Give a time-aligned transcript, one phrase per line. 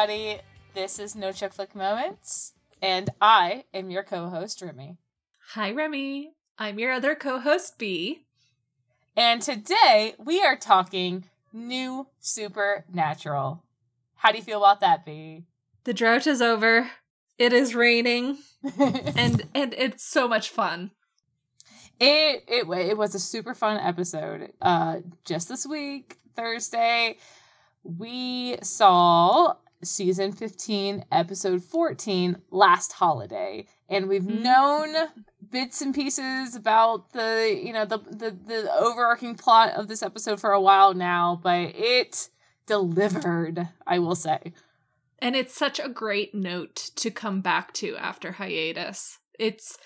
[0.00, 0.40] Everybody.
[0.72, 4.96] This is No Chick Flick Moments, and I am your co-host Remy.
[5.50, 6.32] Hi, Remy.
[6.56, 8.24] I'm your other co-host B.
[9.14, 13.62] And today we are talking new supernatural.
[14.14, 15.44] How do you feel about that, B?
[15.84, 16.90] The drought is over.
[17.36, 18.38] It is raining,
[18.78, 20.92] and and it's so much fun.
[21.98, 24.50] It it it was a super fun episode.
[24.62, 27.18] Uh, just this week, Thursday,
[27.84, 33.66] we saw season 15 episode 14 last holiday.
[33.88, 34.42] And we've mm-hmm.
[34.42, 34.94] known
[35.50, 40.40] bits and pieces about the you know the, the the overarching plot of this episode
[40.40, 42.28] for a while now but it
[42.66, 44.52] delivered i will say.
[45.22, 49.18] And it's such a great note to come back to after hiatus.
[49.38, 49.76] It's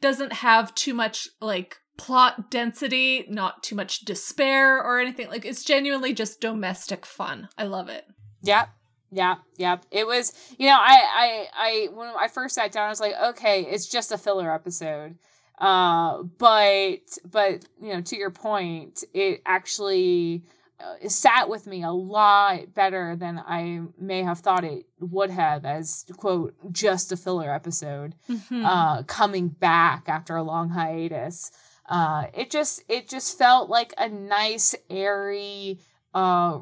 [0.00, 5.28] doesn't have too much like plot density not too much despair or anything.
[5.28, 7.48] Like it's genuinely just domestic fun.
[7.58, 8.04] I love it.
[8.42, 8.70] Yep
[9.10, 9.78] yeah, yeah.
[9.90, 13.14] It was, you know, I, I, I, when I first sat down, I was like,
[13.30, 15.16] okay, it's just a filler episode.
[15.58, 20.44] Uh, but, but, you know, to your point, it actually
[20.78, 25.64] uh, sat with me a lot better than I may have thought it would have
[25.64, 28.64] as, quote, just a filler episode, mm-hmm.
[28.64, 31.50] uh, coming back after a long hiatus.
[31.86, 35.80] Uh, it just, it just felt like a nice, airy,
[36.14, 36.60] uh,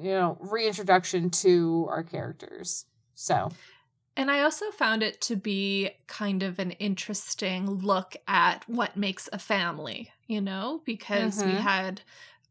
[0.00, 3.50] you know reintroduction to our characters so
[4.16, 9.28] and i also found it to be kind of an interesting look at what makes
[9.32, 11.50] a family you know because mm-hmm.
[11.50, 12.00] we had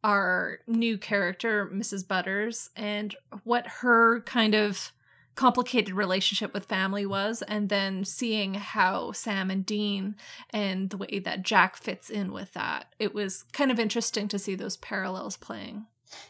[0.03, 4.91] our new character mrs butters and what her kind of
[5.35, 10.15] complicated relationship with family was and then seeing how Sam and Dean
[10.49, 12.93] and the way that Jack fits in with that.
[12.99, 15.87] It was kind of interesting to see those parallels playing.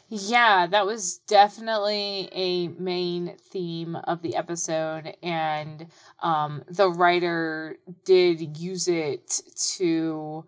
[0.08, 5.86] Yeah, that was definitely a main theme of the episode, and
[6.20, 9.40] um, the writer did use it
[9.76, 10.44] to,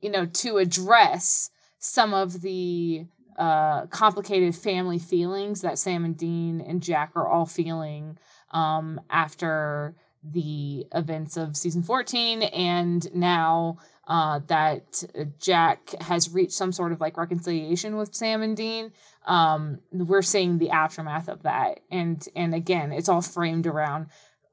[0.00, 3.06] you know, to address some of the
[3.38, 8.18] uh, complicated family feelings that Sam and Dean and Jack are all feeling
[8.50, 13.78] um, after the events of season 14 and now
[14.08, 15.04] uh, that
[15.38, 18.90] Jack has reached some sort of like reconciliation with Sam and Dean.
[19.26, 24.06] Um, we're seeing the aftermath of that, and and again, it's all framed around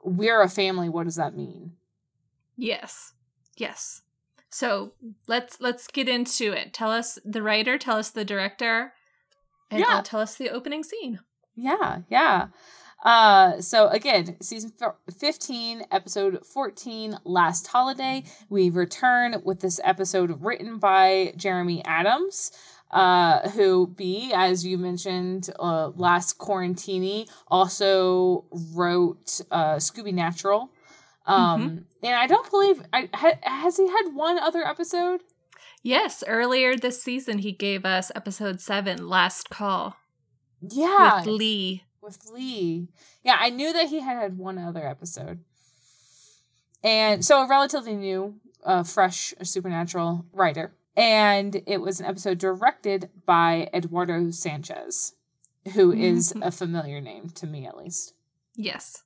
[0.06, 0.88] we're a family.
[0.88, 1.74] What does that mean?
[2.56, 3.14] Yes,
[3.58, 4.04] yes.
[4.50, 4.94] So
[5.28, 6.74] let's let's get into it.
[6.74, 7.78] Tell us the writer.
[7.78, 8.94] Tell us the director,
[9.70, 10.02] and yeah.
[10.04, 11.20] Tell us the opening scene.
[11.56, 12.48] Yeah, yeah.
[13.06, 14.74] Uh, so again, season
[15.16, 18.24] 15, episode 14, Last Holiday.
[18.50, 22.52] We return with this episode written by Jeremy Adams.
[22.92, 30.70] Uh, who B, as you mentioned, uh, last Quarantini also wrote uh, Scooby Natural.
[31.26, 32.06] Um, mm-hmm.
[32.06, 35.22] and I don't believe I ha, has he had one other episode.
[35.84, 39.98] Yes, earlier this season he gave us episode seven, Last Call.
[40.62, 42.88] Yeah, with Lee with Lee.
[43.24, 45.40] Yeah, I knew that he had had one other episode.
[46.84, 50.74] And so a relatively new, uh, fresh supernatural writer.
[50.96, 55.14] And it was an episode directed by Eduardo Sanchez,
[55.74, 56.42] who mm-hmm.
[56.44, 58.14] a familiar name to me at least.
[58.56, 59.04] Yes.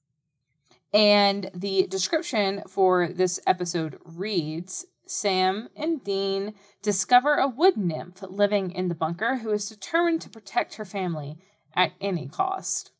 [0.93, 8.71] And the description for this episode reads Sam and Dean discover a wood nymph living
[8.71, 11.37] in the bunker who is determined to protect her family
[11.75, 12.91] at any cost.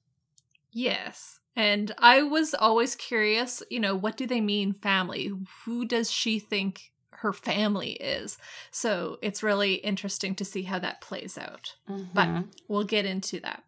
[0.71, 1.39] Yes.
[1.55, 5.31] And I was always curious, you know, what do they mean family?
[5.65, 8.37] Who does she think her family is?
[8.71, 11.75] So it's really interesting to see how that plays out.
[11.89, 12.13] Mm-hmm.
[12.13, 13.63] But we'll get into that.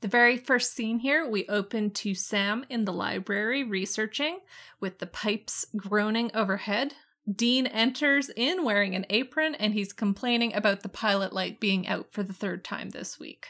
[0.00, 4.40] The very first scene here, we open to Sam in the library researching
[4.80, 6.94] with the pipes groaning overhead.
[7.30, 12.12] Dean enters in wearing an apron and he's complaining about the pilot light being out
[12.12, 13.48] for the third time this week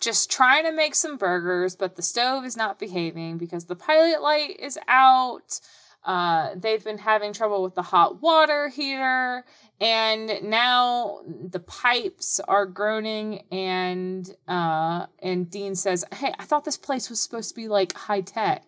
[0.00, 4.22] just trying to make some burgers, but the stove is not behaving because the pilot
[4.22, 5.60] light is out.
[6.04, 9.44] Uh, they've been having trouble with the hot water heater,
[9.80, 13.44] and now the pipes are groaning.
[13.52, 17.92] And uh, and Dean says, "Hey, I thought this place was supposed to be like
[17.92, 18.64] high tech."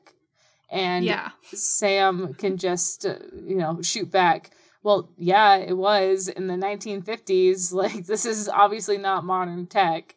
[0.70, 1.30] And yeah.
[1.52, 4.50] Sam can just uh, you know shoot back.
[4.82, 7.72] Well, yeah, it was in the 1950s.
[7.82, 10.16] Like this is obviously not modern tech.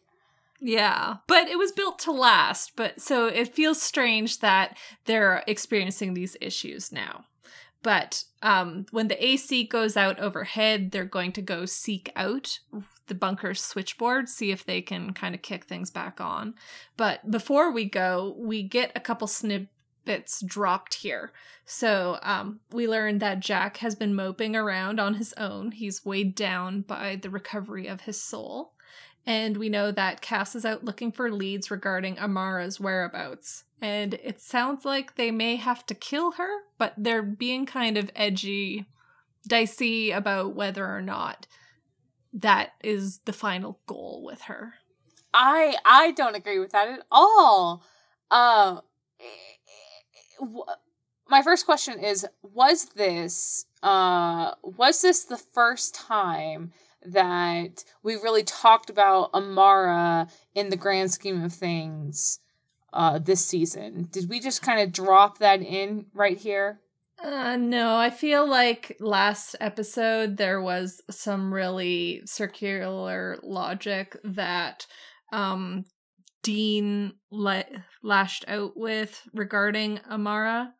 [0.60, 2.72] Yeah, but it was built to last.
[2.76, 7.24] But so it feels strange that they're experiencing these issues now.
[7.82, 12.58] but um, when the AC goes out overhead, they're going to go seek out
[13.06, 16.54] the bunker switchboard, see if they can kind of kick things back on.
[16.96, 21.32] But before we go, we get a couple snippets dropped here.
[21.64, 25.72] So um, we learn that Jack has been moping around on his own.
[25.72, 28.72] He's weighed down by the recovery of his soul.
[29.26, 33.64] And we know that Cass is out looking for leads regarding Amara's whereabouts.
[33.82, 38.10] And it sounds like they may have to kill her, but they're being kind of
[38.14, 38.86] edgy,
[39.46, 41.46] dicey about whether or not
[42.32, 44.74] that is the final goal with her.
[45.34, 47.82] I I don't agree with that at all.
[48.30, 48.80] Uh,
[51.28, 56.72] my first question is: Was this uh was this the first time
[57.12, 62.40] that we really talked about Amara in the grand scheme of things
[62.92, 64.08] uh, this season.
[64.10, 66.80] Did we just kind of drop that in right here?
[67.22, 74.86] Uh, no, I feel like last episode there was some really circular logic that
[75.32, 75.84] um,
[76.42, 77.64] Dean le-
[78.02, 80.74] lashed out with regarding Amara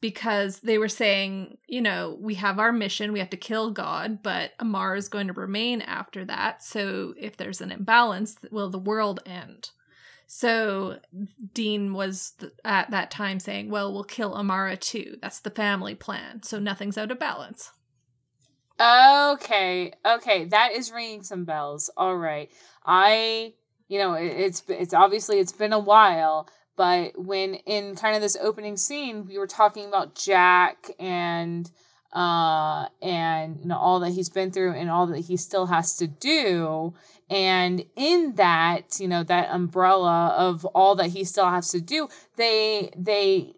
[0.00, 4.22] because they were saying, you know, we have our mission, we have to kill God,
[4.22, 6.62] but Amara is going to remain after that.
[6.62, 9.70] So if there's an imbalance, will the world end?
[10.26, 10.98] So
[11.52, 15.16] Dean was th- at that time saying, well, we'll kill Amara too.
[15.20, 16.42] That's the family plan.
[16.42, 17.70] So nothing's out of balance.
[18.80, 19.92] Okay.
[20.04, 20.46] Okay.
[20.46, 21.90] That is ringing some bells.
[21.96, 22.50] All right.
[22.84, 23.54] I,
[23.88, 28.22] you know, it, it's, it's obviously, it's been a while, but when in kind of
[28.22, 31.70] this opening scene, we were talking about Jack and
[32.12, 35.96] uh and you know all that he's been through and all that he still has
[35.96, 36.94] to do.
[37.30, 42.08] And in that you know that umbrella of all that he still has to do
[42.36, 43.54] they they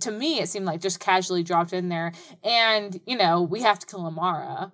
[0.00, 2.12] to me it seemed like just casually dropped in there.
[2.44, 4.72] And you know we have to kill amara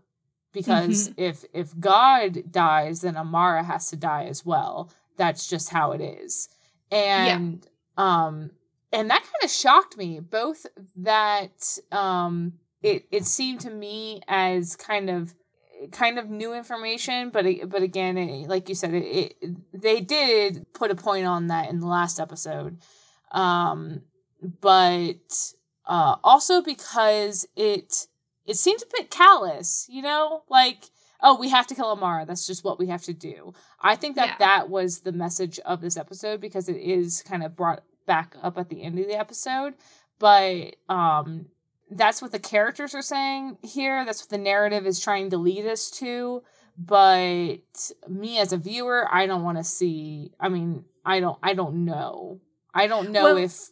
[0.52, 1.20] because mm-hmm.
[1.22, 4.90] if if god dies then amara has to die as well.
[5.16, 6.48] That's just how it is.
[6.90, 7.66] And
[7.96, 8.50] um,
[8.92, 10.66] and that kind of shocked me, both
[10.96, 15.34] that um, it it seemed to me as kind of
[15.90, 20.66] kind of new information, but but again, it, like you said, it, it, they did
[20.74, 22.78] put a point on that in the last episode,
[23.32, 24.02] um,
[24.60, 25.52] but
[25.86, 28.06] uh, also because it
[28.46, 30.90] it seemed a bit callous, you know, like
[31.22, 33.52] oh we have to kill Amara, that's just what we have to do.
[33.80, 34.36] I think that yeah.
[34.38, 38.58] that was the message of this episode because it is kind of brought back up
[38.58, 39.74] at the end of the episode,
[40.18, 41.46] but um
[41.94, 44.04] that's what the characters are saying here.
[44.04, 46.42] That's what the narrative is trying to lead us to.
[46.78, 47.58] But
[48.08, 50.32] me as a viewer, I don't want to see.
[50.40, 51.38] I mean, I don't.
[51.42, 52.40] I don't know.
[52.74, 53.68] I don't know well, if.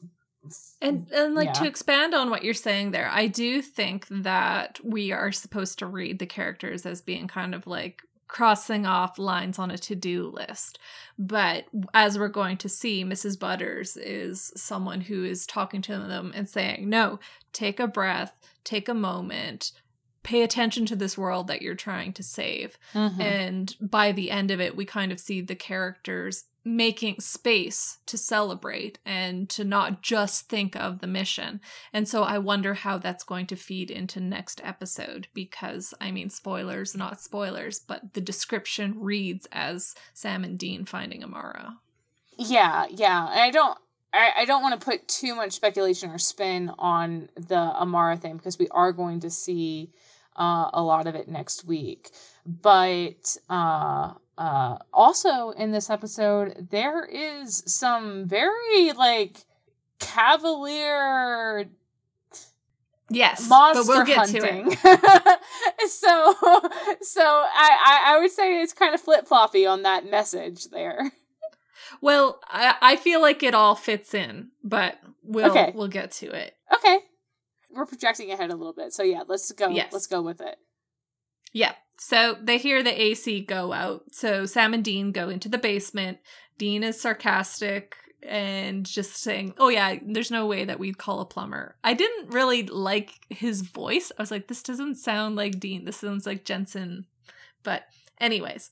[0.81, 1.53] And and like yeah.
[1.55, 5.87] to expand on what you're saying there, I do think that we are supposed to
[5.87, 10.79] read the characters as being kind of like crossing off lines on a to-do list.
[11.19, 13.39] But as we're going to see, Mrs.
[13.39, 17.19] Butters is someone who is talking to them and saying, "No,
[17.53, 19.73] take a breath, take a moment,
[20.23, 23.21] pay attention to this world that you're trying to save." Mm-hmm.
[23.21, 28.19] And by the end of it, we kind of see the characters making space to
[28.19, 31.61] celebrate and to not just think of the mission.
[31.93, 36.29] And so I wonder how that's going to feed into next episode because I mean
[36.29, 41.79] spoilers not spoilers, but the description reads as Sam and Dean finding Amara.
[42.37, 43.29] Yeah, yeah.
[43.31, 43.79] And I don't
[44.13, 48.37] I, I don't want to put too much speculation or spin on the Amara thing
[48.37, 49.93] because we are going to see
[50.37, 52.11] uh, a lot of it next week.
[52.45, 59.45] But uh uh, also, in this episode, there is some very like
[59.99, 61.69] cavalier
[63.11, 64.71] Yes, monster but we'll get hunting.
[64.71, 65.91] to it.
[65.91, 66.35] so,
[67.03, 71.13] so I, I, I would say it's kind of flip floppy on that message there.
[72.01, 75.73] Well, I, I feel like it all fits in, but we'll okay.
[75.75, 76.55] we'll get to it.
[76.73, 77.01] Okay,
[77.73, 79.69] we're projecting ahead a little bit, so yeah, let's go.
[79.69, 79.93] Yes.
[79.93, 80.57] let's go with it.
[81.53, 81.75] Yeah.
[81.99, 84.05] So they hear the AC go out.
[84.13, 86.19] So Sam and Dean go into the basement.
[86.57, 91.27] Dean is sarcastic and just saying, "Oh yeah, there's no way that we'd call a
[91.27, 94.13] plumber." I didn't really like his voice.
[94.17, 95.85] I was like, "This doesn't sound like Dean.
[95.85, 97.07] This sounds like Jensen."
[97.63, 97.85] But
[98.19, 98.71] anyways,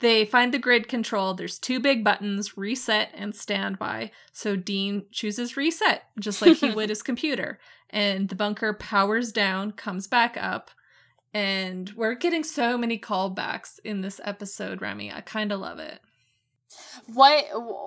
[0.00, 1.34] they find the grid control.
[1.34, 4.10] There's two big buttons, reset and standby.
[4.32, 7.58] So Dean chooses reset, just like he would his computer.
[7.88, 10.70] And the bunker powers down, comes back up,
[11.36, 15.12] and we're getting so many callbacks in this episode, Remy.
[15.12, 16.00] I kind of love it.
[17.14, 17.44] What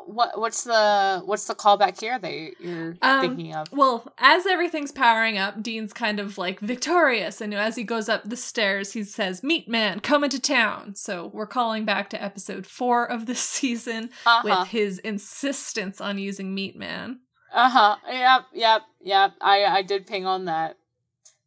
[0.07, 3.67] what what's the what's the callback here that you're Um, thinking of?
[3.71, 8.21] Well, as everything's powering up, Dean's kind of like victorious, and as he goes up
[8.23, 12.65] the stairs, he says, "Meat Man, coming to town." So we're calling back to episode
[12.65, 14.41] four of this season Uh huh.
[14.45, 17.19] with his insistence on using Meat Man.
[17.53, 17.95] Uh huh.
[18.07, 18.41] Yep.
[18.53, 18.81] Yep.
[19.01, 19.31] Yep.
[19.41, 20.77] I I did ping on that.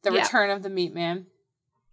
[0.03, 0.23] The Yeah.
[0.23, 1.27] return of the meat man.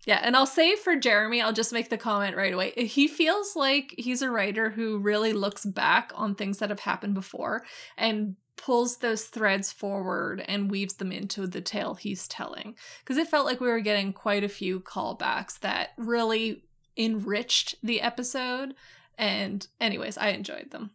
[0.06, 2.72] Yeah, and I'll say for Jeremy, I'll just make the comment right away.
[2.72, 7.16] He feels like he's a writer who really looks back on things that have happened
[7.16, 7.64] before
[7.98, 12.76] and pulls those threads forward and weaves them into the tale he's telling.
[13.00, 16.64] Because it felt like we were getting quite a few callbacks that really
[16.98, 18.76] enriched the episode.
[19.18, 20.92] And, anyways, I enjoyed them.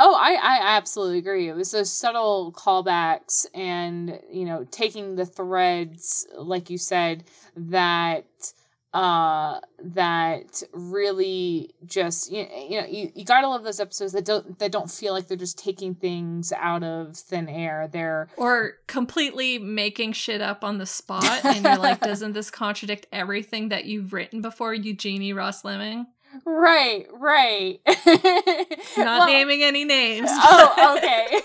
[0.00, 1.48] Oh, I, I absolutely agree.
[1.48, 7.24] It was those subtle callbacks and, you know, taking the threads, like you said,
[7.56, 8.26] that
[8.94, 14.58] uh that really just you, you know you, you gotta love those episodes that don't
[14.60, 19.58] that don't feel like they're just taking things out of thin air they're Or completely
[19.58, 21.44] making shit up on the spot.
[21.44, 26.06] And you're like, doesn't this contradict everything that you've written before, Eugenie Ross-Leming?
[26.44, 30.28] Right right Not Well- naming any names.
[30.32, 31.40] oh okay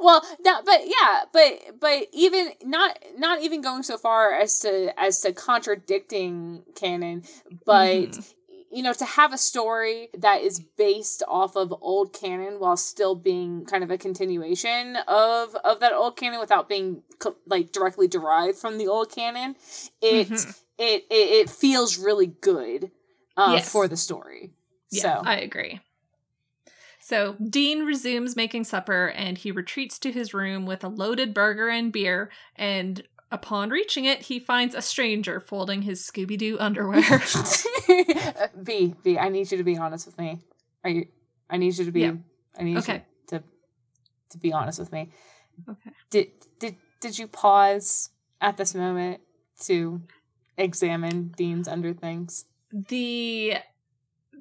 [0.00, 4.92] well no but yeah but but even not not even going so far as to
[5.00, 7.22] as to contradicting canon
[7.64, 8.34] but Mhm.
[8.70, 13.14] you know to have a story that is based off of old canon while still
[13.14, 18.08] being kind of a continuation of of that old canon without being co- like directly
[18.08, 19.56] derived from the old canon
[20.00, 20.58] it Mhm.
[20.80, 22.90] It, it it feels really good
[23.36, 23.70] uh, Yes.
[23.70, 24.50] for the story
[24.90, 25.80] Yeah, so I agree.
[27.02, 31.68] So Dean resumes making supper and he retreats to his room with a loaded burger
[31.68, 32.30] and beer.
[32.56, 37.00] And upon reaching it, he finds a stranger folding his Scooby Doo underwear.
[38.62, 40.40] B B, I need you to be honest with me.
[40.84, 41.06] Are you?
[41.48, 42.00] I need you to be.
[42.00, 42.12] Yeah.
[42.58, 42.94] I need Okay.
[42.94, 43.44] you to
[44.30, 45.10] to be honest with me.
[45.68, 45.90] Okay.
[46.10, 48.10] Did did did you pause
[48.40, 49.20] at this moment
[49.62, 50.02] to
[50.56, 52.44] examine Dean's under things?
[52.72, 53.54] the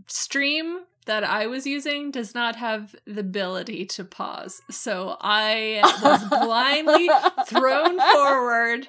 [0.07, 4.61] stream that I was using does not have the ability to pause.
[4.69, 7.09] So I was blindly
[7.47, 8.85] thrown forward.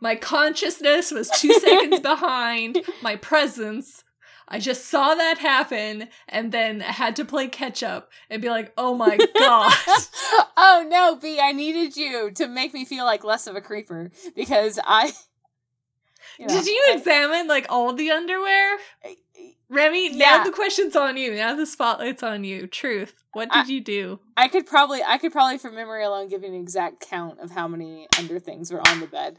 [0.00, 4.04] My consciousness was two seconds behind my presence.
[4.50, 8.72] I just saw that happen and then had to play catch up and be like,
[8.78, 9.72] oh my god.
[10.56, 11.38] oh no, B!
[11.38, 15.12] I needed you to make me feel like less of a creeper because I.
[16.38, 18.78] you know, Did you I- examine like all the underwear?
[19.70, 20.38] Remy, Yeah.
[20.38, 21.34] now the question's on you.
[21.34, 22.66] Now the spotlight's on you.
[22.66, 23.14] Truth.
[23.32, 24.20] What I- did you do?
[24.36, 27.50] I could probably, I could probably, from memory alone, give you an exact count of
[27.50, 29.36] how many under things were on the bed.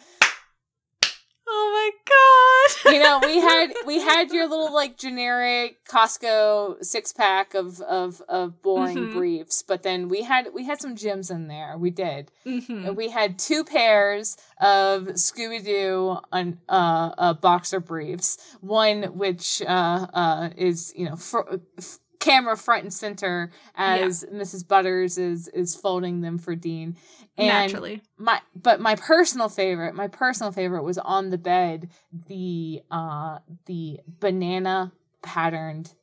[1.51, 2.94] Oh my god.
[2.94, 8.22] You know, we had we had your little like generic Costco six pack of of
[8.29, 9.13] of boring Mhm.
[9.13, 11.77] briefs, but then we had we had some gems in there.
[11.77, 12.32] We did.
[12.46, 12.96] Mhm.
[12.96, 18.38] We had two pairs of Scooby Doo on uh, uh, boxer briefs.
[18.62, 24.67] One which uh, uh, is you know fr- f- camera front and center as Mrs.
[24.67, 26.97] Butters is is folding them for Dean.
[27.38, 28.01] And Naturally.
[28.17, 31.89] my but my personal favorite, my personal favorite was on the bed
[32.27, 35.93] the uh the banana patterned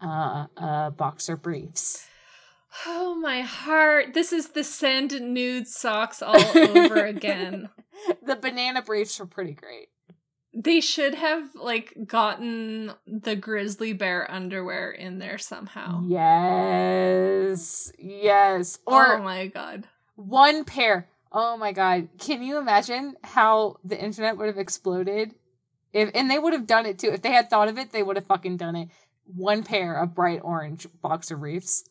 [0.00, 2.06] uh uh boxer briefs.
[2.86, 4.14] Oh my heart.
[4.14, 7.68] This is the send nude socks all over again.
[8.24, 9.88] the banana briefs were pretty great.
[10.54, 16.02] They should have like gotten the grizzly bear underwear in there somehow.
[16.06, 17.92] Yes.
[17.98, 18.78] Yes.
[18.86, 19.88] Or oh my god.
[20.16, 21.08] one pair.
[21.32, 22.08] Oh my god.
[22.18, 25.34] Can you imagine how the internet would have exploded?
[25.92, 27.08] If and they would have done it too.
[27.10, 28.88] If they had thought of it, they would have fucking done it.
[29.24, 31.84] One pair of bright orange boxer briefs.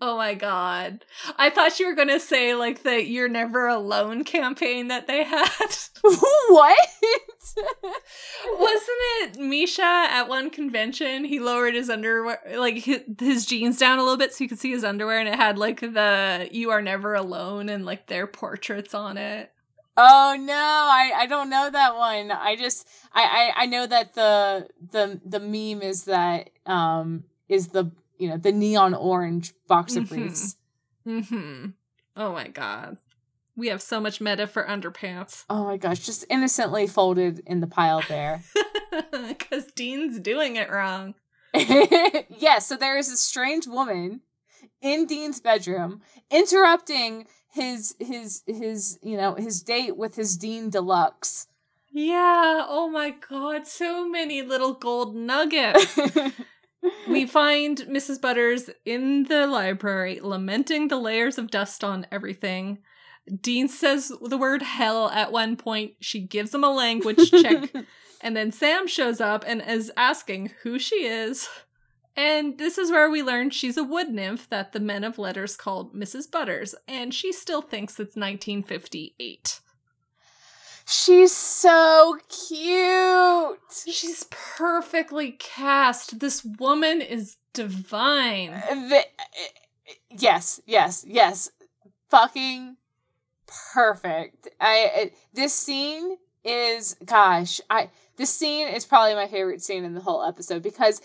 [0.00, 1.04] Oh my god.
[1.36, 5.24] I thought you were going to say like the you're never alone campaign that they
[5.24, 5.48] had.
[6.02, 6.78] what?
[8.46, 8.88] Wasn't
[9.22, 11.24] it Misha at one convention?
[11.24, 14.60] He lowered his underwear, like his, his jeans down a little bit so you could
[14.60, 18.28] see his underwear, and it had like the "You Are Never Alone" and like their
[18.28, 19.50] portraits on it.
[19.96, 22.30] Oh no, I, I don't know that one.
[22.30, 27.68] I just I, I I know that the the the meme is that um is
[27.68, 30.08] the you know the neon orange boxer Mhm.
[30.08, 30.56] briefs.
[31.04, 31.66] Hmm.
[32.16, 32.98] Oh my god,
[33.56, 37.66] we have so much meta for underpants Oh my gosh, just innocently folded in the
[37.66, 38.42] pile there.
[39.28, 41.14] because Dean's doing it wrong.
[41.54, 44.20] yeah, so there is a strange woman
[44.82, 51.46] in Dean's bedroom interrupting his his his you know his date with his Dean Deluxe.
[51.90, 52.66] Yeah.
[52.68, 55.98] Oh my god, so many little gold nuggets.
[57.08, 58.20] we find Mrs.
[58.20, 62.78] Butters in the library lamenting the layers of dust on everything.
[63.40, 65.92] Dean says the word hell at one point.
[66.00, 67.70] She gives him a language check.
[68.20, 71.48] and then Sam shows up and is asking who she is.
[72.16, 75.56] And this is where we learn she's a wood nymph that the men of letters
[75.56, 76.28] called Mrs.
[76.28, 79.60] Butters, and she still thinks it's 1958.
[80.90, 83.58] She's so cute.
[83.70, 86.18] She's perfectly cast.
[86.18, 88.54] This woman is divine.
[88.54, 91.50] Uh, the, uh, yes, yes, yes.
[92.08, 92.78] Fucking
[93.74, 94.48] perfect.
[94.62, 99.92] I uh, this scene is gosh, I this scene is probably my favorite scene in
[99.92, 101.02] the whole episode because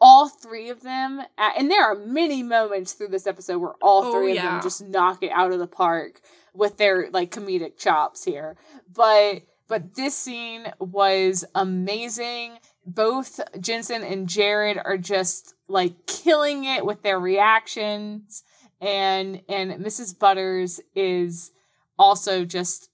[0.00, 4.12] all three of them and there are many moments through this episode where all oh,
[4.12, 4.46] three oh, yeah.
[4.46, 6.20] of them just knock it out of the park
[6.54, 8.56] with their like comedic chops here.
[8.92, 12.58] But but this scene was amazing.
[12.86, 18.44] Both Jensen and Jared are just like killing it with their reactions
[18.80, 20.18] and and Mrs.
[20.18, 21.52] Butters is
[21.98, 22.90] also just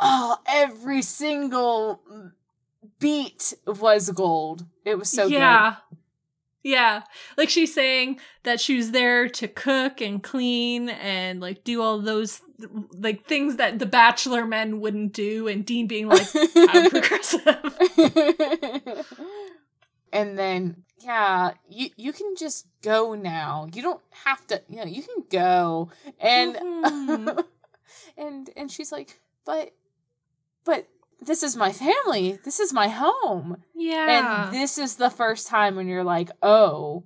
[0.00, 2.00] oh, every single
[2.98, 4.64] beat was gold.
[4.84, 5.76] It was so yeah.
[5.90, 5.98] good.
[6.62, 7.02] Yeah.
[7.36, 12.00] Like she's saying that she was there to cook and clean and like do all
[12.00, 12.40] those
[12.92, 17.46] like things that the bachelor men wouldn't do and Dean being like I'm progressive.
[20.12, 23.68] and then yeah, you you can just go now.
[23.72, 25.90] You don't have to, you know, you can go.
[26.18, 27.40] And mm-hmm.
[28.16, 29.72] and and she's like, "But
[30.64, 30.88] but
[31.20, 32.38] this is my family.
[32.44, 33.62] This is my home.
[33.74, 34.46] Yeah.
[34.46, 37.04] And this is the first time when you're like, oh,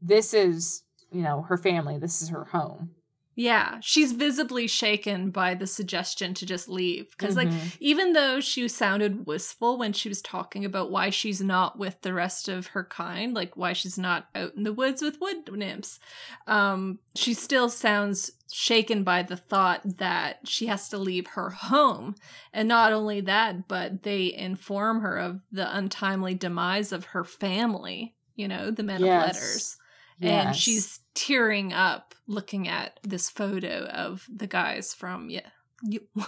[0.00, 1.98] this is, you know, her family.
[1.98, 2.90] This is her home.
[3.34, 7.10] Yeah, she's visibly shaken by the suggestion to just leave.
[7.10, 7.50] Because, mm-hmm.
[7.50, 12.02] like, even though she sounded wistful when she was talking about why she's not with
[12.02, 15.50] the rest of her kind, like why she's not out in the woods with wood
[15.50, 15.98] nymphs,
[16.46, 22.14] um, she still sounds shaken by the thought that she has to leave her home.
[22.52, 28.14] And not only that, but they inform her of the untimely demise of her family,
[28.36, 29.30] you know, the men yes.
[29.30, 29.76] of letters.
[30.22, 30.46] Yes.
[30.46, 35.48] And she's tearing up looking at this photo of the guys from yeah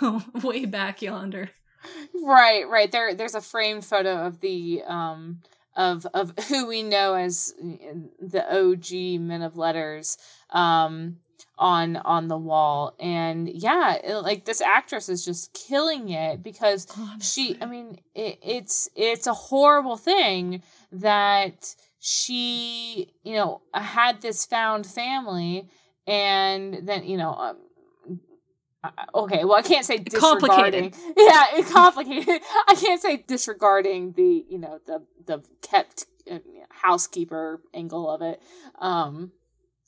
[0.43, 1.51] way back yonder
[2.25, 5.41] right right there there's a framed photo of the um
[5.77, 7.55] of of who we know as
[8.21, 10.19] the OG men of letters
[10.51, 11.17] um
[11.57, 16.87] on on the wall and yeah it, like this actress is just killing it because
[16.99, 17.55] Honestly.
[17.55, 24.45] she i mean it, it's it's a horrible thing that she, you know, had this
[24.45, 25.71] found family,
[26.07, 27.57] and then you know, um,
[29.15, 30.93] okay, well, I can't say disregarding.
[31.17, 32.43] Yeah, it's complicated.
[32.69, 38.43] I can't say disregarding the, you know, the the kept uh, housekeeper angle of it.
[38.81, 39.33] Um,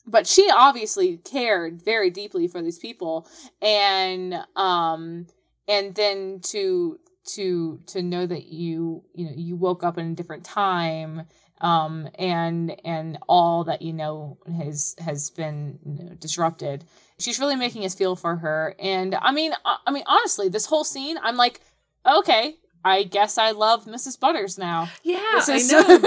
[0.07, 3.27] but she obviously cared very deeply for these people,
[3.61, 5.27] and um,
[5.67, 6.99] and then to
[7.35, 11.27] to to know that you you know you woke up in a different time
[11.61, 16.85] um, and and all that you know has has been you know, disrupted.
[17.19, 20.67] She's really making us feel for her, and I mean, I, I mean, honestly, this
[20.67, 21.61] whole scene, I'm like,
[22.05, 24.19] okay, I guess I love Mrs.
[24.19, 24.89] Butters now.
[25.03, 25.99] Yeah, is- I know,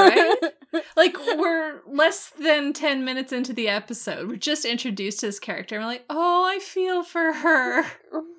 [0.72, 0.82] right?
[0.96, 4.28] like we're less than 10 minutes into the episode.
[4.28, 5.76] We're just introduced to this character.
[5.76, 7.84] And we're like, oh, I feel for her.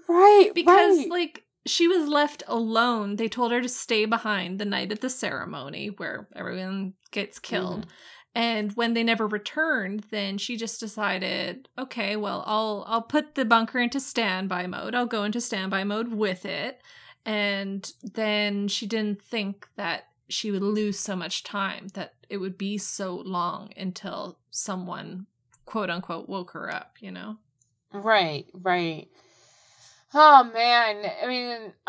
[0.07, 0.51] Right.
[0.55, 1.09] Because right.
[1.09, 3.15] like she was left alone.
[3.15, 7.85] They told her to stay behind the night of the ceremony where everyone gets killed.
[7.85, 7.89] Mm.
[8.33, 13.45] And when they never returned, then she just decided, okay, well, I'll I'll put the
[13.45, 14.95] bunker into standby mode.
[14.95, 16.81] I'll go into standby mode with it.
[17.25, 22.57] And then she didn't think that she would lose so much time, that it would
[22.57, 25.27] be so long until someone
[25.65, 27.37] quote unquote woke her up, you know?
[27.93, 29.09] Right, right.
[30.13, 31.73] Oh man, I mean,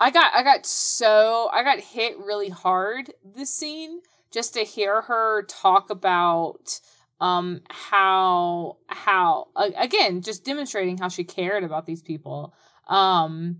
[0.00, 4.00] I got I got so I got hit really hard this scene
[4.32, 6.80] just to hear her talk about
[7.20, 12.54] um how how again just demonstrating how she cared about these people
[12.88, 13.58] um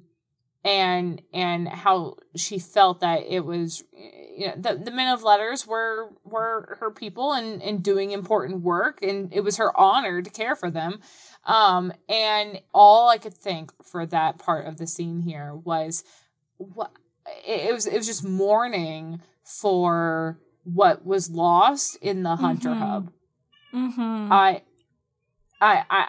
[0.64, 5.66] and and how she felt that it was you know the, the men of letters
[5.66, 10.30] were were her people and and doing important work and it was her honor to
[10.30, 11.00] care for them
[11.50, 16.04] um, and all I could think for that part of the scene here was
[16.58, 16.92] what
[17.44, 17.86] it, was.
[17.86, 22.80] It was just mourning for what was lost in the Hunter mm-hmm.
[22.80, 23.12] Hub.
[23.74, 24.32] Mm-hmm.
[24.32, 24.62] I,
[25.60, 26.08] I, I.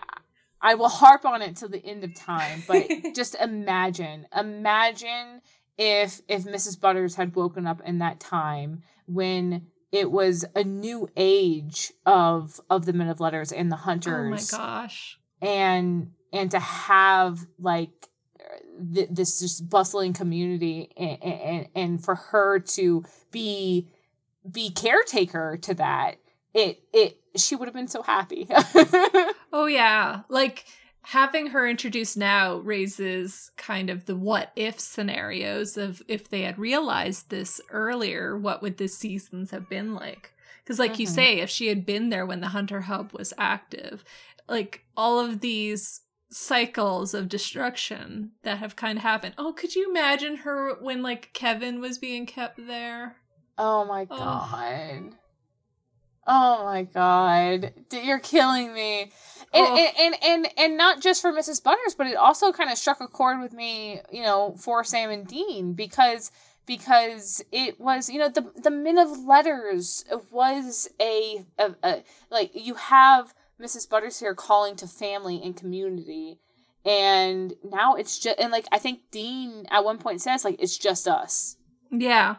[0.63, 5.41] I will harp on it till the end of time, but just imagine, imagine
[5.75, 6.79] if if Mrs.
[6.79, 12.85] Butters had woken up in that time when it was a new age of of
[12.85, 14.53] the men of letters and the hunters.
[14.53, 15.17] Oh my gosh.
[15.41, 18.09] And and to have like
[18.93, 23.87] th- this just bustling community and, and and for her to be
[24.49, 26.17] be caretaker to that
[26.53, 28.47] it it she would have been so happy.
[29.53, 30.21] Oh yeah.
[30.29, 30.65] Like
[31.03, 36.57] having her introduced now raises kind of the what if scenarios of if they had
[36.57, 40.33] realized this earlier what would the seasons have been like?
[40.63, 41.01] Because like mm-hmm.
[41.01, 44.03] you say if she had been there when the hunter hub was active
[44.51, 49.33] like all of these cycles of destruction that have kind of happened.
[49.37, 53.15] Oh, could you imagine her when like Kevin was being kept there?
[53.57, 54.17] Oh my oh.
[54.17, 55.15] god.
[56.27, 57.73] Oh my god.
[57.91, 59.11] You're killing me.
[59.53, 59.77] And, oh.
[59.77, 61.63] and, and and and not just for Mrs.
[61.63, 65.09] Butters, but it also kind of struck a chord with me, you know, for Sam
[65.09, 66.31] and Dean because
[66.65, 72.51] because it was you know the the men of letters was a, a, a like
[72.53, 73.89] you have Mrs.
[73.89, 76.39] Butters here calling to family and community.
[76.83, 80.77] And now it's just, and like, I think Dean at one point says, like, it's
[80.77, 81.57] just us.
[81.91, 82.37] Yeah.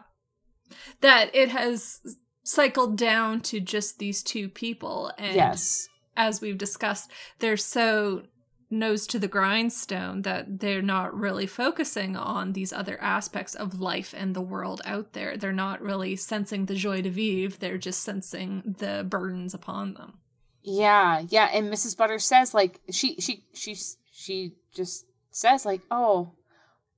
[1.01, 1.99] That it has
[2.43, 5.11] cycled down to just these two people.
[5.17, 5.87] And yes.
[6.17, 7.09] as we've discussed,
[7.39, 8.23] they're so
[8.69, 14.13] nose to the grindstone that they're not really focusing on these other aspects of life
[14.17, 15.37] and the world out there.
[15.37, 20.19] They're not really sensing the joie de vivre, they're just sensing the burdens upon them.
[20.63, 21.97] Yeah, yeah, and Mrs.
[21.97, 23.75] Butter says like she she she
[24.11, 26.31] she just says like, "Oh,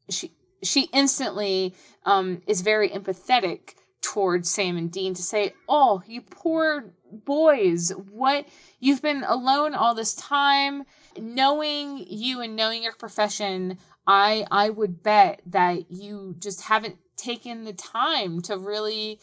[0.10, 1.74] she she instantly
[2.06, 8.48] um is very empathetic towards Sam and Dean to say, "Oh, you poor boys, what
[8.80, 10.84] you've been alone all this time,
[11.18, 17.64] knowing you and knowing your profession, I I would bet that you just haven't taken
[17.64, 19.20] the time to really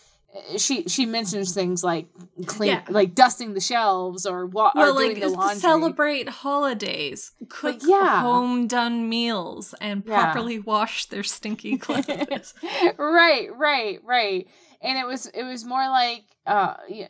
[0.57, 2.07] she she mentions things like
[2.47, 2.83] clean yeah.
[2.88, 5.61] like dusting the shelves or what well, or doing like, the laundry.
[5.61, 8.23] celebrate holidays cook yeah.
[8.23, 12.55] home done meals and properly wash their stinky clothes
[12.97, 14.49] right right right
[14.81, 17.09] and it was it was more like uh yeah,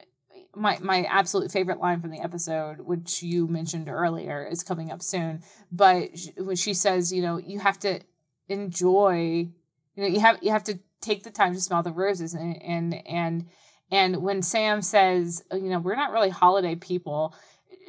[0.56, 5.00] my my absolute favorite line from the episode which you mentioned earlier is coming up
[5.00, 8.00] soon but when she says you know you have to
[8.48, 9.48] enjoy
[9.94, 12.60] you know you have you have to take the time to smell the roses and
[12.62, 13.46] and and
[13.90, 17.34] and when Sam says, you know, we're not really holiday people,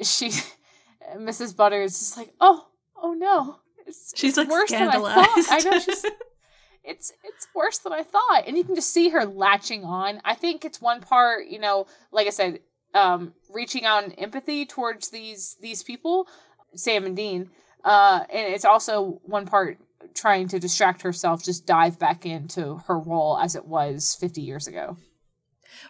[0.02, 0.30] she
[1.16, 1.56] Mrs.
[1.56, 2.68] Butter is just like, oh,
[3.02, 3.56] oh no.
[3.86, 5.16] It's, she's it's like worse scandalized.
[5.16, 5.66] than I thought.
[5.66, 6.04] I know she's
[6.84, 8.44] it's it's worse than I thought.
[8.46, 10.20] And you can just see her latching on.
[10.24, 12.60] I think it's one part, you know, like I said,
[12.92, 16.28] um, reaching out in empathy towards these these people,
[16.74, 17.50] Sam and Dean.
[17.82, 19.78] Uh, and it's also one part
[20.14, 24.66] trying to distract herself just dive back into her role as it was 50 years
[24.66, 24.96] ago.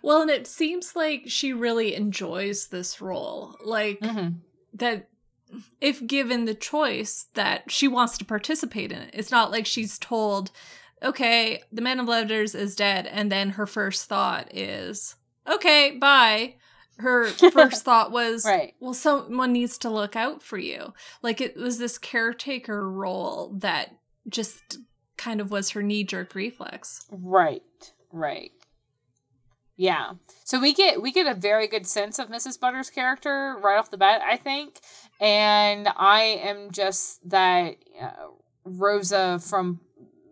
[0.03, 3.57] Well, and it seems like she really enjoys this role.
[3.65, 4.39] Like mm-hmm.
[4.75, 5.09] that
[5.81, 9.11] if given the choice that she wants to participate in it.
[9.13, 10.51] It's not like she's told,
[11.03, 16.55] "Okay, the Man of Letters is dead," and then her first thought is, "Okay, bye."
[16.99, 18.75] her first thought was right.
[18.81, 23.97] well someone needs to look out for you like it was this caretaker role that
[24.29, 24.79] just
[25.17, 27.07] kind of was her knee jerk reflex.
[27.11, 27.63] Right.
[28.13, 28.53] Right.
[29.77, 30.13] Yeah.
[30.45, 32.61] So we get we get a very good sense of Mrs.
[32.61, 34.81] Butter's character right off the bat, I think.
[35.21, 38.13] And I am just that uh,
[38.65, 39.81] Rosa from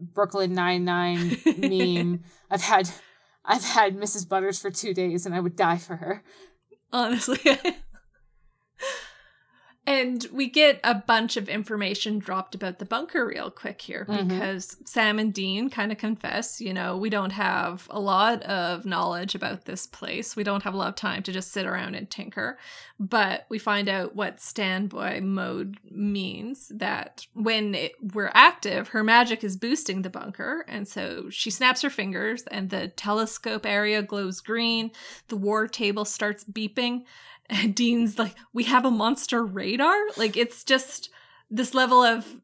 [0.00, 2.22] Brooklyn Nine Nine meme.
[2.50, 2.90] I've had
[3.44, 4.28] I've had Mrs.
[4.28, 6.22] Butters for two days, and I would die for her.
[6.92, 7.40] Honestly.
[9.84, 14.28] And we get a bunch of information dropped about the bunker real quick here mm-hmm.
[14.28, 18.86] because Sam and Dean kind of confess, you know, we don't have a lot of
[18.86, 20.36] knowledge about this place.
[20.36, 22.58] We don't have a lot of time to just sit around and tinker.
[23.00, 29.42] But we find out what standby mode means that when it, we're active, her magic
[29.42, 30.64] is boosting the bunker.
[30.68, 34.92] And so she snaps her fingers and the telescope area glows green.
[35.26, 37.02] The war table starts beeping
[37.48, 39.96] and Dean's like, we have a monster radar?
[40.16, 41.10] Like, it's just
[41.50, 42.40] this level of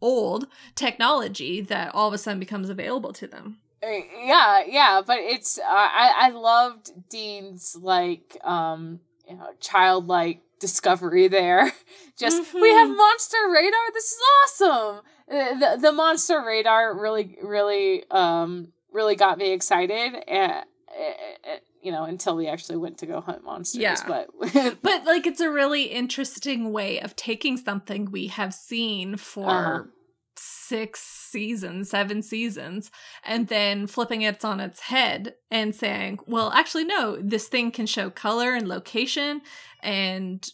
[0.00, 3.58] old technology that all of a sudden becomes available to them.
[3.82, 3.90] Uh,
[4.24, 11.28] yeah, yeah, but it's uh, I I loved Dean's like um you know childlike discovery
[11.28, 11.72] there.
[12.18, 12.60] Just mm-hmm.
[12.60, 13.92] we have monster radar.
[13.92, 15.00] This is awesome.
[15.30, 20.64] Uh, the the monster radar really really um really got me excited and
[21.82, 23.80] you know, until we actually went to go hunt monsters.
[23.80, 23.96] Yeah.
[24.06, 24.28] But
[24.82, 29.82] but like it's a really interesting way of taking something we have seen for uh-huh.
[30.36, 32.90] six seasons, seven seasons,
[33.24, 37.86] and then flipping it on its head and saying, well, actually, no, this thing can
[37.86, 39.42] show color and location.
[39.82, 40.46] And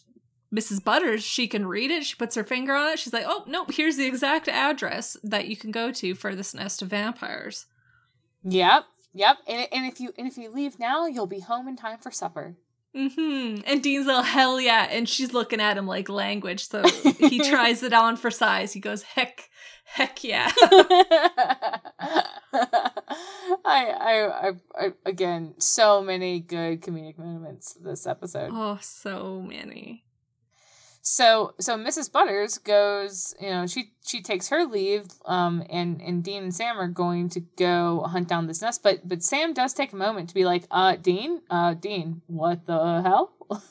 [0.53, 0.83] Mrs.
[0.83, 2.05] Butters, she can read it.
[2.05, 2.99] She puts her finger on it.
[2.99, 6.53] She's like, oh, nope, here's the exact address that you can go to for this
[6.53, 7.65] nest of vampires.
[8.43, 8.85] Yep.
[9.15, 9.37] Yep.
[9.47, 12.11] And, and if you and if you leave now, you'll be home in time for
[12.11, 12.57] supper.
[12.95, 13.61] Mm-hmm.
[13.65, 14.87] And Dean's like, hell yeah.
[14.89, 16.67] And she's looking at him like language.
[16.67, 16.87] So
[17.19, 18.71] he tries it on for size.
[18.71, 19.49] He goes, heck,
[19.83, 20.49] heck yeah.
[23.65, 28.51] I, I, I, I, again, so many good comedic moments this episode.
[28.53, 30.04] Oh, so many.
[31.07, 32.11] So so Mrs.
[32.11, 36.79] Butters goes, you know, she she takes her leave, um, and and Dean and Sam
[36.79, 40.29] are going to go hunt down this nest, but but Sam does take a moment
[40.29, 43.33] to be like, uh, Dean, uh, Dean, what the hell?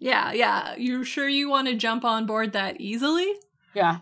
[0.00, 0.74] Yeah, yeah.
[0.76, 3.32] You sure you want to jump on board that easily?
[3.72, 4.00] Yeah.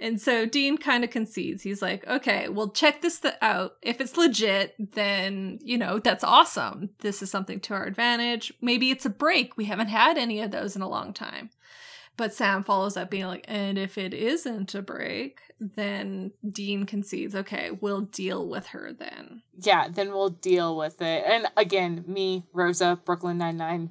[0.00, 1.62] And so Dean kind of concedes.
[1.62, 3.76] He's like, okay, well, check this th- out.
[3.80, 6.90] If it's legit, then, you know, that's awesome.
[7.00, 8.52] This is something to our advantage.
[8.60, 9.56] Maybe it's a break.
[9.56, 11.50] We haven't had any of those in a long time.
[12.16, 17.34] But Sam follows up being like, and if it isn't a break, then Dean concedes,
[17.34, 19.42] okay, we'll deal with her then.
[19.58, 21.24] Yeah, then we'll deal with it.
[21.26, 23.90] And again, me, Rosa, Brooklyn Nine Nine.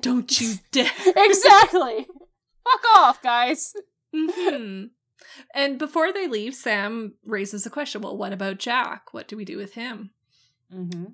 [0.00, 0.90] Don't you dare.
[1.16, 2.06] exactly.
[2.64, 3.72] Fuck off, guys.
[4.14, 4.84] hmm
[5.54, 8.02] And before they leave, Sam raises a question.
[8.02, 9.12] Well, what about Jack?
[9.12, 10.10] What do we do with him?
[10.72, 11.04] Mm-hmm.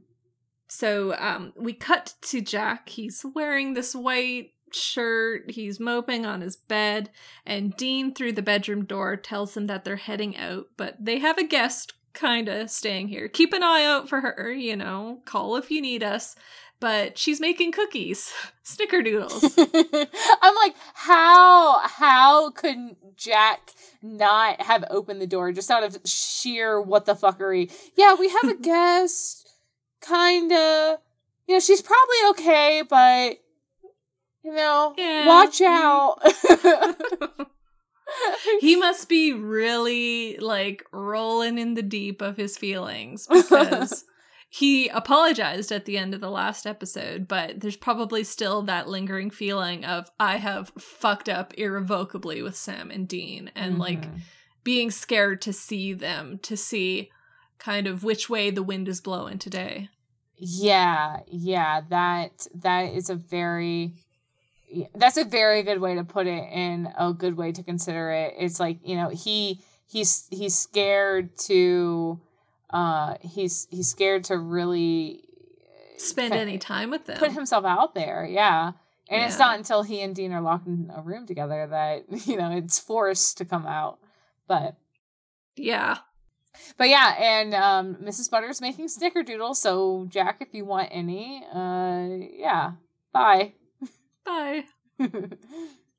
[0.68, 2.90] So um, we cut to Jack.
[2.90, 5.50] He's wearing this white shirt.
[5.50, 7.10] He's moping on his bed,
[7.46, 11.38] and Dean, through the bedroom door, tells him that they're heading out, but they have
[11.38, 13.28] a guest kind of staying here.
[13.28, 16.34] Keep an eye out for her, you know, call if you need us.
[16.80, 18.32] But she's making cookies,
[18.64, 19.54] snickerdoodles.
[20.42, 26.80] I'm like, how how could Jack not have opened the door just out of sheer
[26.80, 27.72] what the fuckery?
[27.96, 29.48] Yeah, we have a guest,
[30.00, 31.00] kinda.
[31.48, 33.38] You know, she's probably okay, but
[34.48, 35.26] you know, Yeah.
[35.26, 36.16] watch out.
[38.60, 44.04] he must be really like rolling in the deep of his feelings because
[44.48, 49.30] he apologized at the end of the last episode, but there's probably still that lingering
[49.30, 54.20] feeling of I have fucked up irrevocably with Sam and Dean and like Mhm.
[54.64, 57.10] being scared to see them, to see
[57.58, 59.90] kind of which way the wind is blowing today.
[60.36, 63.94] Yeah, yeah, that that is a very
[64.94, 68.34] that's a very good way to put it and a good way to consider it.
[68.38, 72.20] It's like, you know, he he's he's scared to
[72.70, 75.22] uh he's he's scared to really
[75.96, 77.18] Spend Put- any time with them.
[77.18, 78.24] put himself out there.
[78.30, 78.72] Yeah.
[79.10, 82.36] And it's not until he and Dean are locked in a room together that, you
[82.36, 83.98] know, it's forced to come out.
[84.46, 84.76] But
[85.56, 85.98] yeah.
[86.76, 88.30] but yeah, and um Mrs.
[88.30, 92.72] Butter's making snickerdoodles, so Jack, if you want any, uh yeah.
[93.12, 93.54] Bye.
[94.28, 94.64] Bye.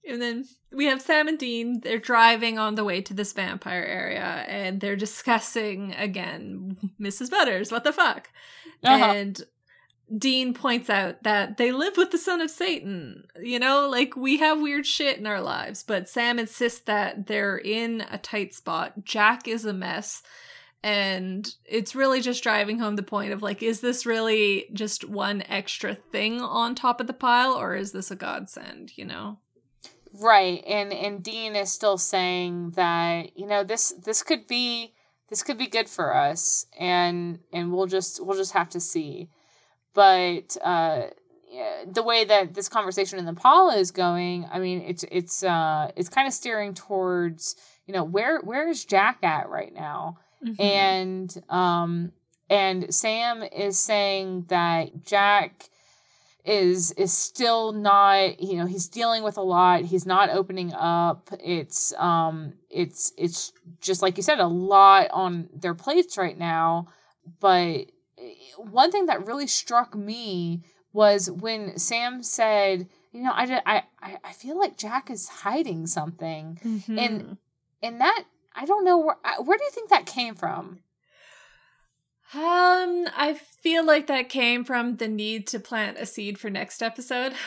[0.07, 1.81] And then we have Sam and Dean.
[1.81, 7.29] They're driving on the way to this vampire area and they're discussing again Mrs.
[7.29, 7.71] Butters.
[7.71, 8.29] What the fuck?
[8.83, 9.05] Uh-huh.
[9.05, 9.41] And
[10.17, 13.25] Dean points out that they live with the son of Satan.
[13.39, 17.57] You know, like we have weird shit in our lives, but Sam insists that they're
[17.57, 19.05] in a tight spot.
[19.05, 20.23] Jack is a mess.
[20.81, 25.43] And it's really just driving home the point of like, is this really just one
[25.49, 29.39] extra thing on top of the pile, or is this a godsend, you know?
[30.13, 30.63] Right.
[30.65, 34.93] And and Dean is still saying that, you know, this this could be
[35.29, 39.29] this could be good for us and and we'll just we'll just have to see.
[39.93, 41.07] But uh
[41.91, 45.91] the way that this conversation in the Impala is going, I mean, it's it's uh
[45.95, 50.17] it's kind of steering towards, you know, where where is Jack at right now?
[50.45, 50.61] Mm-hmm.
[50.61, 52.11] and um
[52.49, 55.69] and Sam is saying that Jack
[56.45, 61.29] is is still not you know he's dealing with a lot he's not opening up
[61.43, 66.87] it's um it's it's just like you said a lot on their plates right now
[67.41, 67.87] but
[68.57, 70.61] one thing that really struck me
[70.93, 73.61] was when Sam said you know I
[74.01, 76.97] I I feel like Jack is hiding something Mhm.
[76.97, 77.37] and
[77.83, 78.23] and that
[78.59, 80.79] I don't know where where do you think that came from?
[82.31, 86.83] Um, I feel like that came from the need to plant a seed for next
[86.83, 87.33] episode.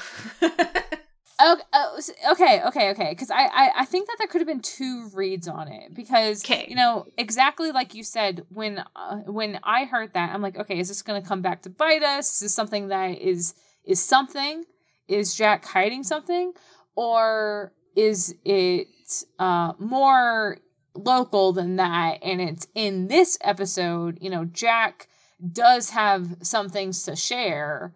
[1.45, 2.01] Okay, oh,
[2.33, 3.09] okay, okay, okay.
[3.11, 6.43] Because I, I, I think that there could have been two reads on it because
[6.43, 6.67] 'Kay.
[6.69, 10.79] you know exactly like you said when uh, when I heard that I'm like, okay,
[10.79, 12.35] is this going to come back to bite us?
[12.35, 14.65] Is this something that is is something?
[15.09, 16.53] Is Jack hiding something,
[16.95, 18.87] or is it
[19.39, 20.59] uh more
[20.95, 22.19] local than that.
[22.23, 25.09] And it's in this episode, you know, Jack
[25.53, 27.95] does have some things to share,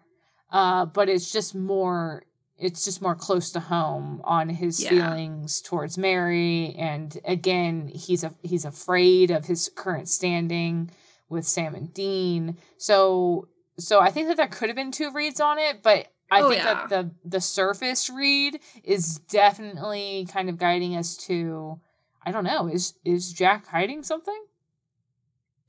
[0.51, 2.23] uh, but it's just more
[2.59, 4.89] it's just more close to home on his yeah.
[4.89, 10.89] feelings towards Mary and again he's a he's afraid of his current standing
[11.29, 12.57] with Sam and Dean.
[12.77, 16.41] So so I think that there could have been two reads on it, but I
[16.41, 16.73] oh, think yeah.
[16.73, 21.79] that the the surface read is definitely kind of guiding us to
[22.27, 24.37] I don't know, is is Jack hiding something?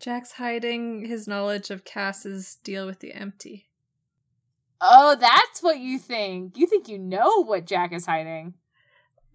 [0.00, 3.68] Jack's hiding his knowledge of Cass's deal with the empty.
[4.80, 6.58] Oh, that's what you think.
[6.58, 8.54] You think you know what Jack is hiding.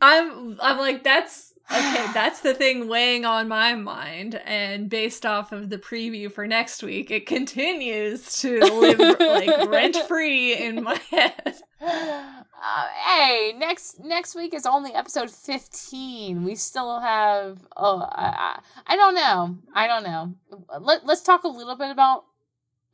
[0.02, 4.36] I'm I'm like that's okay, that's the thing weighing on my mind.
[4.44, 9.96] And based off of the preview for next week, it continues to live like rent
[10.10, 11.56] free in my head.
[11.86, 16.46] Uh, hey, next next week is only episode fifteen.
[16.46, 17.60] We still have.
[17.76, 19.58] Oh, I, I, I don't know.
[19.76, 20.34] I don't know.
[20.80, 22.24] Let Let's talk a little bit about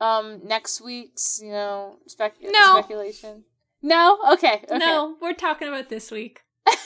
[0.01, 1.39] um next week's.
[1.43, 2.79] You know, spec no.
[2.79, 3.43] speculation.
[3.81, 4.17] No.
[4.33, 4.63] Okay.
[4.63, 4.77] okay.
[4.77, 6.41] No, we're talking about this week.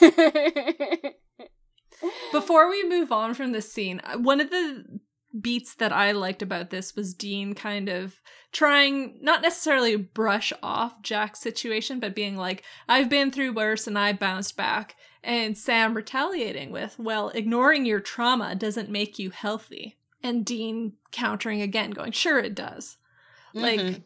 [2.32, 5.00] Before we move on from this scene, uh, one of the
[5.40, 8.20] beats that I liked about this was Dean kind of
[8.54, 13.98] trying not necessarily brush off Jack's situation, but being like, I've been through worse and
[13.98, 14.96] I bounced back.
[15.22, 19.96] And Sam retaliating with, Well, ignoring your trauma doesn't make you healthy.
[20.22, 22.96] And Dean countering again, going, Sure, it does.
[23.54, 23.86] Mm-hmm.
[23.86, 24.02] Like,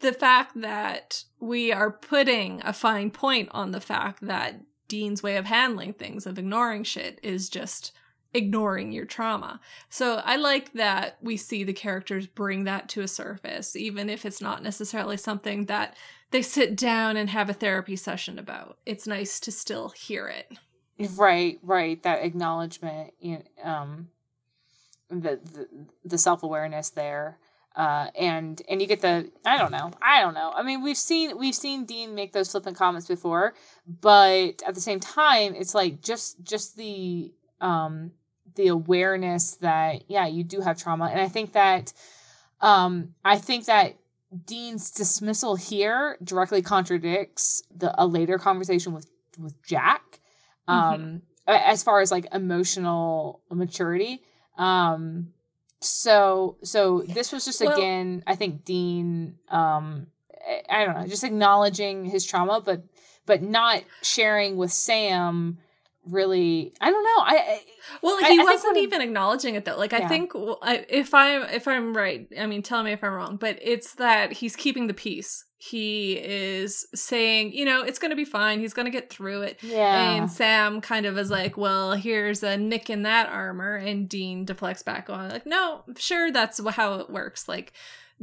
[0.00, 5.36] the fact that we are putting a fine point on the fact that Dean's way
[5.36, 7.92] of handling things, of ignoring shit, is just
[8.36, 9.60] ignoring your trauma.
[9.88, 14.24] So I like that we see the characters bring that to a surface, even if
[14.24, 15.96] it's not necessarily something that
[16.30, 18.78] they sit down and have a therapy session about.
[18.84, 20.58] It's nice to still hear it.
[21.16, 22.02] Right, right.
[22.02, 23.12] That acknowledgement,
[23.62, 24.08] um,
[25.08, 25.68] the the,
[26.04, 27.38] the self awareness there
[27.76, 30.96] uh, and and you get the I don't know I don't know I mean we've
[30.96, 33.54] seen we've seen Dean make those flippant comments before,
[33.86, 38.12] but at the same time it's like just just the um
[38.56, 41.92] the awareness that yeah you do have trauma and I think that
[42.60, 43.96] um I think that
[44.44, 50.20] Dean's dismissal here directly contradicts the a later conversation with with Jack
[50.68, 51.16] um mm-hmm.
[51.46, 54.22] as far as like emotional maturity
[54.58, 55.28] um
[55.80, 60.06] so so this was just well, again i think dean um
[60.70, 62.82] i don't know just acknowledging his trauma but
[63.26, 65.58] but not sharing with sam
[66.08, 67.60] really i don't know i, I
[68.02, 70.04] well he I, wasn't I even acknowledging it though like yeah.
[70.04, 73.58] i think if i'm if i'm right i mean tell me if i'm wrong but
[73.60, 78.26] it's that he's keeping the peace he is saying, you know, it's going to be
[78.26, 78.60] fine.
[78.60, 79.58] He's going to get through it.
[79.62, 80.12] Yeah.
[80.12, 83.74] And Sam kind of is like, well, here's a nick in that armor.
[83.74, 87.48] And Dean deflects back on, like, no, sure, that's how it works.
[87.48, 87.72] Like,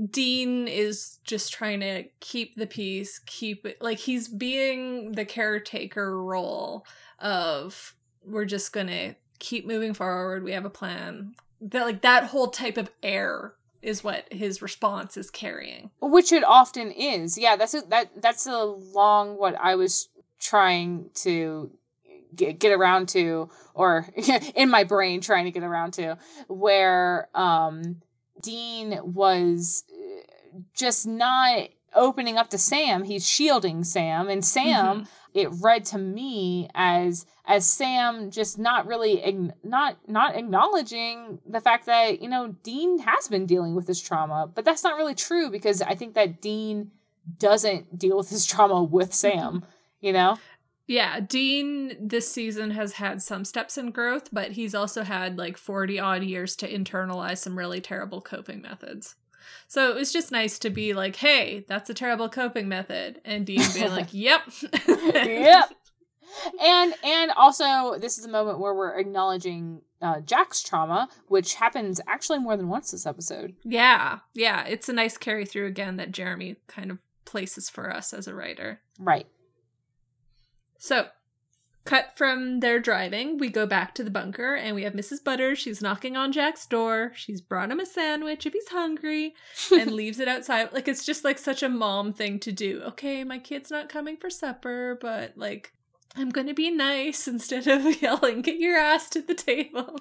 [0.09, 6.21] Dean is just trying to keep the peace, keep it like he's being the caretaker
[6.21, 6.85] role
[7.23, 10.43] of we're just to keep moving forward.
[10.43, 11.33] We have a plan.
[11.61, 15.91] That like that whole type of air is what his response is carrying.
[16.01, 17.37] Which it often is.
[17.37, 20.09] Yeah, that's a, that that's a long what I was
[20.39, 21.71] trying to
[22.35, 24.07] get, get around to or
[24.55, 28.01] in my brain trying to get around to where um
[28.41, 33.03] Dean was uh, just not opening up to Sam.
[33.03, 35.03] He's shielding Sam and Sam mm-hmm
[35.33, 41.85] it read to me as as Sam just not really not not acknowledging the fact
[41.87, 45.49] that you know Dean has been dealing with this trauma, but that's not really true
[45.49, 46.91] because I think that Dean
[47.39, 49.65] doesn't deal with his trauma with Sam,
[50.01, 50.37] you know.
[50.85, 55.57] Yeah, Dean this season has had some steps in growth, but he's also had like
[55.57, 59.15] 40 odd years to internalize some really terrible coping methods.
[59.67, 63.21] So it was just nice to be like, hey, that's a terrible coping method.
[63.25, 64.41] And Dean being like, yep.
[64.87, 65.69] yep.
[66.59, 72.01] And and also this is a moment where we're acknowledging uh, Jack's trauma, which happens
[72.07, 73.55] actually more than once this episode.
[73.63, 74.19] Yeah.
[74.33, 74.65] Yeah.
[74.65, 78.33] It's a nice carry through again that Jeremy kind of places for us as a
[78.33, 78.81] writer.
[78.99, 79.27] Right.
[80.79, 81.07] So
[81.85, 85.21] Cut from their driving, we go back to the bunker and we have Mrs.
[85.21, 85.59] Butters.
[85.59, 87.11] She's knocking on Jack's door.
[87.13, 89.35] She's brought him a sandwich if he's hungry
[89.71, 90.71] and leaves it outside.
[90.71, 92.81] Like, it's just like such a mom thing to do.
[92.85, 95.73] Okay, my kid's not coming for supper, but like,
[96.15, 99.99] I'm going to be nice instead of yelling, get your ass to the table.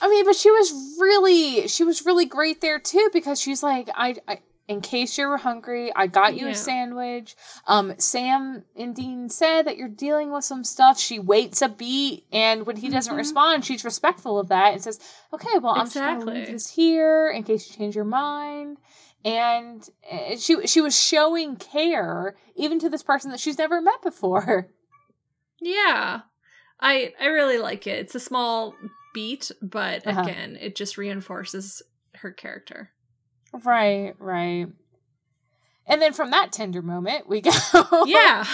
[0.00, 3.88] I mean, but she was really, she was really great there too because she's like,
[3.94, 4.40] I, I,
[4.70, 6.52] in case you were hungry, I got you Yeah.
[6.52, 7.34] a sandwich.
[7.66, 10.98] Um, Sam and Dean said that you're dealing with some stuff.
[10.98, 13.18] She waits a beat, and when he doesn't Mhm.
[13.18, 15.00] respond, she's respectful of that and says,
[15.32, 18.78] "Okay, well, I'm just gonna leave this here in case you change your mind."
[19.24, 19.86] And
[20.38, 24.68] she she was showing care even to this person that she's never met before.
[25.62, 26.22] Yeah.
[26.80, 27.98] I I really like it.
[27.98, 28.74] It's a small
[29.12, 30.22] beat, but Uh-huh.
[30.22, 31.82] again, it just reinforces
[32.14, 32.92] her character.
[33.52, 34.68] Right, right.
[35.86, 37.50] And then from that tender moment, we go.
[38.06, 38.44] yeah.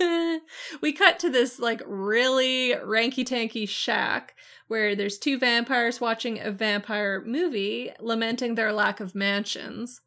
[0.80, 4.34] we cut to this like really ranky tanky shack
[4.68, 10.02] where there's two vampires watching a vampire movie, lamenting their lack of mansions.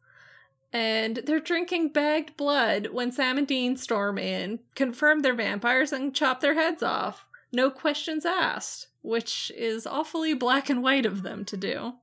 [0.72, 6.14] And they're drinking bagged blood when Sam and Dean storm in, confirm they're vampires, and
[6.14, 7.26] chop their heads off.
[7.52, 11.94] No questions asked, which is awfully black and white of them to do.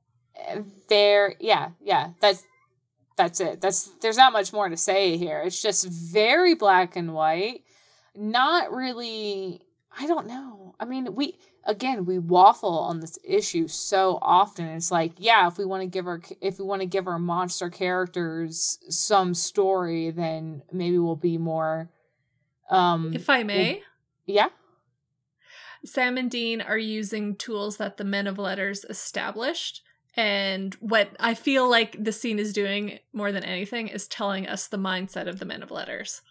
[0.87, 2.43] There yeah yeah that's
[3.19, 3.59] that's it.
[3.59, 5.41] That's there's not much more to say here.
[5.45, 7.63] It's just very black and white.
[8.15, 9.61] Not really
[9.99, 10.73] i don't know.
[10.79, 14.67] I mean we again we waffle on this issue so often.
[14.67, 17.19] It's like yeah if we want to give our if we want to give our
[17.19, 21.89] monster characters some story then maybe we'll be more
[22.69, 23.83] um If I may,
[24.25, 24.47] yeah?
[25.83, 29.81] Sam and Dean are using tools that the Men of Letters established.
[30.19, 34.67] And what I feel like the scene is doing more than anything is telling us
[34.67, 36.21] the mindset of the Men of Letters.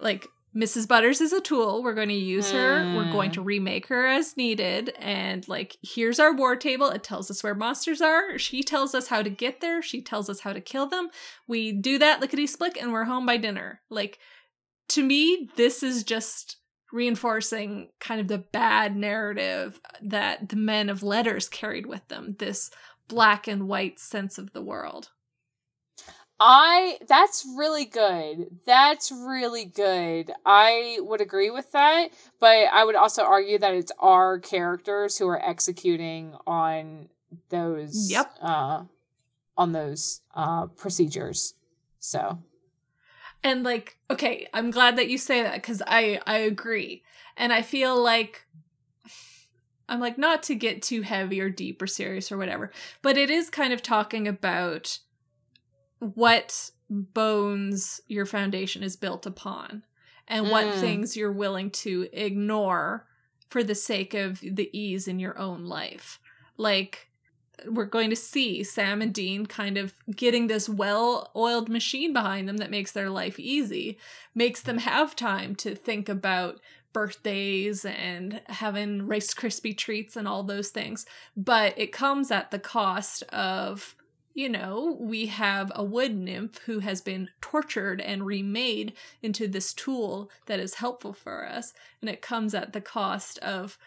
[0.00, 0.88] Like, Mrs.
[0.88, 1.82] Butters is a tool.
[1.82, 2.94] We're going to use her.
[2.96, 3.34] We're going hmm.
[3.34, 4.94] to remake her as needed.
[4.98, 6.88] And, like, here's our war table.
[6.88, 8.38] It tells us where monsters are.
[8.38, 9.82] She tells us how to get there.
[9.82, 11.10] She tells us how to kill them.
[11.46, 13.82] We do that lickety split and we're home by dinner.
[13.90, 14.18] Like,
[14.88, 16.56] to me, this is just
[16.92, 22.70] reinforcing kind of the bad narrative that the men of letters carried with them this
[23.10, 25.10] black and white sense of the world.
[26.42, 28.46] I that's really good.
[28.66, 30.32] That's really good.
[30.46, 32.08] I would agree with that,
[32.40, 37.10] but I would also argue that it's our characters who are executing on
[37.50, 38.34] those Yep.
[38.40, 38.84] uh
[39.56, 41.54] on those uh procedures.
[41.98, 42.38] So,
[43.42, 47.02] And like, okay, I'm glad that you say that cuz I I agree.
[47.36, 48.46] And I feel like
[49.90, 52.70] I'm like not to get too heavy or deep or serious or whatever,
[53.02, 55.00] but it is kind of talking about
[55.98, 59.84] what bones your foundation is built upon
[60.26, 60.80] and what Mm.
[60.80, 63.06] things you're willing to ignore
[63.48, 66.20] for the sake of the ease in your own life.
[66.56, 67.08] Like
[67.66, 72.48] we're going to see Sam and Dean kind of getting this well oiled machine behind
[72.48, 73.98] them that makes their life easy,
[74.34, 76.60] makes them have time to think about
[76.92, 81.06] birthdays and having Rice Krispie treats and all those things.
[81.36, 83.94] But it comes at the cost of,
[84.34, 89.72] you know, we have a wood nymph who has been tortured and remade into this
[89.72, 91.72] tool that is helpful for us.
[92.00, 93.78] And it comes at the cost of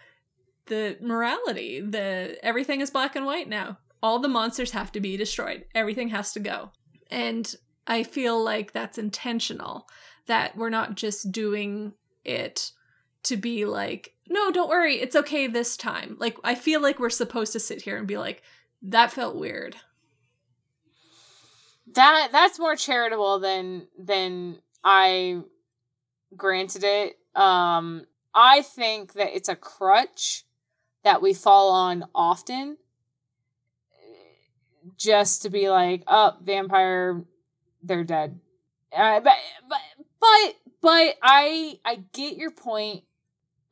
[0.68, 1.82] the morality.
[1.82, 3.78] The everything is black and white now.
[4.02, 5.66] All the monsters have to be destroyed.
[5.74, 6.72] Everything has to go.
[7.10, 7.54] And
[7.88, 9.88] I feel like that's intentional.
[10.28, 11.94] That we're not just doing
[12.24, 12.72] it
[13.24, 16.16] to be like, no, don't worry, it's okay this time.
[16.20, 18.42] Like I feel like we're supposed to sit here and be like,
[18.82, 19.78] that felt weird.
[21.94, 25.42] that that's more charitable than than I
[26.36, 27.18] granted it.
[27.36, 30.46] Um I think that it's a crutch
[31.04, 32.78] that we fall on often
[34.98, 37.24] just to be like, oh, vampire,
[37.82, 38.40] they're dead.
[38.96, 39.34] Uh, but
[39.70, 39.80] but
[40.20, 43.04] but but I I get your point.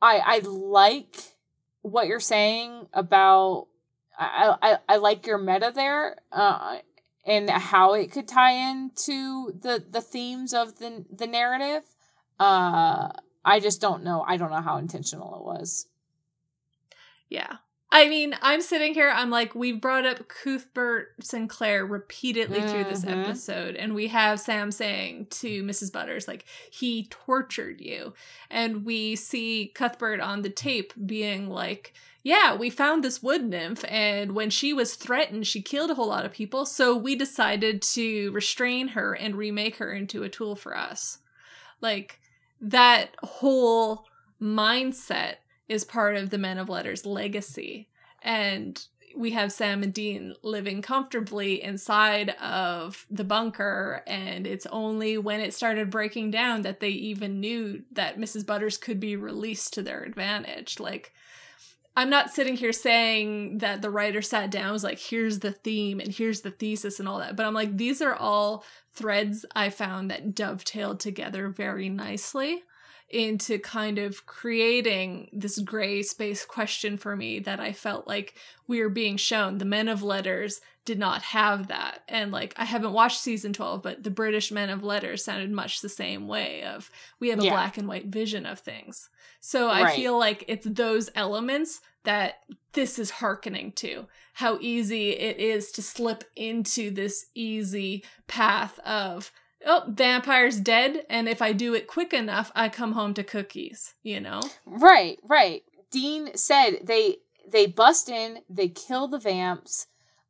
[0.02, 1.16] I I like
[1.80, 3.68] what you're saying about
[4.18, 6.16] I I, I like your meta there.
[6.30, 6.78] Uh,
[7.24, 11.84] and how it could tie into the the themes of the the narrative.
[12.38, 13.10] Uh,
[13.44, 14.24] I just don't know.
[14.26, 15.86] I don't know how intentional it was.
[17.28, 17.56] Yeah.
[17.94, 23.04] I mean, I'm sitting here, I'm like, we've brought up Cuthbert Sinclair repeatedly through this
[23.04, 23.26] Mhm.
[23.26, 25.92] episode, and we have Sam saying to Mrs.
[25.92, 28.14] Butters, like, he tortured you.
[28.48, 33.84] And we see Cuthbert on the tape being like, yeah, we found this wood nymph,
[33.86, 37.82] and when she was threatened, she killed a whole lot of people, so we decided
[37.82, 41.18] to restrain her and remake her into a tool for us.
[41.82, 42.20] Like,
[42.58, 44.06] that whole
[44.40, 45.36] mindset
[45.72, 47.88] is part of the Men of Letters legacy.
[48.22, 48.80] And
[49.16, 55.40] we have Sam and Dean living comfortably inside of the bunker, and it's only when
[55.40, 58.46] it started breaking down that they even knew that Mrs.
[58.46, 60.80] Butters could be released to their advantage.
[60.80, 61.12] Like,
[61.94, 66.00] I'm not sitting here saying that the writer sat down was like, here's the theme
[66.00, 67.36] and here's the thesis and all that.
[67.36, 68.64] But I'm like, these are all
[68.94, 72.62] threads I found that dovetailed together very nicely
[73.08, 78.34] into kind of creating this gray space question for me that I felt like
[78.66, 79.58] we were being shown.
[79.58, 82.02] The men of letters did not have that.
[82.08, 85.80] And like I haven't watched season 12, but the British men of letters sounded much
[85.80, 86.90] the same way of
[87.20, 87.52] we have a yeah.
[87.52, 89.08] black and white vision of things.
[89.40, 89.96] So I right.
[89.96, 92.40] feel like it's those elements that
[92.72, 94.06] this is hearkening to.
[94.34, 99.30] How easy it is to slip into this easy path of,
[99.66, 103.94] oh, vampire's dead, and if I do it quick enough, I come home to cookies,
[104.02, 104.40] you know?
[104.66, 105.62] Right, right.
[105.90, 109.86] Dean said they they bust in, they kill the vamps,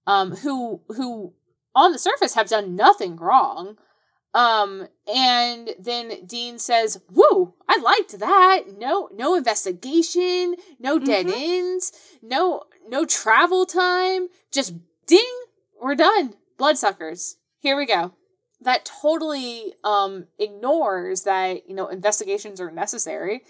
[0.06, 1.34] um, who who
[1.74, 3.76] on the surface have done nothing wrong.
[4.34, 8.78] Um, and then Dean says, Woo, I liked that.
[8.78, 11.38] No, no investigation, no dead mm-hmm.
[11.38, 14.28] ends, no, no travel time.
[14.50, 14.74] Just
[15.06, 15.42] ding,
[15.80, 16.34] we're done.
[16.56, 17.36] Bloodsuckers.
[17.58, 18.14] Here we go.
[18.62, 23.42] That totally um ignores that, you know, investigations are necessary.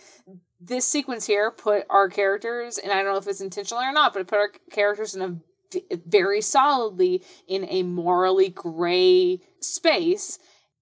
[0.60, 4.12] This sequence here put our characters, and I don't know if it's intentional or not,
[4.12, 5.36] but it put our characters in a
[6.06, 10.38] very solidly in a morally gray space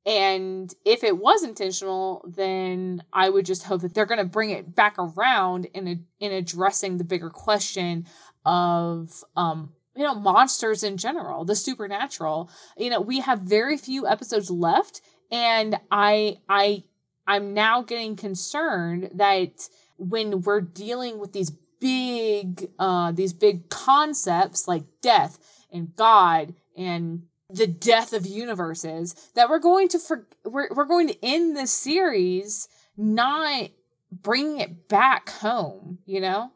[0.06, 4.50] and if it was intentional, then I would just hope that they're going to bring
[4.50, 8.06] it back around in a, in addressing the bigger question
[8.46, 12.50] of um you know monsters in general, the supernatural.
[12.78, 16.84] You know, we have very few episodes left and I I
[17.26, 24.66] I'm now getting concerned that when we're dealing with these big uh these big concepts
[24.66, 25.38] like death
[25.70, 31.08] and God and the death of universes that we're going to for we're, we're going
[31.08, 33.68] to end this series not
[34.10, 36.52] bringing it back home you know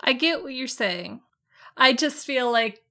[0.00, 1.20] i get what you're saying
[1.76, 2.84] i just feel like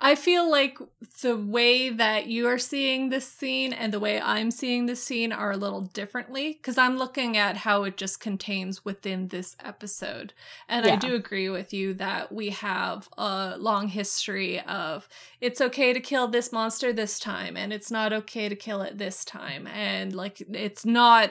[0.00, 0.76] I feel like
[1.22, 5.32] the way that you are seeing this scene and the way I'm seeing this scene
[5.32, 10.34] are a little differently because I'm looking at how it just contains within this episode.
[10.68, 10.94] And yeah.
[10.94, 15.08] I do agree with you that we have a long history of
[15.40, 18.98] it's okay to kill this monster this time and it's not okay to kill it
[18.98, 19.68] this time.
[19.68, 21.30] And like it's not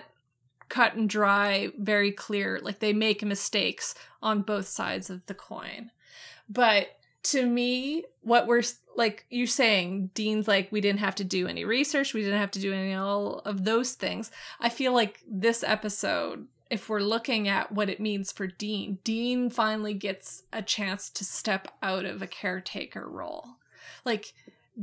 [0.69, 2.59] cut and dry, very clear.
[2.63, 5.91] Like they make mistakes on both sides of the coin.
[6.49, 8.63] But to me, what we're
[8.95, 12.51] like you saying, Dean's like, we didn't have to do any research, we didn't have
[12.51, 14.31] to do any all of those things.
[14.59, 19.49] I feel like this episode, if we're looking at what it means for Dean, Dean
[19.49, 23.55] finally gets a chance to step out of a caretaker role.
[24.05, 24.33] Like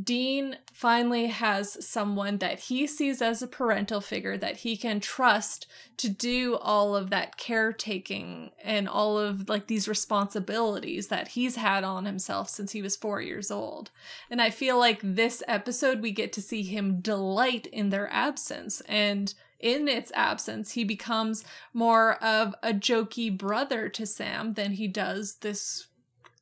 [0.04, 5.66] Dean finally has someone that he sees as a parental figure that he can trust
[5.96, 11.82] to do all of that caretaking and all of like these responsibilities that he's had
[11.82, 13.90] on himself since he was 4 years old.
[14.30, 18.80] And I feel like this episode we get to see him delight in their absence
[18.82, 24.88] and in its absence, he becomes more of a jokey brother to Sam than he
[24.88, 25.88] does this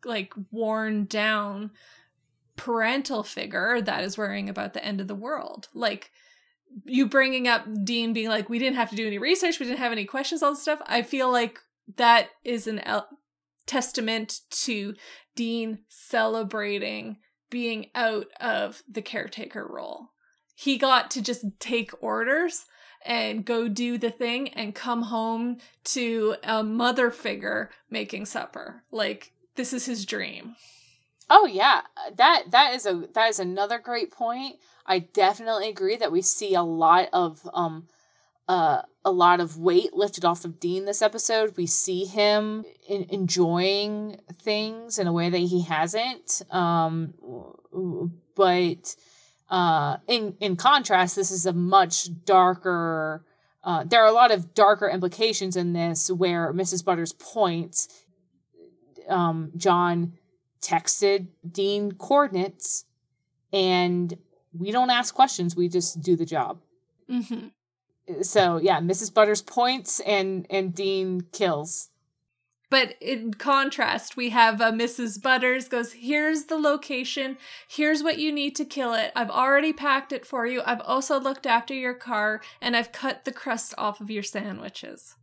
[0.04, 1.72] like worn down
[2.58, 5.68] parental figure that is worrying about the end of the world.
[5.72, 6.10] Like
[6.84, 9.78] you bringing up Dean being like, we didn't have to do any research, we didn't
[9.78, 10.82] have any questions, all this stuff.
[10.86, 11.60] I feel like
[11.96, 13.08] that is an el-
[13.66, 14.94] testament to
[15.34, 20.10] Dean celebrating being out of the caretaker role.
[20.54, 22.66] He got to just take orders
[23.06, 28.82] and go do the thing and come home to a mother figure making supper.
[28.90, 30.56] Like, this is his dream.
[31.30, 31.82] Oh yeah,
[32.14, 34.56] that that is a that is another great point.
[34.86, 37.86] I definitely agree that we see a lot of um
[38.48, 41.56] uh a lot of weight lifted off of Dean this episode.
[41.56, 46.42] We see him in, enjoying things in a way that he hasn't.
[46.50, 47.14] Um
[48.34, 48.96] but
[49.50, 53.24] uh in in contrast this is a much darker
[53.64, 56.82] uh, there are a lot of darker implications in this where Mrs.
[56.82, 57.88] Butters points
[59.08, 60.12] um, John
[60.60, 62.84] texted Dean coordinates
[63.52, 64.16] and
[64.52, 66.60] we don't ask questions, we just do the job.
[67.10, 68.22] Mm-hmm.
[68.22, 69.12] So yeah, Mrs.
[69.12, 71.90] Butters points and and Dean kills.
[72.70, 75.22] But in contrast, we have uh, Mrs.
[75.22, 77.38] Butters goes, Here's the location.
[77.66, 79.10] Here's what you need to kill it.
[79.16, 80.62] I've already packed it for you.
[80.64, 85.14] I've also looked after your car and I've cut the crust off of your sandwiches.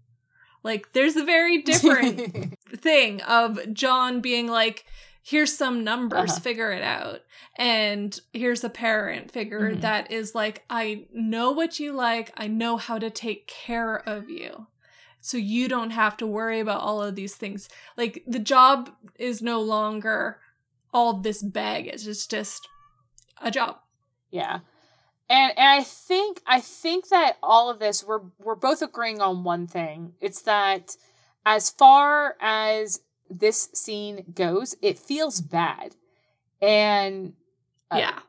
[0.63, 4.85] Like, there's a very different thing of John being like,
[5.27, 6.39] here's some numbers, uh-huh.
[6.39, 7.21] figure it out.
[7.57, 9.79] And here's a parent figure mm-hmm.
[9.79, 14.29] that is like, I know what you like, I know how to take care of
[14.29, 14.67] you.
[15.25, 17.67] so you don't have to worry about all of these things.
[17.97, 20.37] Like the job is no longer
[20.93, 22.07] all this baggage.
[22.07, 22.69] It's just
[23.41, 23.77] a job.
[24.29, 24.59] Yeah.
[25.27, 29.43] And and I think I think that all of this we're we're both agreeing on
[29.43, 30.13] one thing.
[30.21, 30.95] It's that
[31.43, 32.99] as far as
[33.29, 35.95] this scene goes, it feels bad.
[36.61, 37.33] And
[37.91, 38.19] uh, yeah.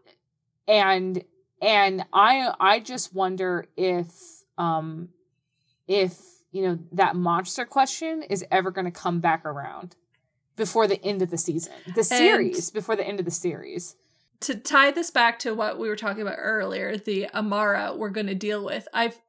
[0.68, 1.24] And
[1.60, 4.08] and I I just wonder if
[4.58, 5.10] um
[5.86, 6.18] if
[6.52, 9.96] you know that monster question is ever going to come back around
[10.56, 11.74] before the end of the season.
[11.94, 13.96] The series and before the end of the series
[14.40, 18.26] to tie this back to what we were talking about earlier, the Amara we're going
[18.26, 18.86] to deal with.
[18.92, 19.20] I've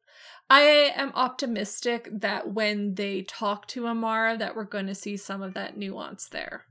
[0.50, 0.62] I
[0.96, 5.54] am optimistic that when they talk to Amara that we're going to see some of
[5.56, 6.66] that nuance there.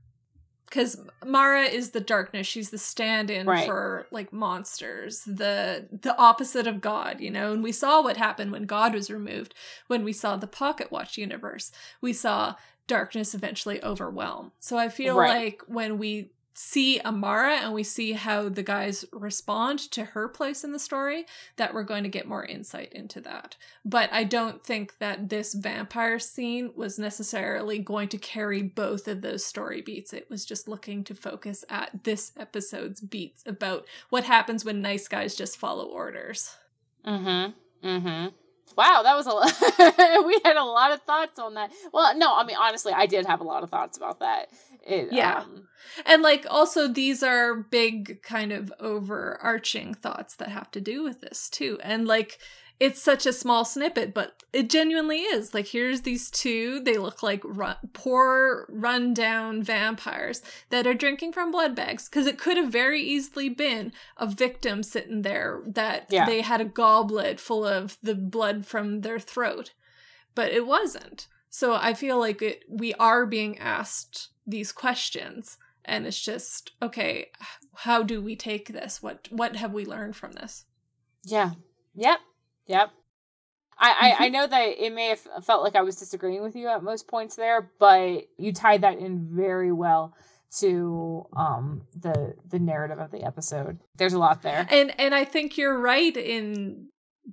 [0.69, 3.65] Cuz Mara is the darkness, she's the stand-in right.
[3.65, 7.53] for like monsters, the the opposite of God, you know.
[7.53, 9.53] And we saw what happened when God was removed,
[9.87, 11.71] when we saw the Pocket Watch universe.
[12.01, 12.55] We saw
[12.85, 14.51] darkness eventually overwhelm.
[14.59, 15.45] So I feel right.
[15.45, 20.63] like when we see Amara and we see how the guys respond to her place
[20.63, 21.27] in the story,
[21.57, 23.55] that we're going to get more insight into that.
[23.85, 29.21] But I don't think that this vampire scene was necessarily going to carry both of
[29.21, 30.13] those story beats.
[30.13, 35.07] It was just looking to focus at this episode's beats about what happens when nice
[35.07, 36.55] guys just follow orders.
[37.05, 37.53] Mm
[37.83, 37.87] hmm.
[37.87, 38.27] Mm hmm.
[38.75, 40.25] Wow, that was a lot.
[40.25, 41.71] we had a lot of thoughts on that.
[41.93, 44.49] Well, no, I mean honestly, I did have a lot of thoughts about that.
[44.87, 45.39] It, yeah.
[45.39, 45.67] Um,
[46.05, 51.21] and like also these are big kind of overarching thoughts that have to do with
[51.21, 51.77] this too.
[51.83, 52.39] And like
[52.79, 55.53] it's such a small snippet, but it genuinely is.
[55.53, 61.51] Like, here's these two, they look like run, poor, rundown vampires that are drinking from
[61.51, 62.07] blood bags.
[62.07, 66.25] Because it could have very easily been a victim sitting there that yeah.
[66.25, 69.73] they had a goblet full of the blood from their throat,
[70.35, 71.27] but it wasn't.
[71.49, 77.29] So I feel like it, we are being asked these questions and it's just okay
[77.75, 80.65] how do we take this what what have we learned from this
[81.23, 81.51] yeah
[81.93, 82.19] yep
[82.65, 82.91] yep
[83.79, 84.33] I, I, I mm-hmm.
[84.33, 87.35] know that it may have felt like I was disagreeing with you at most points
[87.35, 90.15] there, but you tied that in very well
[90.59, 93.79] to um the the narrative of the episode.
[93.97, 94.65] There's a lot there.
[94.69, 96.87] And and I think you're right in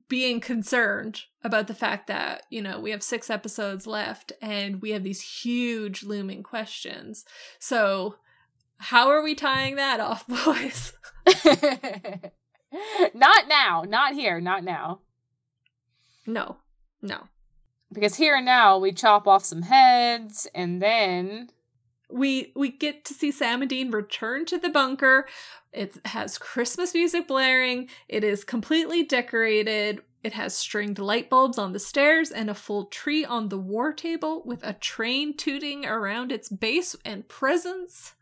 [0.08, 4.90] being concerned about the fact that, you know, we have six episodes left and we
[4.90, 7.24] have these huge looming questions.
[7.58, 8.16] So,
[8.78, 10.92] how are we tying that off, boys?
[13.14, 13.84] not now.
[13.86, 14.40] Not here.
[14.40, 15.00] Not now.
[16.26, 16.58] No.
[17.00, 17.28] No.
[17.92, 21.50] Because here and now we chop off some heads and then
[22.14, 25.26] we we get to see Sam and Dean return to the bunker.
[25.72, 27.88] It has Christmas music blaring.
[28.08, 30.00] It is completely decorated.
[30.22, 33.92] It has stringed light bulbs on the stairs and a full tree on the war
[33.92, 38.14] table with a train tooting around its base and presents.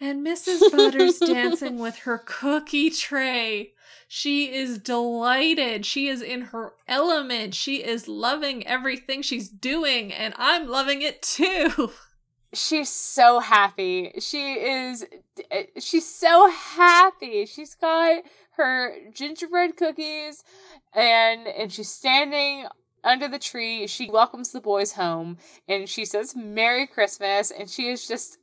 [0.00, 0.70] And Mrs.
[0.70, 3.72] Butters dancing with her cookie tray.
[4.06, 5.84] She is delighted.
[5.84, 7.54] She is in her element.
[7.54, 11.90] She is loving everything she's doing, and I'm loving it too.
[12.52, 14.12] she's so happy.
[14.18, 15.06] She is
[15.78, 17.46] she's so happy.
[17.46, 18.22] She's got
[18.56, 20.42] her gingerbread cookies
[20.94, 22.66] and and she's standing
[23.04, 23.86] under the tree.
[23.86, 25.38] She welcomes the boys home
[25.68, 28.38] and she says Merry Christmas and she is just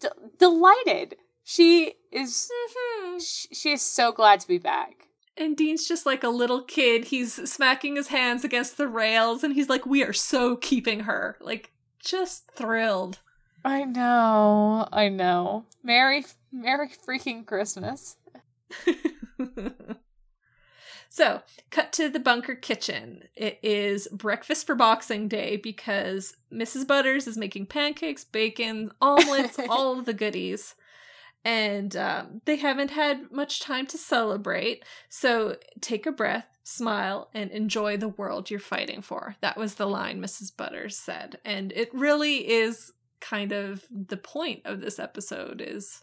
[0.00, 0.08] d-
[0.38, 1.16] delighted.
[1.44, 3.18] She is mm-hmm.
[3.18, 5.04] she, she is so glad to be back.
[5.36, 7.06] And Dean's just like a little kid.
[7.06, 11.38] He's smacking his hands against the rails and he's like, We are so keeping her.
[11.40, 11.70] Like,
[12.04, 13.20] just thrilled.
[13.64, 14.88] I know.
[14.92, 15.66] I know.
[15.82, 18.16] Merry Merry freaking Christmas.
[21.08, 23.24] so, cut to the bunker kitchen.
[23.34, 26.86] It is breakfast for Boxing Day because Mrs.
[26.86, 30.74] Butters is making pancakes, bacon, omelets, all of the goodies.
[31.44, 34.84] And um, they haven't had much time to celebrate.
[35.08, 39.36] So, take a breath, smile, and enjoy the world you're fighting for.
[39.40, 40.54] That was the line Mrs.
[40.54, 41.38] Butters said.
[41.44, 46.02] And it really is kind of the point of this episode is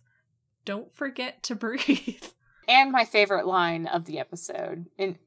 [0.66, 2.24] don't forget to breathe.
[2.68, 4.88] And my favorite line of the episode.
[4.98, 5.18] In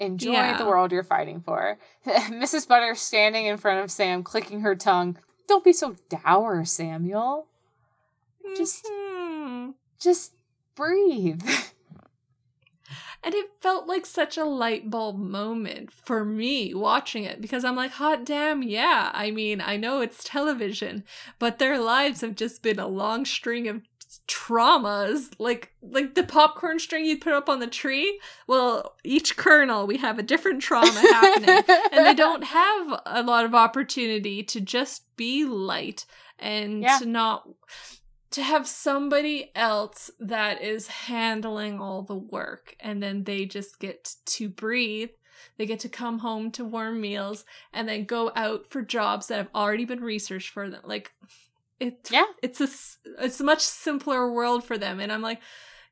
[0.00, 0.56] enjoy yeah.
[0.56, 1.78] the world you're fighting for.
[2.06, 2.66] Mrs.
[2.66, 5.18] Butter standing in front of Sam, clicking her tongue.
[5.46, 7.46] Don't be so dour, Samuel.
[8.56, 9.70] Just mm-hmm.
[10.00, 10.32] just
[10.74, 11.42] breathe.
[13.22, 17.76] And it felt like such a light bulb moment for me watching it because I'm
[17.76, 19.10] like, hot damn, yeah.
[19.14, 21.04] I mean, I know it's television,
[21.38, 23.82] but their lives have just been a long string of
[24.26, 28.18] traumas like like the popcorn string you put up on the tree
[28.48, 31.62] well each kernel we have a different trauma happening
[31.92, 36.06] and they don't have a lot of opportunity to just be light
[36.40, 36.98] and Yeah.
[36.98, 37.48] to not
[38.30, 44.14] to have somebody else that is handling all the work and then they just get
[44.26, 45.10] to breathe.
[45.56, 49.38] They get to come home to warm meals and then go out for jobs that
[49.38, 50.82] have already been researched for them.
[50.84, 51.12] Like
[51.80, 52.26] it Yeah.
[52.42, 52.68] it's a
[53.24, 55.00] it's a much simpler world for them.
[55.00, 55.40] And i'm like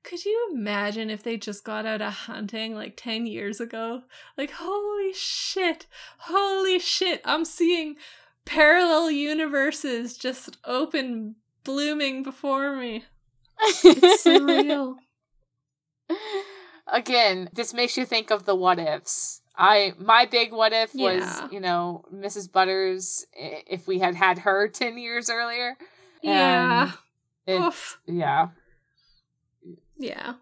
[0.05, 4.03] could you imagine if they just got out of hunting like 10 years ago?
[4.36, 5.86] Like holy shit
[6.18, 7.97] holy shit i'm seeing
[8.45, 11.34] parallel universes just open
[11.64, 13.04] blooming before me
[13.84, 14.96] it's surreal
[16.90, 19.42] Again, this makes you think of the what ifs.
[19.56, 22.50] I my big what if was you know Mrs.
[22.50, 25.76] Butters if we had had her ten years earlier.
[26.22, 26.98] yeah um,
[27.46, 28.00] And Oof.
[28.06, 28.48] Yeah.
[29.98, 30.34] Yeah.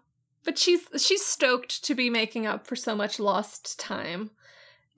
[0.43, 4.31] But she's she's stoked to be making up for so much lost time.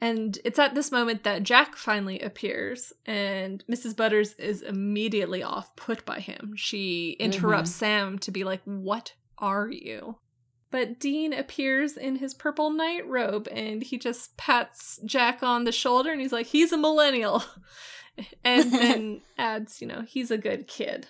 [0.02, 3.96] And it's at this moment that Jack finally appears and Mrs.
[3.96, 6.54] Butters is immediately off put by him.
[6.56, 7.80] She interrupts mm-hmm.
[7.80, 10.18] Sam to be like, "What are you?"
[10.72, 15.72] But Dean appears in his purple night robe and he just pats Jack on the
[15.72, 17.44] shoulder and he's like, "He's a millennial."
[18.44, 21.08] and then adds, you know, he's a good kid.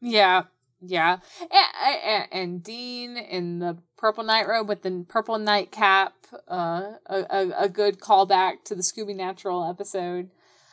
[0.00, 0.44] Yeah,
[0.80, 6.14] yeah, and, and, and Dean in the purple nightrobe with the purple nightcap,
[6.48, 10.30] uh, a, a a good callback to the Scooby Natural episode.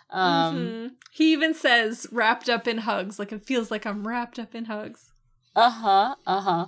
[0.10, 0.92] Um, Mhm.
[1.12, 4.66] He even says wrapped up in hugs, like it feels like I'm wrapped up in
[4.66, 5.12] hugs.
[5.56, 6.66] uh huh, uh huh.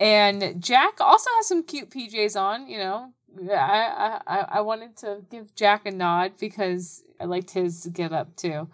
[0.00, 2.68] And Jack also has some cute PJs on.
[2.68, 3.12] You know,
[3.50, 8.36] I I I wanted to give Jack a nod because I liked his get up
[8.36, 8.68] too.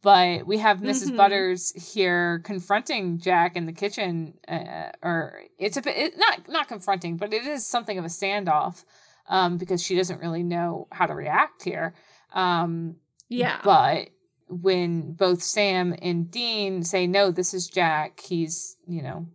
[0.00, 1.16] But we have missus Mhm.
[1.16, 6.68] Butters here confronting Jack in the kitchen, uh, or it's a bit it, not not
[6.68, 8.84] confronting, but it is something of a standoff,
[9.28, 11.94] um, because she doesn't really know how to react here.
[12.32, 12.96] Um,
[13.28, 13.60] Yeah.
[13.64, 14.10] but
[14.48, 19.26] when both Sam and Dean say, no, this is Jack, he's, you know,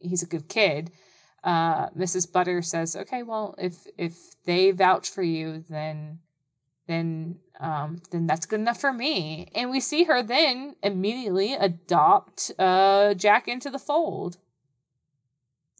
[0.00, 0.90] he's a good kid,
[1.44, 2.30] uh, Mrs.
[2.32, 6.18] Butter says, okay, well, if, if they vouch for you, then,
[6.90, 9.50] then, um, then that's good enough for me.
[9.54, 14.38] And we see her then immediately adopt, uh, Jack into the fold.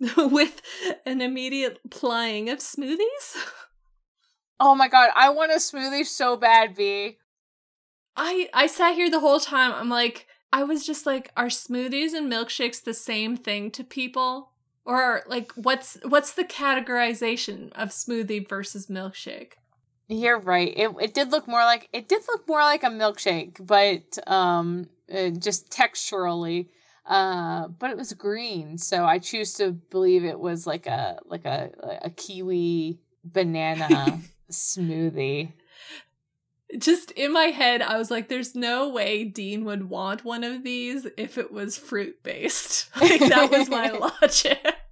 [0.17, 0.63] With
[1.05, 3.37] an immediate plying of smoothies.
[4.59, 7.17] Oh my God, I want a smoothie so bad, B.
[8.15, 9.73] I I sat here the whole time.
[9.73, 14.51] I'm like, I was just like, are smoothies and milkshakes the same thing to people?
[14.85, 19.53] Or like what's what's the categorization of smoothie versus milkshake?
[20.13, 20.73] You're right.
[20.77, 24.89] It it did look more like it did look more like a milkshake, but um,
[25.13, 26.67] uh, just texturally.
[27.07, 31.45] Uh, but it was green, so I choose to believe it was like a like
[31.45, 31.71] a
[32.03, 35.53] a kiwi banana smoothie.
[36.77, 40.65] Just in my head, I was like, there's no way Dean would want one of
[40.65, 42.89] these if it was fruit based.
[43.01, 43.91] Like that was my
[44.23, 44.90] logic.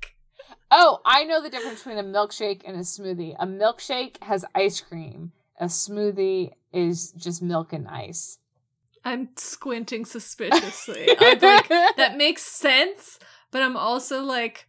[0.70, 3.34] Oh, I know the difference between a milkshake and a smoothie.
[3.38, 5.32] A milkshake has ice cream.
[5.60, 8.38] A smoothie is just milk and ice.
[9.04, 11.08] I'm squinting suspiciously.
[11.18, 13.18] I'm like, that makes sense,
[13.50, 14.66] but I'm also like,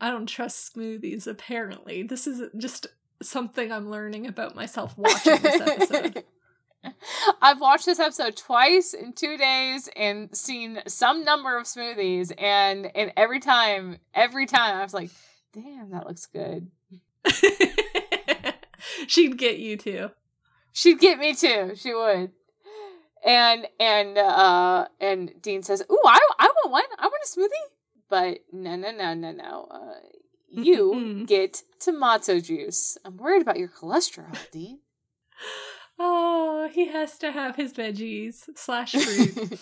[0.00, 2.02] I don't trust smoothies, apparently.
[2.02, 2.88] This is just
[3.22, 6.24] something I'm learning about myself watching this episode.
[7.42, 12.90] I've watched this episode twice in two days and seen some number of smoothies, and
[12.96, 15.10] and every time, every time I was like,
[15.52, 16.70] "Damn, that looks good."
[19.06, 20.10] She'd get you too.
[20.72, 21.72] She'd get me too.
[21.76, 22.30] She would.
[23.24, 26.84] And and uh and Dean says, "Ooh, I I want one.
[26.98, 27.74] I want a smoothie."
[28.08, 29.68] But no, no, no, no, no.
[29.70, 29.94] Uh,
[30.48, 31.26] you Mm-mm.
[31.28, 32.96] get tomato juice.
[33.04, 34.80] I'm worried about your cholesterol, Dean.
[36.02, 39.60] Oh, he has to have his veggies slash fruit.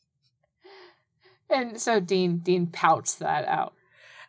[1.50, 3.74] and so Dean Dean pouts that out.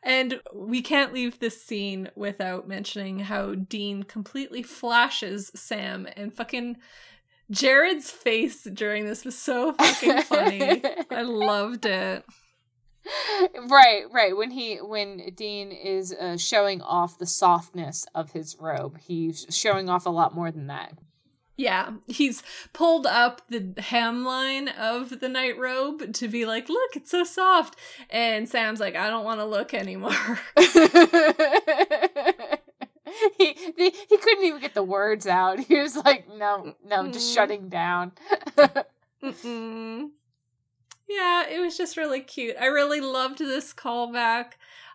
[0.02, 6.78] And we can't leave this scene without mentioning how Dean completely flashes Sam and fucking
[7.52, 10.82] Jared's face during this was so fucking funny.
[11.12, 12.26] I loved it.
[13.70, 14.36] right, right.
[14.36, 19.90] When he when Dean is uh, showing off the softness of his robe, he's showing
[19.90, 20.94] off a lot more than that.
[21.60, 22.42] Yeah, he's
[22.72, 27.76] pulled up the hemline of the night robe to be like, look, it's so soft.
[28.10, 30.14] And Sam's like, I don't want to look anymore.
[33.38, 35.60] he, he he couldn't even get the words out.
[35.60, 38.14] He was like, no, no, just shutting down.
[41.10, 42.56] Yeah, it was just really cute.
[42.58, 44.52] I really loved this callback.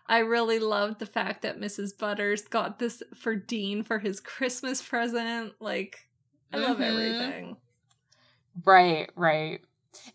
[0.07, 1.95] I really loved the fact that Mrs.
[1.95, 5.53] Butters got this for Dean for his Christmas present.
[5.59, 6.04] Like,
[6.55, 6.81] I love Mhm.
[6.81, 7.57] everything.
[8.63, 9.61] Right, right.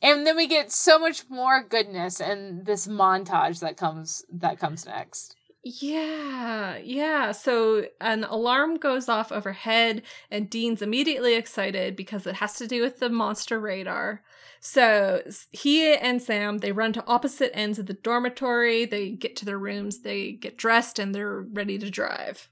[0.02, 4.86] And then we get so much more goodness and this montage that comes that comes
[4.86, 5.36] next.
[5.62, 7.32] Yeah, yeah.
[7.32, 12.80] So an alarm goes off overhead, and Dean's immediately excited because it has to do
[12.80, 14.22] with the monster radar.
[14.60, 18.86] So he and Sam they run to opposite ends of the dormitory.
[18.86, 22.48] They get to their rooms, they get dressed, and they're ready to drive.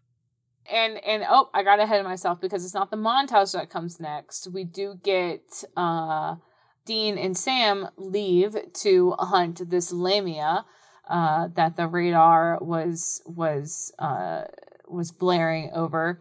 [0.70, 3.98] And and oh, I got ahead of myself because it's not the montage that comes
[4.00, 4.48] next.
[4.52, 6.36] We do get uh
[6.84, 10.64] Dean and Sam leave to hunt this lamia
[11.08, 14.44] uh that the radar was was uh
[14.86, 16.20] was blaring over.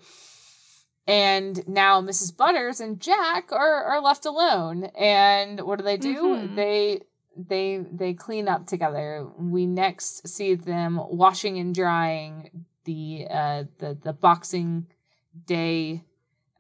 [1.08, 2.36] And now Mrs.
[2.36, 4.86] Butters and Jack are, are left alone.
[4.98, 6.16] And what do they do?
[6.16, 6.56] Mhm.
[6.56, 7.02] They
[7.38, 9.28] they they clean up together.
[9.38, 14.88] We next see them washing and drying the uh the the boxing
[15.46, 16.04] day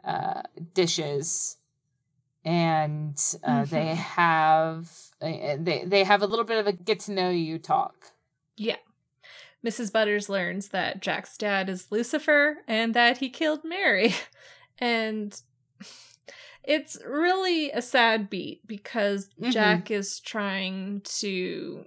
[0.03, 0.43] uh
[0.75, 1.57] dishes
[2.45, 3.95] and uh, they Mhm.
[3.95, 8.11] have uh, they they have a little bit of a get to know you talk
[8.55, 8.77] Yeah.
[9.65, 9.91] Mrs.
[9.91, 14.13] Butters learns that Jack's dad is Lucifer and that he killed Mary.
[14.79, 15.41] And
[16.63, 19.51] it's really a sad beat because Mhm.
[19.51, 21.85] Jack is trying to.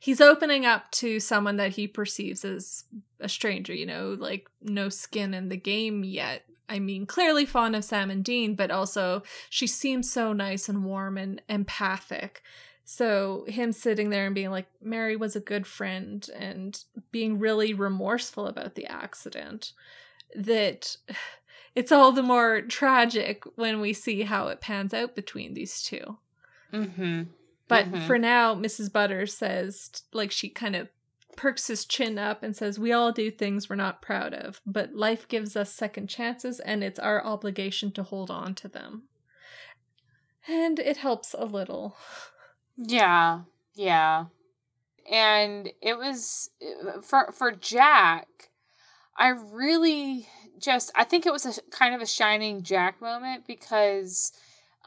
[0.00, 2.84] He's opening up to someone that he perceives as
[3.20, 6.44] a stranger, you know, like no skin in the game yet.
[6.68, 10.84] I mean, clearly fond of Sam and Dean, but also she seems so nice and
[10.84, 12.42] warm and empathic.
[12.84, 17.74] So him sitting there and being like, Mary was a good friend and being really
[17.74, 19.72] remorseful about the accident,
[20.34, 20.96] that
[21.74, 26.18] it's all the more tragic when we see how it pans out between these two.
[26.72, 27.22] mm-hmm
[27.68, 28.06] But Mhm.
[28.06, 28.90] for now, Mrs.
[28.92, 30.88] Butters says, like, she kind of
[31.36, 34.94] perks his chin up and says, We all do things we're not proud of, but
[34.94, 39.04] life gives us second chances and it's our obligation to hold on to them.
[40.48, 41.96] And it helps a little.
[42.76, 43.42] Yeah,
[43.74, 44.26] yeah.
[45.10, 46.50] And it was
[47.02, 48.50] for for Jack,
[49.16, 54.32] I really just I think it was a kind of a shining Jack moment because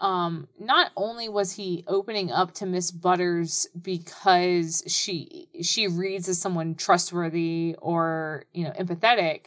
[0.01, 6.41] um not only was he opening up to Miss Butters because she she reads as
[6.41, 9.45] someone trustworthy or, you know, empathetic,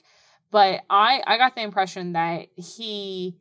[0.50, 3.36] but I I got the impression that he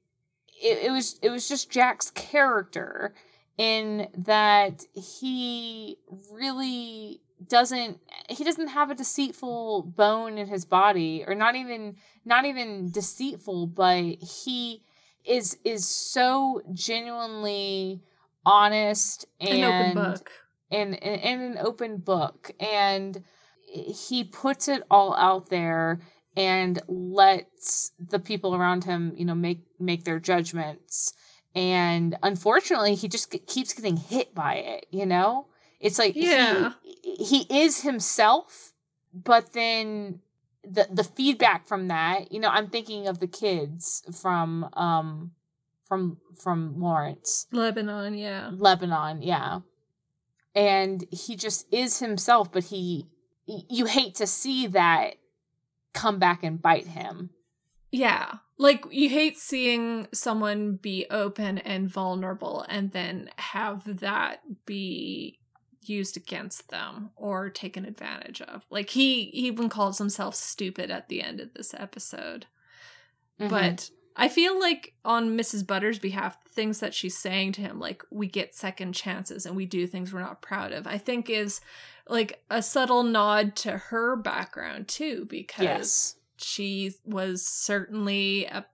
[0.62, 3.14] it, it was it was just Jack's character
[3.58, 6.00] in that he
[6.32, 8.00] really doesn't
[8.30, 11.96] he doesn't have a deceitful bone in his body or not even
[12.26, 14.82] not even deceitful but he
[15.26, 18.02] is is so genuinely
[18.46, 20.32] honest and An open book.
[20.72, 23.24] and, and, and an open book and
[23.72, 26.02] he puts it all out there
[26.36, 31.14] and lets the people around him you know make make their judgments
[31.56, 35.48] and unfortunately he just keeps getting hit by it you know
[35.80, 36.74] it's like Yeah.
[37.04, 37.16] he,
[37.48, 38.74] he is himself
[39.14, 40.20] but then
[40.64, 45.32] the the feedback from that you know i'm thinking of the kids from um
[45.86, 48.50] from from lawrence Lebanon, yeah.
[48.54, 49.60] Lebanon, yeah.
[50.56, 53.08] And he just is himself, but he
[53.46, 55.16] you hate to see that
[55.94, 57.32] come back and bite him.
[57.92, 58.36] Yeah.
[58.58, 65.40] Like you hate seeing someone be open and vulnerable and then have that be
[65.90, 68.66] used against them or taken advantage of.
[68.70, 72.46] Like he, he even calls himself stupid at the end of this episode.
[73.40, 73.50] Mm-hmm.
[73.50, 75.66] But I feel like on Mrs.
[75.66, 79.66] Butter's behalf, things that she's saying to him, like we get second chances and we
[79.66, 81.62] do things we're not proud of, I think is
[82.08, 86.16] like a subtle nod to her background too, because yes.
[86.38, 88.66] she was certainly a,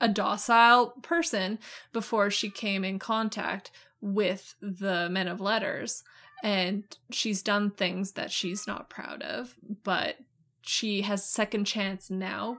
[0.00, 1.58] a docile person
[1.92, 3.70] before she came in contact
[4.00, 6.04] with the men of letters
[6.42, 10.16] and she's done things that she's not proud of but
[10.62, 12.58] she has second chance now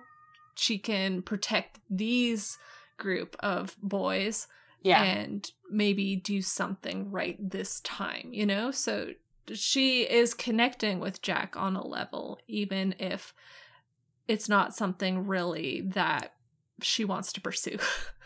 [0.55, 2.57] she can protect these
[2.97, 4.47] group of boys
[4.83, 5.01] Yeah.
[5.03, 8.69] and maybe do something right this time, you know?
[8.71, 9.11] So
[9.53, 13.33] she is connecting with Jack on a level, even if
[14.27, 16.33] it's not something really that
[16.81, 17.77] she wants to pursue.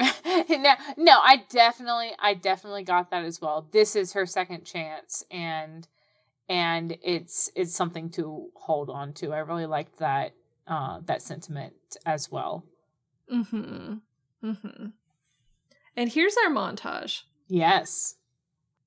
[0.48, 3.66] no, no, I definitely I definitely got that as well.
[3.70, 5.86] This is her second chance and
[6.48, 9.32] and it's it's something to hold on to.
[9.32, 10.32] I really liked that
[10.66, 11.74] uh that sentiment
[12.06, 12.64] as well.
[13.32, 13.94] mm-hmm.
[14.44, 14.86] Mm-hmm.
[15.96, 17.22] And here's our montage.
[17.48, 18.16] Yes.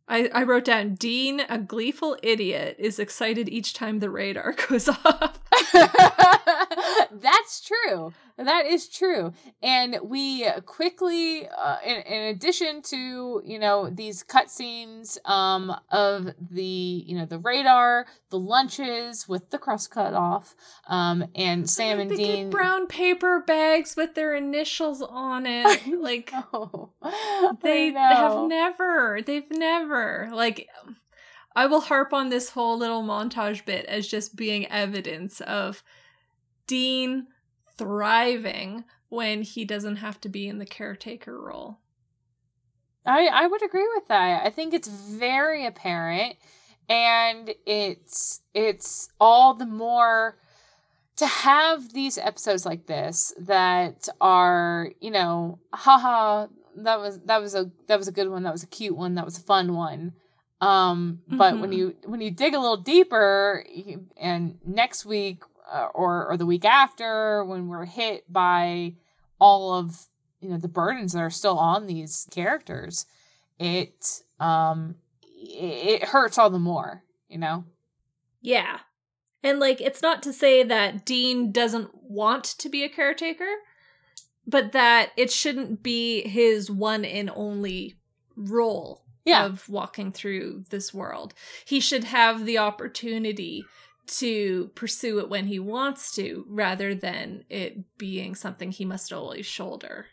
[0.08, 4.90] I, I wrote down Dean, a gleeful idiot, is excited each time the radar goes
[4.90, 5.40] off.
[7.12, 8.14] That's true.
[8.38, 9.34] That is true.
[9.62, 16.64] And we quickly, uh, in, in addition to, you know, these cutscenes um, of the,
[16.64, 20.56] you know, the radar, the lunches with the crust cut off,
[20.88, 22.50] um, and Sam and they Dean.
[22.50, 26.00] Brown paper bags with their initials on it.
[26.00, 26.34] Like,
[27.62, 30.68] they have never, they've never, like,
[31.56, 35.84] I will harp on this whole little montage bit as just being evidence of
[36.68, 37.28] Dean
[37.78, 41.80] thriving when he doesn't have to be in the caretaker role.
[43.06, 44.46] I I would agree with that.
[44.46, 46.36] I think it's very apparent
[46.90, 50.38] and it's it's all the more
[51.16, 56.48] to have these episodes like this that are, you know, haha,
[56.78, 59.16] that was that was a that was a good one, that was a cute one,
[59.16, 60.14] that was a fun one.
[60.62, 61.62] Um, but mm-hmm.
[61.62, 63.66] when you when you dig a little deeper,
[64.18, 68.96] and next week uh, or or the week after, when we're hit by
[69.40, 70.08] all of
[70.40, 73.06] you know the burdens that are still on these characters,
[73.60, 77.04] it um it, it hurts all the more.
[77.28, 77.66] You know.
[78.42, 78.80] Yeah,
[79.42, 83.50] and like it's not to say that Dean doesn't want to be a caretaker,
[84.46, 87.96] but that it shouldn't be his one and only
[88.36, 89.46] role yeah.
[89.46, 91.34] of walking through this world.
[91.66, 93.66] He should have the opportunity
[94.06, 99.46] to pursue it when he wants to rather than it being something he must always
[99.46, 100.08] shoulder.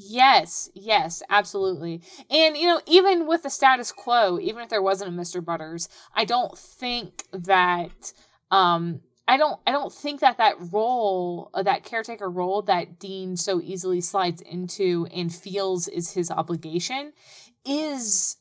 [0.00, 2.02] Yes, yes, absolutely.
[2.30, 5.44] And you know, even with the status quo, even if there wasn't a Mr.
[5.44, 8.12] Butters, I don't think that
[8.50, 13.36] um I don't I don't think that that role, uh, that caretaker role that Dean
[13.36, 17.12] so easily slides into and feels is his obligation
[17.66, 18.36] is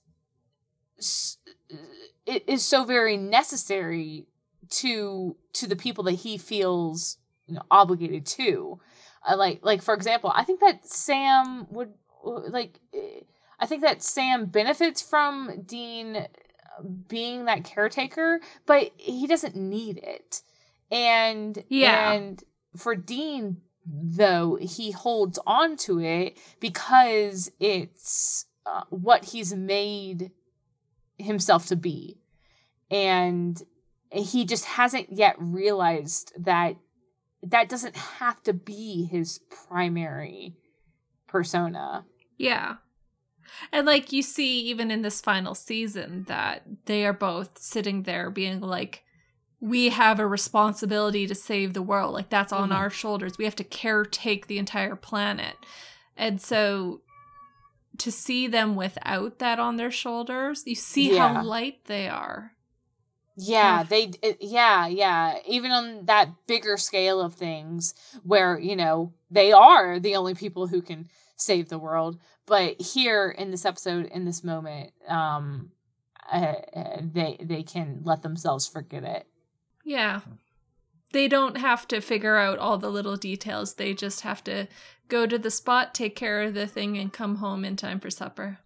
[2.26, 4.28] it is so very necessary
[4.70, 8.80] to to the people that he feels you know obligated to.
[9.28, 11.92] Uh, like like for example i think that sam would
[12.24, 12.80] like
[13.60, 16.28] i think that sam benefits from dean
[17.08, 20.42] being that caretaker but he doesn't need it.
[20.90, 22.14] And yeah.
[22.14, 22.44] and
[22.76, 30.32] for dean though he holds on to it because it's uh, what he's made
[31.18, 32.20] himself to be.
[32.90, 33.62] And
[34.12, 36.76] he just hasn't yet realized that
[37.44, 40.56] that doesn't have to be his primary
[41.28, 42.06] persona.
[42.38, 42.76] Yeah.
[43.72, 48.30] And like you see even in this final season that they are both sitting there
[48.30, 49.04] being like
[49.60, 52.14] we have a responsibility to save the world.
[52.14, 52.78] Like that's on mm-hmm.
[52.78, 53.38] our shoulders.
[53.38, 55.56] We have to caretake the entire planet.
[56.16, 57.02] And so
[58.00, 61.34] to see them without that on their shoulders, you see yeah.
[61.34, 62.52] how light they are.
[63.40, 69.52] Yeah, they yeah, yeah, even on that bigger scale of things where, you know, they
[69.52, 74.26] are the only people who can save the world, but here in this episode in
[74.26, 75.72] this moment, um
[76.32, 76.54] uh,
[77.00, 79.28] they they can let themselves forget it.
[79.86, 80.22] Yeah.
[81.14, 83.76] They don't have to figure out all the little details.
[83.76, 84.68] They just have to
[85.08, 88.10] go to the spot, take care of the thing, and come home in time for
[88.10, 88.60] supper.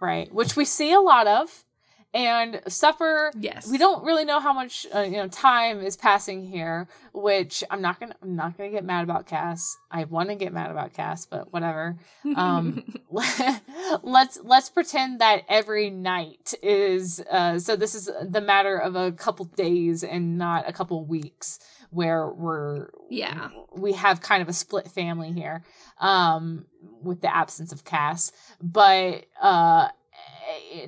[0.00, 1.64] Right, which we see a lot of.
[2.12, 6.44] And supper, yes, we don't really know how much uh, you know time is passing
[6.44, 6.88] here.
[7.12, 9.76] Which I'm not gonna, I'm not gonna get mad about Cass.
[9.92, 11.98] I want to get mad about Cass, but whatever.
[12.34, 12.82] Um,
[14.02, 17.20] let's let's pretend that every night is.
[17.30, 21.60] Uh, so this is the matter of a couple days and not a couple weeks
[21.90, 25.62] where we're yeah we have kind of a split family here
[25.98, 26.64] um
[27.02, 28.32] with the absence of Cass
[28.62, 29.88] but uh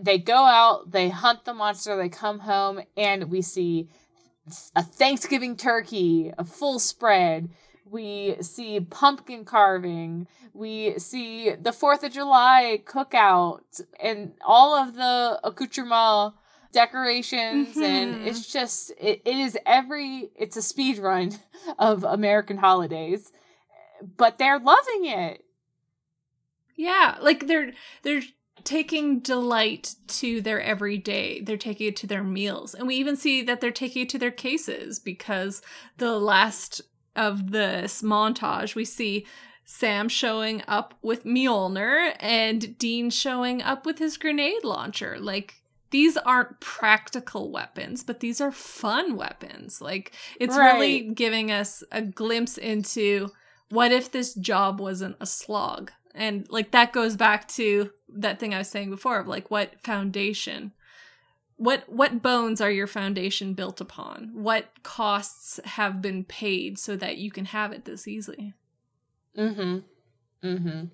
[0.00, 3.88] they go out they hunt the monster they come home and we see
[4.74, 7.50] a Thanksgiving turkey a full spread
[7.84, 15.40] we see pumpkin carving we see the 4th of July cookout and all of the
[15.44, 16.36] accoutrements
[16.72, 17.82] decorations mm-hmm.
[17.82, 21.30] and it's just it, it is every it's a speed run
[21.78, 23.30] of American holidays
[24.16, 25.44] but they're loving it.
[26.76, 27.72] Yeah, like they're
[28.02, 28.22] they're
[28.64, 31.40] taking delight to their everyday.
[31.40, 32.74] They're taking it to their meals.
[32.74, 35.62] And we even see that they're taking it to their cases because
[35.98, 36.82] the last
[37.14, 39.26] of this montage we see
[39.64, 45.18] Sam showing up with Mjolnir and Dean showing up with his grenade launcher.
[45.20, 49.80] Like these aren't practical weapons, but these are fun weapons.
[49.80, 50.74] Like it's right.
[50.74, 53.30] really giving us a glimpse into
[53.68, 58.54] what if this job wasn't a slog And like that goes back to that thing
[58.54, 60.72] I was saying before of like what foundation
[61.56, 64.30] what what bones are your foundation built upon?
[64.34, 68.54] What costs have been paid so that you can have it this easily?
[69.38, 69.84] Mhm.
[70.42, 70.90] Mhm.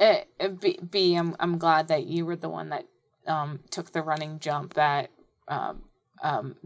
[0.00, 2.86] Uh, B, B I'm I'm glad that you were the one that
[3.26, 5.10] um took the running jump at
[5.48, 5.82] um
[6.22, 6.56] um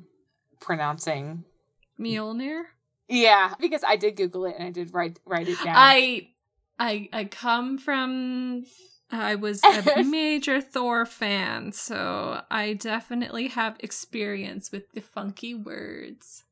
[0.61, 1.45] pronouncing
[1.99, 2.63] Mjolnir.
[3.09, 5.77] Yeah, because I did Google it and I did write write it down.
[5.77, 6.29] I
[6.81, 8.65] I I come from
[9.13, 16.45] I was a major Thor fan, so I definitely have experience with the funky words.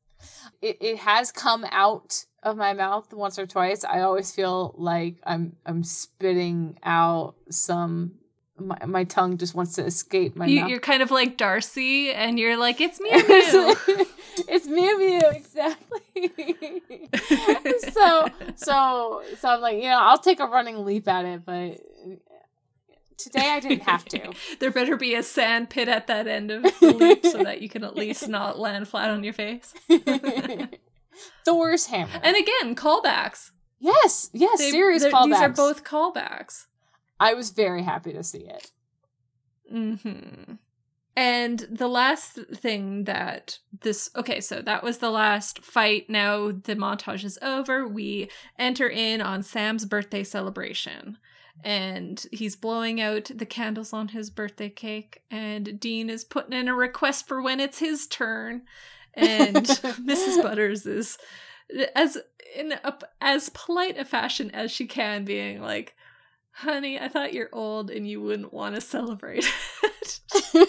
[0.61, 3.83] It it has come out of my mouth once or twice.
[3.83, 8.18] I always feel like I'm I'm spitting out some
[8.59, 10.69] my, my tongue just wants to escape my you, mouth.
[10.69, 13.75] You're kind of like Darcy, and you're like, it's Mew Mew.
[14.47, 16.71] it's Mew Mew, exactly.
[17.91, 21.79] so, so, so I'm like, you know, I'll take a running leap at it, but
[23.17, 24.33] today I didn't have to.
[24.59, 27.69] there better be a sand pit at that end of the leap so that you
[27.69, 29.73] can at least not land flat on your face.
[31.45, 32.19] Thor's hammer.
[32.23, 33.51] And again, callbacks.
[33.79, 35.25] Yes, yes, They- serious callbacks.
[35.25, 36.65] These are both callbacks.
[37.19, 38.71] I was very happy to see it.
[39.69, 40.55] hmm
[41.15, 46.09] And the last thing that this okay, so that was the last fight.
[46.09, 47.87] Now the montage is over.
[47.87, 51.17] We enter in on Sam's birthday celebration.
[51.61, 56.69] And he's blowing out the candles on his birthday cake, and Dean is putting in
[56.69, 58.61] a request for when it's his turn.
[59.13, 60.41] And Mrs.
[60.41, 61.17] Butters is
[61.95, 62.17] as
[62.55, 65.95] in a, as polite a fashion as she can, being like,
[66.51, 70.19] "Honey, I thought you're old and you wouldn't want to celebrate it."
[70.53, 70.67] and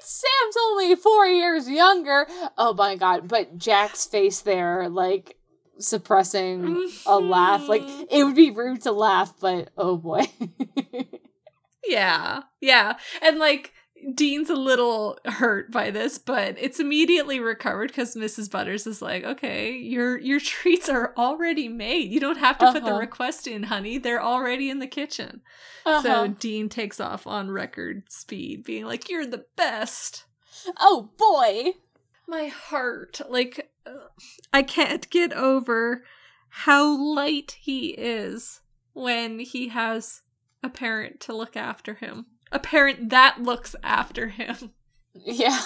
[0.00, 2.26] Sam's only four years younger.
[2.58, 3.28] Oh my god!
[3.28, 5.36] But Jack's face there, like
[5.78, 7.68] suppressing a laugh.
[7.68, 8.06] Like Mhm.
[8.10, 10.22] it would be rude to laugh, but oh boy.
[11.86, 13.72] yeah, yeah, and like.
[14.14, 18.50] Dean's a little hurt by this, but it's immediately recovered because Mrs.
[18.50, 22.10] Butters is like, "Okay, your your treats are already made.
[22.10, 22.98] You don't have to put the Uh-huh.
[23.00, 23.98] request in, honey.
[23.98, 25.42] They're already in the kitchen."
[25.84, 26.26] So Uh-huh.
[26.38, 30.24] Dean takes off on record speed, being like, "You're the best."
[30.80, 31.72] oh boy.
[32.28, 33.90] My heart, like, uh,
[34.52, 36.04] I can't get over
[36.48, 38.60] how light he is
[38.92, 40.22] when he has
[40.62, 42.26] a parent to look after him.
[42.52, 44.70] A parent that looks after him.
[45.14, 45.58] Yeah.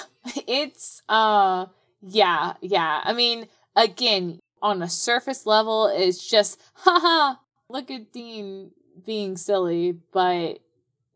[0.48, 1.66] It's uh
[2.02, 3.00] yeah, yeah.
[3.04, 7.36] I mean, again, on a surface level, it's just haha,
[7.68, 8.72] look at Dean
[9.04, 10.58] being silly, but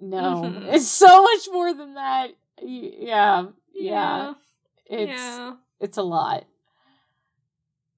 [0.01, 0.43] no.
[0.45, 0.73] Mhm.
[0.73, 2.29] It's so much more than that.
[2.63, 3.47] Y- Yeah.
[3.75, 4.35] Yeah.
[4.87, 5.55] It's yeah.
[5.81, 6.45] it's a lot.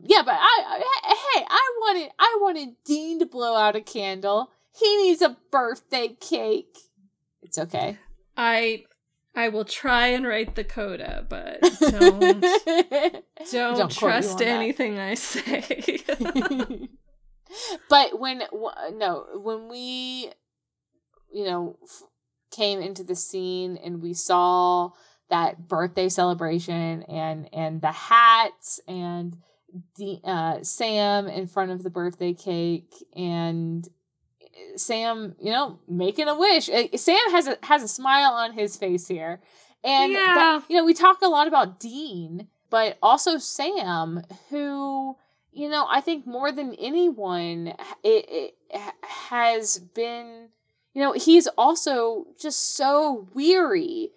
[0.05, 4.51] Yeah, but I, I hey, I wanted I wanted Dean to blow out a candle.
[4.75, 6.79] He needs a birthday cake.
[7.53, 7.98] It's okay.
[8.34, 8.84] I
[9.34, 14.48] I will try and write the coda, but don't don't, Don't trust on that.
[14.48, 15.98] anything I say.
[17.90, 20.32] but when w- no, when we
[21.30, 22.05] you know f-
[22.50, 24.92] came into the scene and we saw
[25.28, 29.36] that birthday celebration and and the hats and
[29.96, 33.86] the uh, Sam in front of the birthday cake and
[34.77, 36.69] Sam, you know, making a wish.
[36.69, 39.41] Uh, Sam has a has a smile on his face here,
[39.85, 40.35] and Yeah.
[40.35, 45.17] that, you know we talk a lot about Dean, but also Sam, who
[45.53, 48.55] you know I think more than anyone, it, it
[49.03, 50.49] has been,
[50.95, 54.11] you know, he's also just so weary,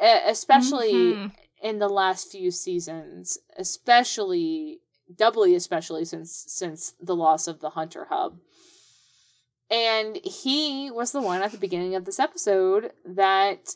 [0.00, 1.30] especially Mhm.
[1.62, 4.80] in the last few seasons, especially
[5.16, 8.38] doubly especially since since the loss of the Hunter Hub.
[9.70, 13.74] And he was the one at the beginning of this episode that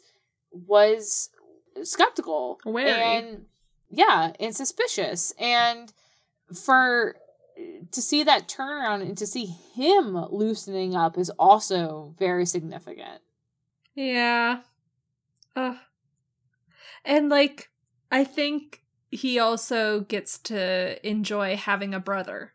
[0.51, 1.31] was
[1.83, 2.91] skeptical Wary.
[2.91, 3.47] and
[3.91, 5.33] yeah, and suspicious.
[5.39, 5.93] And
[6.55, 7.17] for
[7.91, 13.21] to see that turnaround and to see him loosening up is also very significant.
[13.95, 14.61] Yeah.
[15.55, 15.77] Ugh.
[17.05, 17.71] And like
[18.11, 22.53] I think he also gets to enjoy having a brother.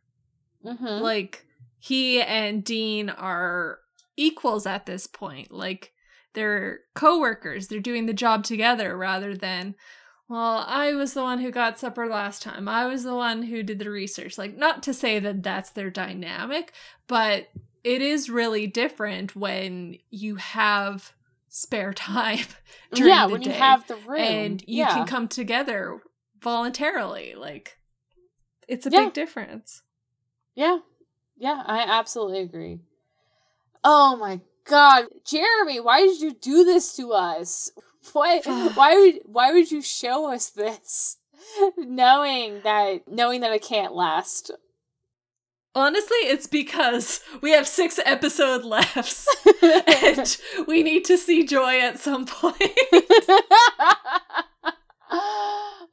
[0.66, 1.04] Mm-hmm.
[1.04, 1.47] Like
[1.80, 3.80] he and Dean are
[4.16, 5.52] equals at this point.
[5.52, 5.94] Like
[6.34, 7.68] they're co-workers.
[7.68, 9.76] They're doing the job together rather than
[10.30, 12.68] well, I was the one who got supper last time.
[12.68, 14.38] I was the one who did the research.
[14.38, 16.74] Like not to say that that's their dynamic,
[17.08, 17.48] but
[17.86, 21.14] it is really different when you have
[21.48, 22.46] spare time
[22.94, 24.94] during yeah, the when you have the room and you yeah.
[24.94, 26.02] can come together
[26.42, 27.78] voluntarily like
[28.68, 29.06] it's a Yeah.
[29.06, 29.82] big difference
[30.54, 30.80] Yeah.
[31.38, 32.80] Yeah, I absolutely agree.
[33.84, 37.72] Oh my god, Jeremy, why did you do this to us?
[38.14, 38.40] Why
[38.76, 41.18] why would why would you show us this?
[41.78, 44.52] knowing that knowing that it can't last.
[45.76, 49.28] Honestly, it's because we have six episode left
[49.62, 50.38] and
[50.68, 52.58] we need to see Joy at some point.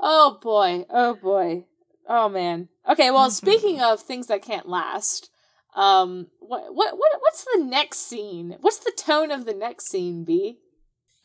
[0.01, 0.87] oh boy.
[0.89, 1.65] Oh boy.
[2.09, 2.69] Oh man.
[2.89, 3.47] Okay, well, mm-hmm.
[3.47, 5.31] speaking of things that can't last,
[5.75, 8.57] um what what what what's the next scene?
[8.61, 10.59] What's the tone of the next scene, B?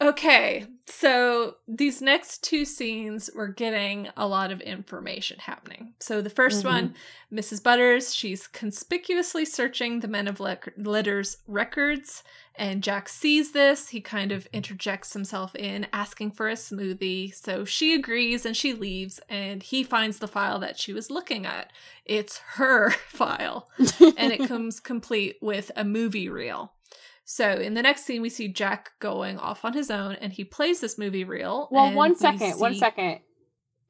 [0.01, 5.93] Okay, so these next two scenes, we're getting a lot of information happening.
[5.99, 6.67] So the 1st mm-hmm.
[6.67, 6.95] one,
[7.31, 7.61] Mrs.
[7.61, 12.23] Butters, she's conspicuously searching the Men of letters records,
[12.55, 13.89] and Jack sees this.
[13.89, 17.33] He kind of interjects himself in, asking for a smoothie.
[17.33, 21.45] So she agrees and she leaves, and he finds the file that she was looking
[21.45, 21.71] at.
[22.03, 26.73] It's her file, and it comes complete with a movie reel.
[27.31, 30.43] So in the next scene, we see Jack going off on his own, and he
[30.43, 31.67] plays this movie reel.
[31.69, 32.59] Well, one second, see...
[32.59, 33.19] one second.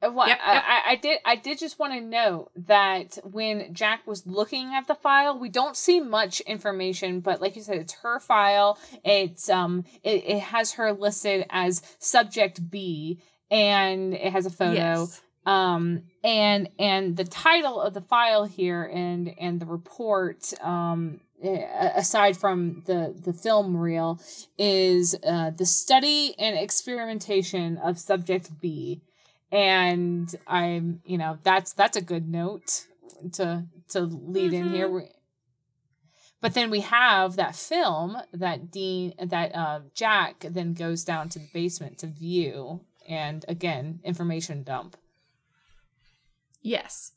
[0.02, 0.62] Well, yep, yep.
[0.66, 1.18] I, I, did.
[1.24, 5.48] I did just want to note that when Jack was looking at the file, we
[5.48, 7.20] don't see much information.
[7.20, 8.78] But like you said, it's her file.
[9.06, 14.74] It's um, it, it has her listed as subject B, and it has a photo.
[14.74, 15.22] Yes.
[15.46, 22.36] Um, and and the title of the file here, and and the report, um, aside
[22.36, 24.20] from the the film reel
[24.58, 29.00] is uh, the study and experimentation of subject B
[29.52, 32.86] and I'm you know that's that's a good note
[33.32, 34.66] to to lead mm-hmm.
[34.66, 35.06] in here mm-hmm.
[36.40, 41.38] but then we have that film that Dean that uh, Jack then goes down to
[41.38, 44.96] the basement to view and again information dump
[46.62, 47.12] yes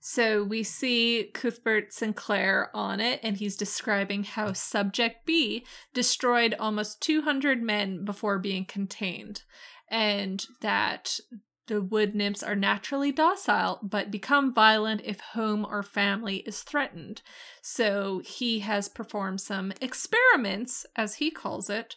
[0.00, 7.02] so we see Cuthbert Sinclair on it, and he's describing how Subject B destroyed almost
[7.02, 9.42] 200 men before being contained,
[9.88, 11.20] and that
[11.66, 17.22] the wood nymphs are naturally docile, but become violent if home or family is threatened.
[17.62, 21.94] So he has performed some experiments, as he calls it,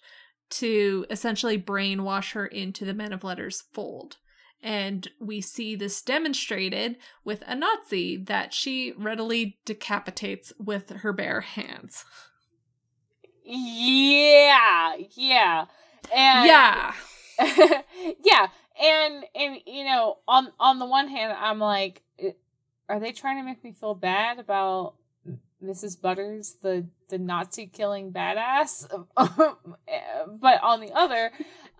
[0.52, 4.18] to essentially brainwash her into the Men of Letters fold.
[4.64, 11.42] And we see this demonstrated with a Nazi that she readily decapitates with her bare
[11.42, 12.06] hands.
[13.44, 15.66] Yeah, yeah.
[16.16, 16.94] And yeah.
[18.24, 18.48] yeah.
[18.82, 22.02] And and you know, on on the one hand I'm like
[22.90, 24.96] are they trying to make me feel bad about
[25.64, 26.00] Mrs.
[26.00, 28.88] Butters, the the Nazi killing badass?
[29.16, 31.32] but on the other,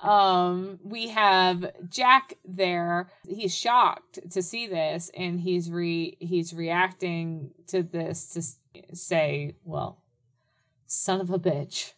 [0.04, 3.10] um, we have Jack there.
[3.28, 10.04] He's shocked to see this, and he's re he's reacting to this to say, "Well,
[10.86, 11.94] son of a bitch."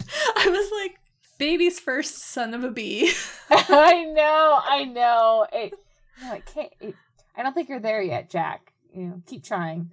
[0.36, 0.96] I was like,
[1.38, 3.12] "Baby's first son of a bee."
[3.50, 5.46] I know, I know.
[5.52, 5.72] It,
[6.20, 6.72] know, it can't.
[6.80, 6.94] It,
[7.36, 8.72] I don't think you're there yet, Jack.
[8.92, 9.92] You know, keep trying.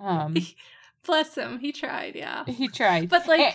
[0.00, 0.34] Um,
[1.04, 1.58] Bless him.
[1.58, 2.14] He tried.
[2.16, 3.10] Yeah, he tried.
[3.10, 3.40] But like.
[3.40, 3.54] And,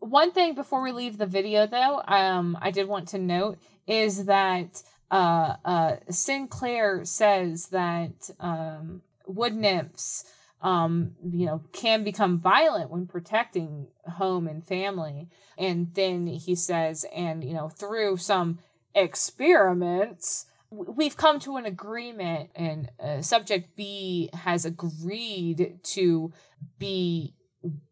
[0.00, 4.24] one thing before we leave the video, though, um, I did want to note is
[4.24, 10.24] that uh, uh, Sinclair says that um, wood nymphs,
[10.62, 15.28] um, you know, can become violent when protecting home and family.
[15.58, 18.58] And then he says, and you know, through some
[18.94, 26.32] experiments, we've come to an agreement, and uh, subject B has agreed to
[26.78, 27.34] be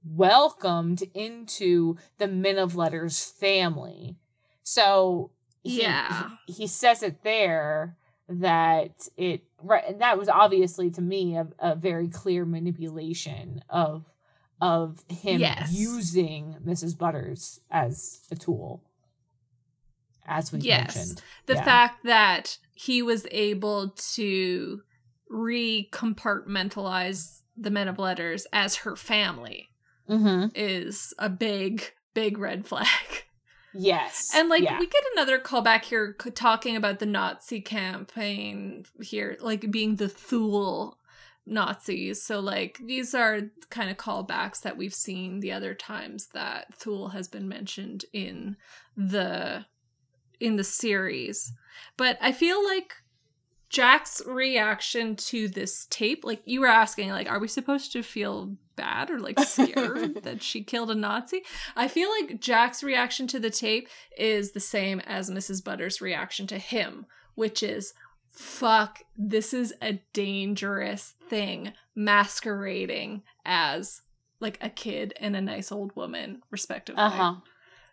[0.04, 4.16] welcomed into the Men of Letters family.
[4.62, 5.30] So
[5.62, 7.96] he, yeah, he, he says it there
[8.28, 14.04] that it right and that was obviously to me a, a very clear manipulation of
[14.60, 15.72] of him yes.
[15.72, 16.96] using Mrs.
[16.98, 18.82] Butters as a tool.
[20.26, 20.96] As we yes.
[20.96, 21.22] mentioned.
[21.46, 21.64] The yeah.
[21.64, 24.82] fact that he was able to
[25.30, 29.68] recompartmentalize the men of letters as her family
[30.08, 30.46] mm-hmm.
[30.54, 32.86] is a big, big red flag.
[33.74, 34.32] Yes.
[34.34, 34.78] And like yeah.
[34.78, 40.98] we get another callback here talking about the Nazi campaign here, like being the Thule
[41.46, 42.22] Nazis.
[42.22, 47.08] So like these are kind of callbacks that we've seen the other times that Thule
[47.08, 48.56] has been mentioned in
[48.96, 49.66] the
[50.40, 51.52] in the series.
[51.96, 52.94] But I feel like
[53.70, 58.56] Jack's reaction to this tape, like you were asking, like, are we supposed to feel
[58.76, 61.42] bad or like scared that she killed a Nazi?
[61.76, 65.62] I feel like Jack's reaction to the tape is the same as Mrs.
[65.62, 67.92] Butter's reaction to him, which is,
[68.30, 74.02] fuck, this is a dangerous thing masquerading as
[74.40, 77.02] like a kid and a nice old woman, respectively.
[77.02, 77.34] Uh-huh.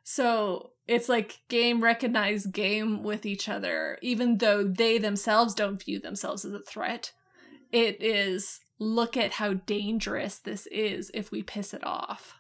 [0.03, 5.99] So it's like game recognize game with each other, even though they themselves don't view
[5.99, 7.11] themselves as a threat.
[7.71, 12.35] It is look at how dangerous this is if we piss it off.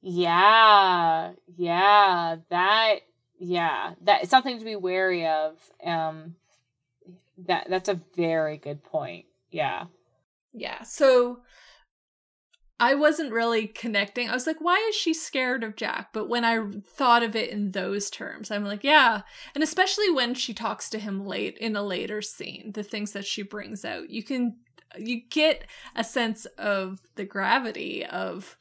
[0.00, 1.32] Yeah.
[1.56, 2.36] Yeah.
[2.48, 3.00] That
[3.38, 3.94] yeah.
[4.02, 5.58] That is something to be wary of.
[5.84, 6.36] Um
[7.46, 9.26] that that's a very good point.
[9.50, 9.84] Yeah.
[10.52, 10.82] Yeah.
[10.82, 11.40] So
[12.78, 14.28] I wasn't really connecting.
[14.28, 16.10] I was like, why is she scared of Jack?
[16.12, 19.22] But when I thought of it in those terms, I'm like, yeah.
[19.54, 23.24] And especially when she talks to him late in a later scene, the things that
[23.24, 24.56] she brings out, you can
[24.98, 28.56] you get a sense of the gravity of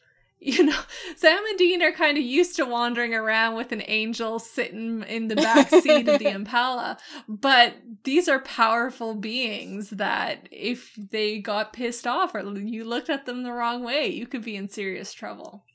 [0.45, 0.79] you know,
[1.15, 5.27] Sam and Dean are kind of used to wandering around with an angel sitting in
[5.27, 6.97] the back seat of the Impala,
[7.27, 7.73] but
[8.03, 13.41] these are powerful beings that if they got pissed off or you looked at them
[13.41, 15.65] the wrong way, you could be in serious trouble.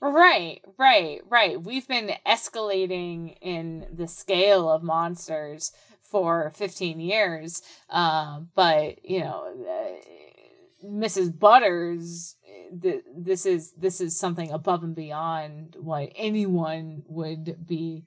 [0.00, 1.60] Right, right, right.
[1.60, 9.52] We've been escalating in the scale of monsters for 15 years, uh, but, you know,
[9.68, 10.29] uh,
[10.84, 11.38] Mrs.
[11.38, 12.36] Butters
[12.82, 18.04] th- this is this is something above and beyond what anyone would be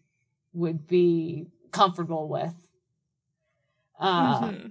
[0.53, 2.53] would be comfortable with.
[3.99, 4.67] Uh, mm-hmm.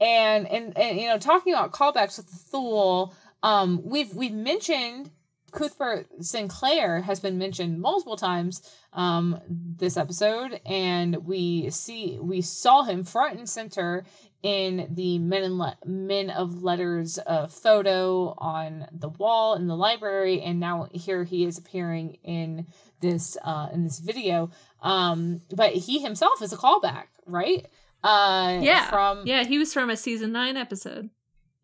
[0.00, 5.10] and, and and you know, talking about callbacks with the Thule, um, we've we've mentioned
[5.52, 8.62] Cuthbert Sinclair has been mentioned multiple times
[8.92, 14.04] um, this episode, and we see we saw him front and center
[14.46, 19.76] in the Men, in Le- Men of Letters uh, photo on the wall in the
[19.76, 22.68] library, and now here he is appearing in
[23.00, 24.50] this uh, in this video.
[24.80, 27.66] Um, but he himself is a callback, right?
[28.04, 31.10] Uh, yeah, from yeah, he was from a season nine episode.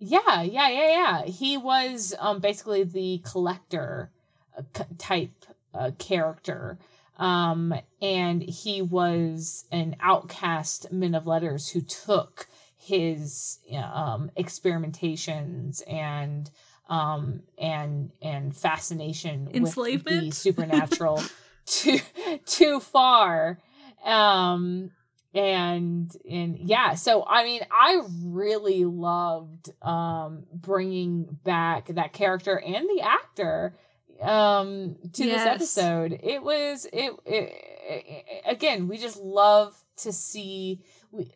[0.00, 1.24] Yeah, yeah, yeah, yeah.
[1.26, 4.10] He was um basically the collector
[4.58, 4.62] uh,
[4.98, 6.78] type uh, character
[7.22, 12.48] um, and he was an outcast men of letters who took
[12.82, 16.50] his um, experimentations and
[16.88, 21.22] um, and and fascination enslavement with the supernatural
[21.66, 21.98] too
[22.44, 23.58] too far.
[24.04, 24.90] Um
[25.34, 32.86] and and yeah so i mean i really loved um bringing back that character and
[32.86, 33.74] the actor
[34.22, 35.38] um to yes.
[35.38, 36.20] this episode.
[36.22, 37.52] It was it, it,
[37.88, 40.80] it, again we just love to see
[41.10, 41.32] we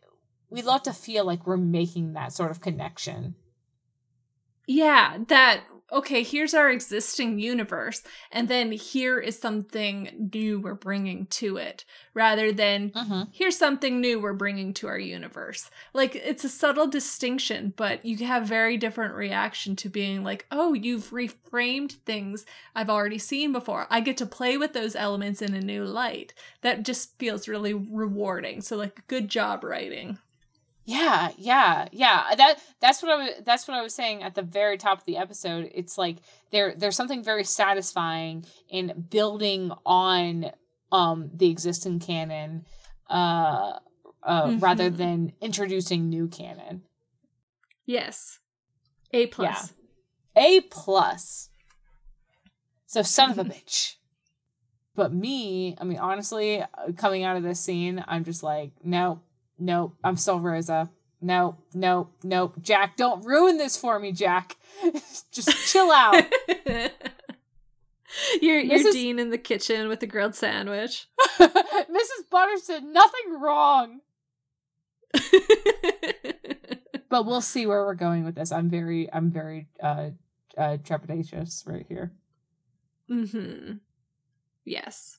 [0.49, 3.35] we love to feel like we're making that sort of connection.
[4.65, 5.61] Yeah, that
[5.91, 11.85] okay, here's our existing universe, and then here is something new we're bringing to it,
[12.13, 13.25] rather than uh-huh.
[13.31, 15.69] here's something new we're bringing to our universe.
[15.93, 20.73] Like, it's a subtle distinction, but you have very different reaction to being like, oh,
[20.73, 22.45] you've reframed things
[22.75, 23.87] I've already seen before.
[23.89, 26.33] I get to play with those elements in a new light.
[26.61, 28.61] That just feels really rewarding.
[28.61, 30.19] So, like, good job writing.
[30.87, 32.33] Yeah, yeah, yeah.
[32.37, 35.03] That that's what I was that's what I was saying at the very top of
[35.05, 35.69] the episode.
[35.75, 36.19] It's like
[36.51, 40.51] there there's something very satisfying in building on
[40.93, 42.65] um the existing canon
[43.09, 43.73] uh
[44.23, 44.59] uh mm-hmm.
[44.59, 46.83] rather than introducing new canon.
[47.85, 48.39] Yes.
[49.11, 49.73] A plus.
[50.37, 50.43] Yeah.
[50.43, 51.49] A plus.
[52.85, 53.95] So son of a bitch.
[54.95, 56.65] But me, I mean honestly, uh,
[56.95, 59.21] coming out of this scene, I'm just like, no,
[59.59, 60.89] Nope, I'm still Rosa.
[61.19, 62.55] Nope, nope, nope.
[62.61, 64.55] Jack, don't ruin this for me, Jack.
[65.31, 66.23] Just chill out.
[68.41, 68.91] you're you're Mrs.
[68.91, 71.07] Dean in the kitchen with a grilled sandwich.
[71.39, 72.29] Mrs.
[72.29, 74.01] Butters did nothing wrong.
[77.09, 78.51] but we'll see where we're going with this.
[78.51, 80.11] I'm very I'm very uh
[80.55, 82.11] uh trepidatious right here.
[83.09, 83.77] Mm-hmm.
[84.65, 85.17] Yes.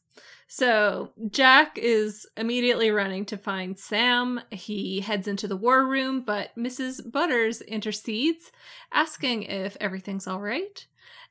[0.51, 4.41] So Jack is immediately running to find Sam.
[4.51, 7.12] He heads into the war room, but Mrs.
[7.12, 8.51] Butters intercedes,
[8.91, 10.87] asking if everything's all right.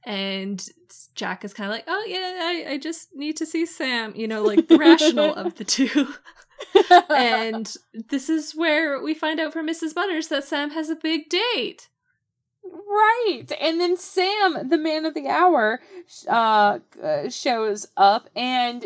[0.06, 0.64] And
[1.15, 4.27] Jack is kind of like, oh, yeah, I, I just need to see Sam, you
[4.27, 6.14] know, like the rational of the two.
[7.10, 7.73] and
[8.10, 9.95] this is where we find out from Mrs.
[9.95, 11.89] Butters that Sam has a big date.
[12.64, 13.48] Right.
[13.60, 15.81] And then Sam, the man of the hour,
[16.27, 16.80] uh,
[17.30, 18.85] shows up and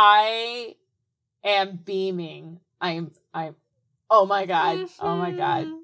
[0.00, 0.76] I
[1.42, 2.60] am beaming.
[2.80, 3.56] I'm I'm
[4.08, 4.78] oh my god.
[4.78, 5.04] Mm-hmm.
[5.04, 5.66] Oh my god.
[5.66, 5.76] Mm-hmm.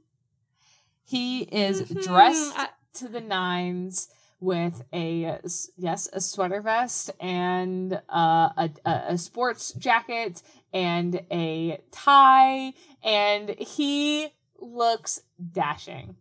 [1.02, 2.00] He is mm-hmm.
[2.00, 2.56] dressed
[2.94, 4.08] to the nines
[4.38, 5.40] with a
[5.76, 10.42] yes, a sweater vest and uh, a a sports jacket
[10.72, 12.72] and a tie
[13.02, 14.28] and he
[14.60, 15.22] looks
[15.52, 16.14] dashing.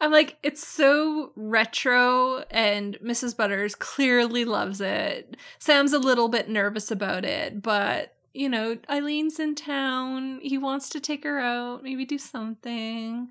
[0.00, 3.36] I'm like, it's so retro, and Mrs.
[3.36, 5.36] Butters clearly loves it.
[5.58, 10.40] Sam's a little bit nervous about it, but you know, Eileen's in town.
[10.42, 13.28] He wants to take her out, maybe do something.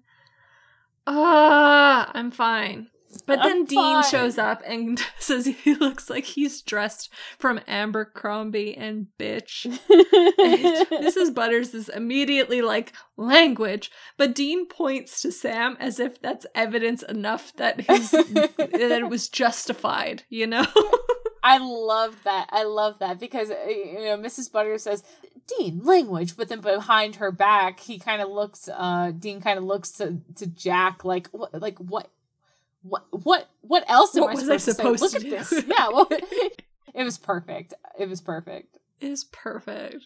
[1.08, 2.90] Ah, I'm fine.
[3.26, 4.12] But then I'm Dean fine.
[4.12, 9.66] shows up and says he looks like he's dressed from Abercrombie and bitch.
[10.40, 11.34] And Mrs.
[11.34, 13.92] Butters is immediately like, language.
[14.18, 19.28] But Dean points to Sam as if that's evidence enough that his that it was
[19.30, 20.66] justified, you know?
[21.44, 22.48] I love that.
[22.52, 24.52] I love that because uh, you know Mrs.
[24.52, 25.04] Butters says
[25.48, 28.70] Dean language, but then behind her back, he kind of looks.
[28.72, 32.10] uh Dean kind of looks to to Jack like what like what
[32.82, 35.30] what what what else am What I was I supposed, supposed to to?
[35.30, 35.36] Look do?
[35.36, 35.64] at this.
[35.68, 36.08] Yeah, well,
[36.94, 37.74] it was perfect.
[38.00, 38.78] It was perfect.
[39.02, 40.06] is perfect.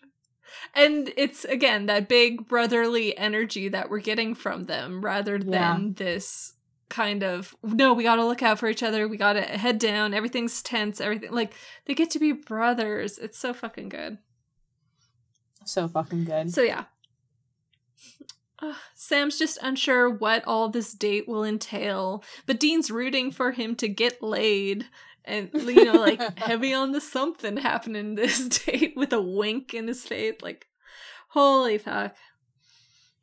[0.76, 5.80] And it's again that big brotherly energy that we're getting from them rather than Yeah.
[5.96, 6.54] this
[6.90, 9.08] kind of no, we got to look out for each other.
[9.08, 10.14] We got to head down.
[10.14, 11.02] Everything's tense.
[11.02, 11.54] Everything like
[11.86, 13.18] they get to be brothers.
[13.18, 14.20] It's so fucking good.
[15.66, 16.52] So fucking good.
[16.54, 16.84] So yeah.
[18.64, 23.76] Ugh, Sam's just unsure what all this date will entail, but Dean's rooting for him
[23.76, 24.86] to get laid.
[25.26, 29.88] And you know, like heavy on the something happening this date with a wink in
[29.88, 30.36] his face.
[30.42, 30.68] Like,
[31.30, 32.16] holy fuck.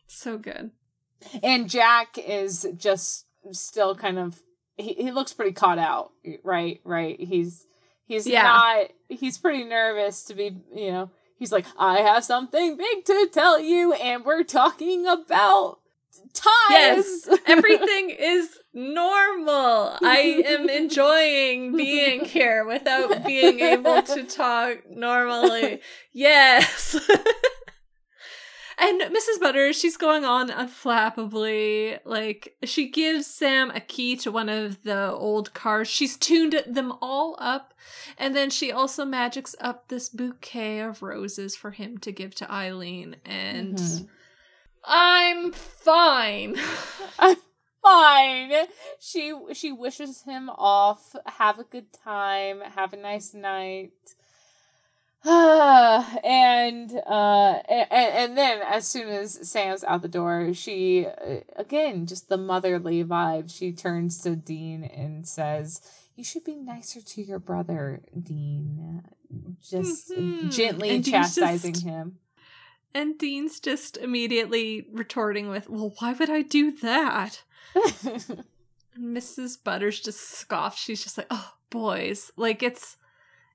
[0.06, 0.70] So good.
[1.42, 4.40] and Jack is just still kind of
[4.76, 6.10] he, he looks pretty caught out,
[6.42, 6.80] right?
[6.84, 7.20] Right.
[7.20, 7.66] He's
[8.06, 8.42] he's Yeah.
[8.42, 11.10] not he's pretty nervous to be, you know,
[11.40, 15.80] he's like, I have something big to tell you, and we're talking about
[16.32, 16.46] ties.
[16.70, 19.96] Yes, everything is normal.
[20.02, 25.80] I am enjoying being here without being able to talk normally.
[26.12, 26.98] Yes.
[28.80, 29.40] And Mrs.
[29.40, 31.98] Butters, she's going on unflappably.
[32.04, 35.88] Like, she gives Sam a key to one of the old cars.
[35.88, 37.74] She's tuned them all up.
[38.18, 42.50] And then she also magics up this bouquet of roses for him to give to
[42.50, 43.16] Eileen.
[43.24, 43.76] And.
[43.76, 44.08] Mhm.
[44.84, 46.56] I'm fine.
[47.18, 47.36] I'm
[47.82, 48.52] fine.
[48.98, 51.14] She she wishes him off.
[51.26, 52.60] Have a good time.
[52.62, 53.92] Have a nice night.
[56.24, 62.06] and uh and, and then as soon as Sam's out the door, she uh, again
[62.06, 63.54] just the motherly vibe.
[63.54, 65.82] She turns to Dean and says,
[66.16, 69.02] "You should be nicer to your brother, Dean."
[69.62, 70.50] Just Mhm.
[70.52, 72.18] gently And chastising just- him.
[72.92, 77.44] And Dean's just immediately retorting with, Well, why would I do that?
[78.98, 79.62] Mrs.
[79.62, 80.78] Butters just scoffs.
[80.78, 82.32] She's just like, Oh, boys.
[82.36, 82.96] Like it's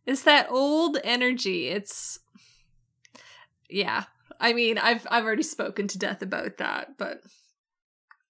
[0.05, 1.67] it's that old energy.
[1.69, 2.19] It's
[3.69, 4.05] yeah.
[4.39, 7.21] I mean, I've I've already spoken to death about that, but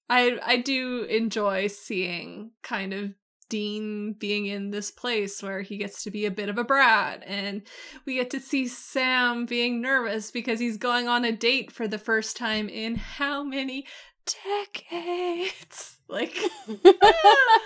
[0.10, 3.14] I I do enjoy seeing kind of
[3.50, 7.24] Dean being in this place where he gets to be a bit of a brat
[7.28, 7.62] and
[8.06, 12.00] we get to see Sam being nervous because he's going on a date for the
[12.00, 13.86] first time in how many
[14.26, 15.92] decades?
[16.08, 16.38] Like
[17.04, 17.60] ah!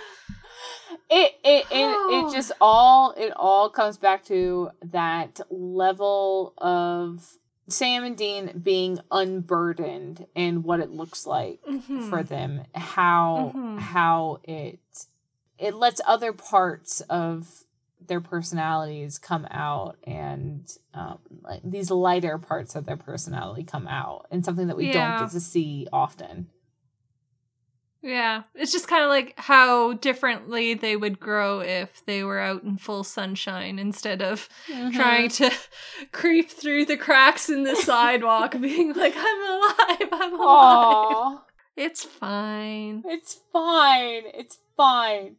[1.10, 7.26] It it, it it just all it all comes back to that level of
[7.68, 12.08] Sam and Dean being unburdened and what it looks like mhm.
[12.08, 13.78] for them how Mhm.
[13.78, 14.78] how it
[15.58, 17.64] it lets other parts of
[18.06, 24.26] their personalities come out and um, like these lighter parts of their personality come out
[24.30, 24.92] and something that we Yeah.
[24.92, 26.48] don't get to see often
[28.02, 32.62] Yeah, it's just kind of like how differently they would grow if they were out
[32.62, 34.96] in full sunshine instead of mm-hmm.
[34.96, 35.50] trying to
[36.12, 41.40] creep through the cracks in the sidewalk, being like, "I'm alive, I'm alive." Aww.
[41.76, 43.02] It's fine.
[43.06, 44.22] It's fine.
[44.34, 45.36] It's fine.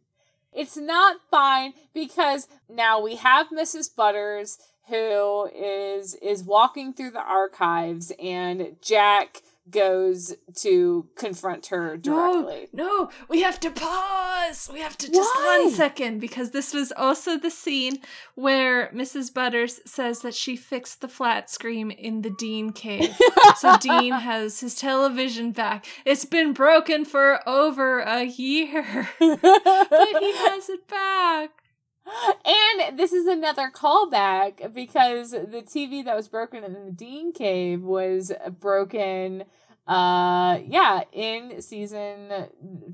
[0.53, 3.95] It's not fine because now we have Mrs.
[3.95, 4.57] Butters
[4.87, 12.67] who is is walking through the archives and Jack goes to confront her directly.
[12.73, 14.69] No, we have to pause.
[14.71, 15.61] We have to just Why?
[15.63, 17.99] one second because this was also the scene
[18.35, 19.33] where Mrs.
[19.33, 23.15] Butters says that she fixed the flat screen in the Dean cave.
[23.57, 25.85] so Dean has his television back.
[26.05, 31.60] It's been broken for over a year, but he has it back.
[32.05, 37.81] And this is another callback because the TV that was broken in the Dean Cave
[37.81, 39.43] was broken
[39.87, 42.29] uh yeah in season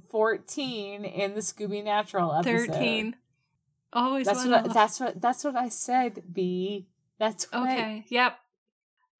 [0.09, 2.67] 14 in the Scooby Natural episode.
[2.73, 3.15] 13.
[3.93, 6.87] Always That's what I, that's what that's what I said, B.
[7.19, 8.37] That's what Okay, yep.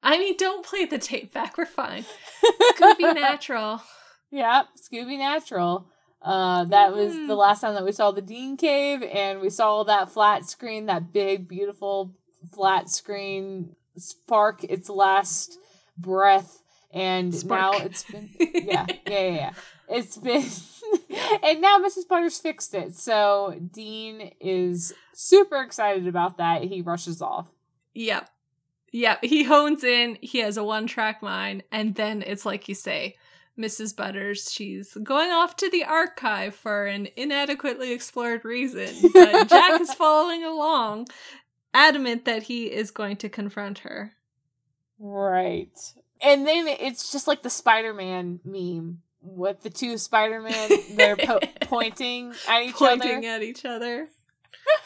[0.02, 1.58] I mean, don't play the tape back.
[1.58, 2.04] We're fine.
[2.76, 3.82] Scooby Natural.
[4.30, 5.88] Yep, Scooby Natural.
[6.20, 7.36] Uh, that was the Mhm.
[7.36, 11.12] last time that we saw the Dean Cave, and we saw that flat screen, that
[11.12, 12.12] big, beautiful
[12.52, 15.58] flat screen spark its last
[15.96, 16.62] breath,
[16.92, 17.84] and now Spark.
[17.86, 19.52] it's been yeah, yeah, yeah, yeah.
[19.88, 20.44] It's been,
[21.42, 22.06] and now Mrs.
[22.08, 22.94] Butters fixed it.
[22.94, 26.62] So Dean is super excited about that.
[26.64, 27.46] He rushes off.
[27.94, 28.28] Yep.
[28.92, 29.24] Yep.
[29.24, 33.16] He hones in, he has a one track mind, and then it's like you say,
[33.58, 33.94] Mrs.
[33.96, 38.88] Butters, she's going off to the archive for an inadequately explored reason.
[39.12, 41.08] But Jack is following along,
[41.74, 44.12] adamant that he is going to confront her.
[44.98, 45.76] Right.
[46.20, 51.16] And then it's just like the Spider Man meme with the two Spider Man, they're
[51.16, 53.26] po- pointing at each Pointing other.
[53.28, 54.08] at each other.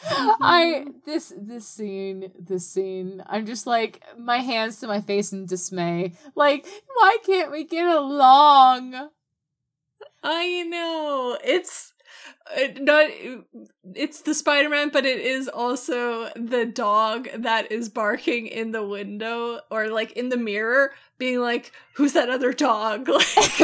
[0.05, 0.89] I mm-hmm.
[1.05, 6.13] this this scene this scene I'm just like my hands to my face in dismay
[6.35, 6.65] like
[6.95, 9.09] why can't we get along
[10.23, 11.37] I know.
[11.43, 11.93] It's
[12.79, 13.09] not
[13.93, 19.59] it's the Spider-Man, but it is also the dog that is barking in the window
[19.69, 23.59] or like in the mirror, being like, "Who's that other dog?" Like,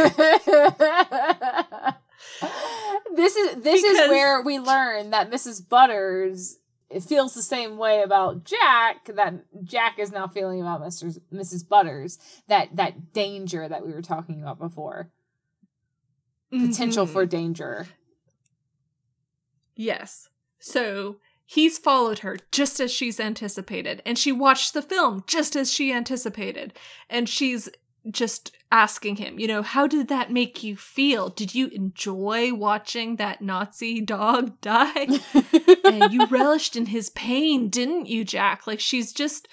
[3.16, 5.68] this is this is where we learn that Mrs.
[5.68, 6.58] Butters
[7.08, 9.34] feels the same way about Jack that
[9.64, 11.18] Jack is now feeling about Mr.
[11.34, 11.68] Mrs.
[11.68, 12.18] Butters
[12.48, 15.12] that that danger that we were talking about before
[16.52, 17.10] potential Mhm.
[17.10, 17.88] for danger
[19.76, 20.30] yes.
[20.60, 25.72] So he's followed her just as she's anticipated, and she watched the film just as
[25.72, 26.74] she anticipated,
[27.10, 27.70] and she's
[28.12, 31.30] just asking him, you know, how did that make you feel?
[31.30, 35.08] Did you enjoy watching that Nazi dog die?
[35.86, 38.68] and you relished in his pain, didn't you, Jack?
[38.68, 39.48] Like she's just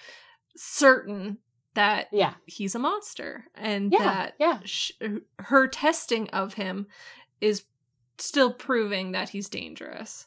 [0.56, 1.38] certain
[1.74, 4.92] that yeah he's a monster and yeah that yeah sh-
[5.38, 6.86] her testing of him
[7.42, 7.64] is
[8.18, 10.26] still proving that he's dangerous.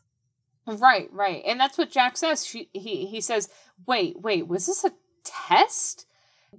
[0.68, 1.42] Right, right.
[1.48, 2.46] And that's what Jack says.
[2.46, 3.50] She he he says,
[3.88, 4.92] "Wait, wait, was this a
[5.24, 6.06] test?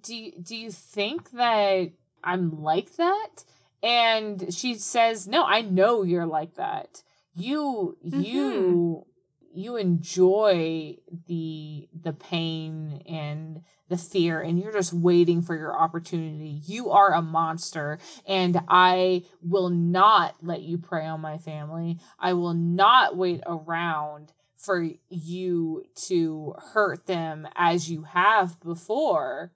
[0.03, 1.91] Do you, do you think that
[2.23, 3.45] I'm like that?"
[3.83, 7.03] And she says, "No, I know you're like that.
[7.35, 9.61] You you mm-hmm.
[9.61, 10.97] you enjoy
[11.27, 16.63] the the pain and the fear and you're just waiting for your opportunity.
[16.65, 21.99] You are a monster and I will not let you prey on my family.
[22.19, 29.53] I will not wait around for you to hurt them as you have before.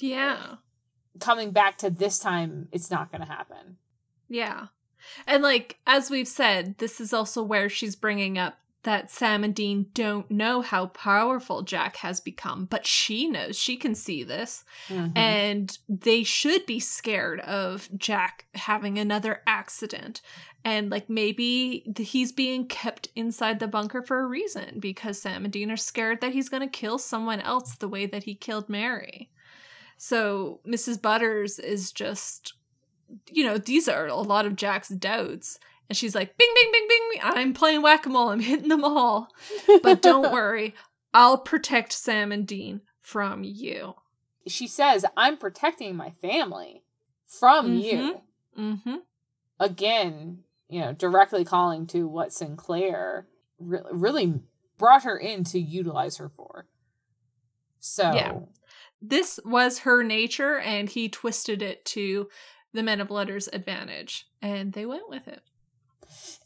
[0.00, 0.56] Yeah.
[1.18, 3.76] Coming back to this time, it's not going to happen.
[4.28, 4.66] Yeah.
[5.26, 9.54] And like as we've said, this is also where she's bringing up that Sam and
[9.54, 13.58] Dean don't know how powerful Jack has become, but she knows.
[13.58, 14.64] She can see this.
[14.88, 15.12] Mhm.
[15.16, 20.22] and they should be scared of Jack having another accident.
[20.64, 25.52] And like maybe he's being kept inside the bunker for a reason because Sam and
[25.52, 28.68] Dean are scared that he's going to kill someone else the way that he killed
[28.68, 29.30] Mary.
[30.02, 31.02] So Mrs.
[31.02, 32.54] Butters is just,
[33.30, 35.58] you know, these are a lot of Jack's doubts.
[35.90, 37.20] And she's like, bing, bing, bing, bing.
[37.22, 38.30] I'm playing whack a mole.
[38.30, 39.28] I'm hitting them all.
[39.82, 40.74] But don't worry,
[41.12, 43.92] I'll protect Sam and Dean from you.
[44.46, 46.82] she says, I'm protecting my family
[47.26, 48.22] from you.
[48.58, 48.96] Mm hmm.
[49.58, 53.26] Again, you know, directly calling to what Sinclair
[53.58, 54.40] re- really
[54.78, 56.68] brought her in to utilize her for.
[57.80, 58.38] So, Yeah.
[59.02, 62.28] This was her nature and he twisted it to
[62.72, 65.42] the men of letters advantage and they went with it.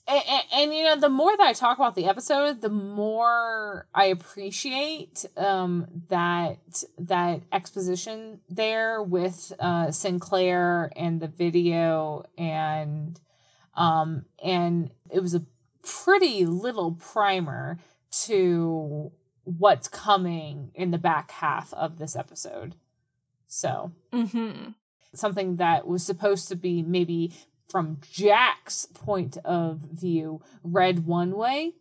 [0.07, 3.87] And, and, and, you know the more that i talk about the episode the more
[3.95, 6.59] i appreciate um that
[6.99, 13.19] that exposition there with uh sinclair and the video and
[13.75, 15.47] um and it was a
[15.83, 17.79] pretty little primer
[18.11, 19.11] to
[19.45, 22.75] what's coming in the back half of this episode
[23.47, 24.71] so mm-hmm.
[25.15, 27.33] something that was supposed to be maybe
[27.69, 31.75] from Jack's point of view read one way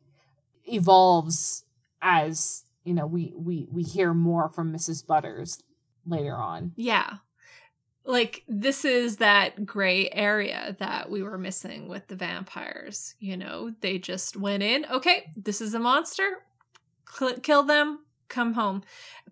[0.65, 1.65] evolves
[2.01, 5.05] as you know we we we hear more from Mrs.
[5.05, 5.61] Butters
[6.05, 6.73] later on.
[6.75, 7.17] yeah
[8.05, 13.73] like this is that gray area that we were missing with the vampires you know
[13.81, 16.43] they just went in okay this is a monster
[17.41, 18.83] kill them come home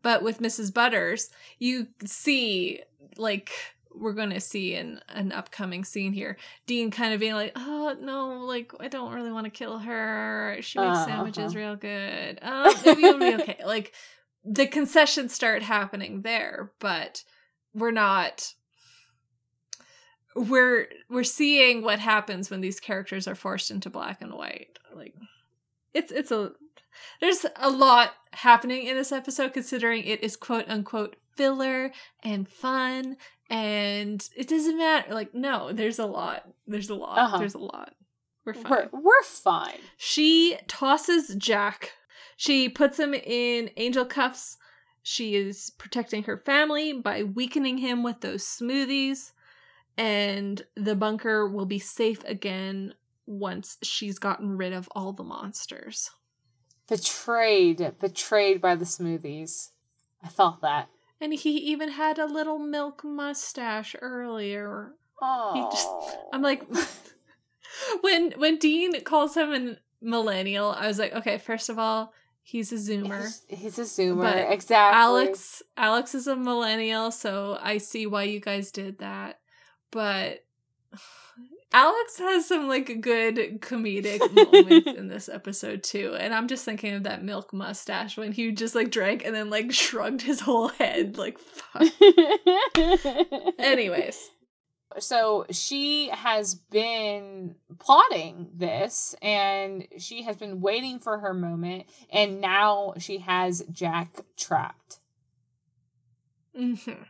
[0.02, 1.30] but with mrs butters
[1.60, 2.82] you see
[3.18, 3.52] like
[3.94, 7.94] we're going to see in an upcoming scene here Dean kind of being like, oh,
[8.00, 10.56] no, like, I don't really want to kill her.
[10.62, 11.60] She makes Uh, sandwiches uh-huh.
[11.60, 12.40] real good.
[12.42, 13.58] Oh, maybe it'll be okay.
[13.66, 13.94] Like,
[14.46, 17.26] the concessions start happening there, but
[17.74, 18.54] we're not.
[20.36, 24.80] we're we're seeing what happens when these characters are forced into black and white.
[24.96, 25.14] Like
[25.94, 26.54] it's it's a
[27.20, 31.92] there's a lot happening in this episode considering it is quote unquote filler
[32.24, 33.18] and fun
[33.50, 37.38] and it doesn't matter like no there's a lot there's a lot uh-huh.
[37.38, 37.94] there's a lot.
[38.44, 38.90] We're fine.
[38.92, 39.78] We're, we're fine.
[39.98, 41.92] She tosses jack.
[42.38, 44.58] She puts him in angel cuffs.
[45.04, 49.32] She is protecting her family by weakening him with those smoothies
[49.98, 52.94] and the bunker will be safe again
[53.26, 56.10] once she's gotten rid of all the monsters
[56.92, 59.70] betrayed betrayed by the smoothies
[60.24, 60.88] i felt that
[61.22, 64.94] and he even had a little milk mustache earlier.
[65.22, 65.88] Oh, just,
[66.34, 66.64] I'm like,
[68.02, 72.12] when when Dean calls him a millennial, I was like, okay, first of all,
[72.42, 73.22] he's a Zoomer.
[73.48, 75.00] He's, he's a Zoomer, but exactly.
[75.00, 79.40] Alex Alex is a millennial, so I see why you guys did that.
[79.92, 80.44] But
[81.74, 86.16] Alex has some like good comedic moments in this episode too.
[86.20, 89.50] And I'm just thinking of that milk mustache when he just like drank and then
[89.50, 91.84] like shrugged his whole head like fuck.
[93.60, 94.32] Anyways.
[95.00, 102.42] So she has been plotting this and she has been waiting for her moment and
[102.42, 105.00] now she has Jack trapped.
[106.60, 107.04] Mm-hmm.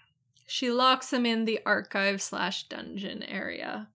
[0.45, 3.87] She locks him in the archive slash dungeon area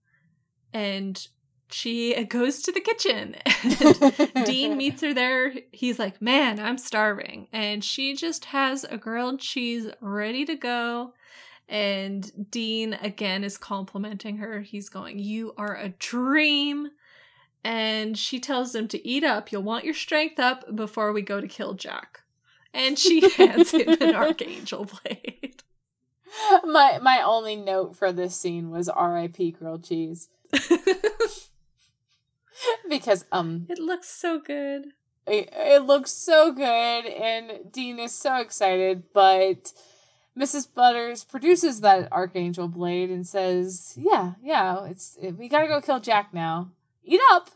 [0.73, 1.27] and
[1.69, 3.35] she goes to the kitchen
[4.35, 5.53] and Dean meets her there.
[5.71, 11.13] He's like, "Man, I'm starving." And she just has a grilled cheese ready to go.
[11.69, 14.61] And Dean again is complimenting her.
[14.61, 16.89] He's going, "You are a dream."
[17.63, 19.51] And she tells him to eat up.
[19.51, 22.21] You'll want your strength up before we go to kill Jack.
[22.73, 25.63] And she hands him an archangel blade.
[26.63, 29.51] My my only note for this scene was R.I.P.
[29.51, 30.29] grilled cheese.
[32.89, 34.87] because um it looks so good.
[35.25, 39.73] It, it looks so good and Dean is so excited, but
[40.37, 40.67] Mrs.
[40.73, 45.81] Butters produces that archangel blade and says, "Yeah, yeah, it's it, we got to go
[45.81, 46.71] kill Jack now.
[47.03, 47.49] Eat up."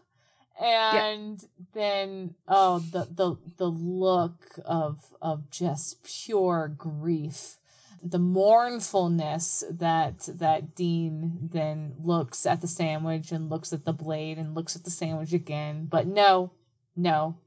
[0.59, 1.43] And
[1.73, 7.57] then oh, the the the look of of just pure grief
[8.03, 14.37] the mournfulness that that Dean then looks at the sandwich and looks at the blade
[14.37, 15.87] and looks at the sandwich again.
[15.89, 16.51] But no,
[16.95, 17.37] no.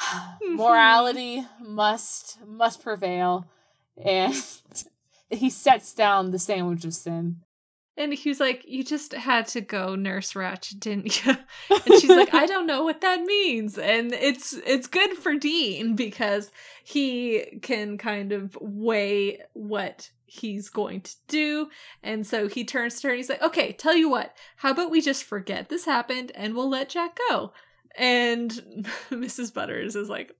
[0.48, 3.46] Morality must must prevail,
[4.02, 4.34] and
[5.30, 7.42] he sets down the sandwich of sin.
[7.98, 11.36] And he was like, You just had to go nurse Ratched, didn't you?
[11.70, 13.76] And she's like, I don't know what that means.
[13.76, 16.50] And it's it's good for Dean because
[16.84, 21.68] he can kind of weigh what he's going to do.
[22.02, 24.90] And so he turns to her and he's like, Okay, tell you what, how about
[24.90, 27.52] we just forget this happened and we'll let Jack go?
[27.96, 28.52] And
[29.10, 29.52] Mrs.
[29.52, 30.32] Butters is like,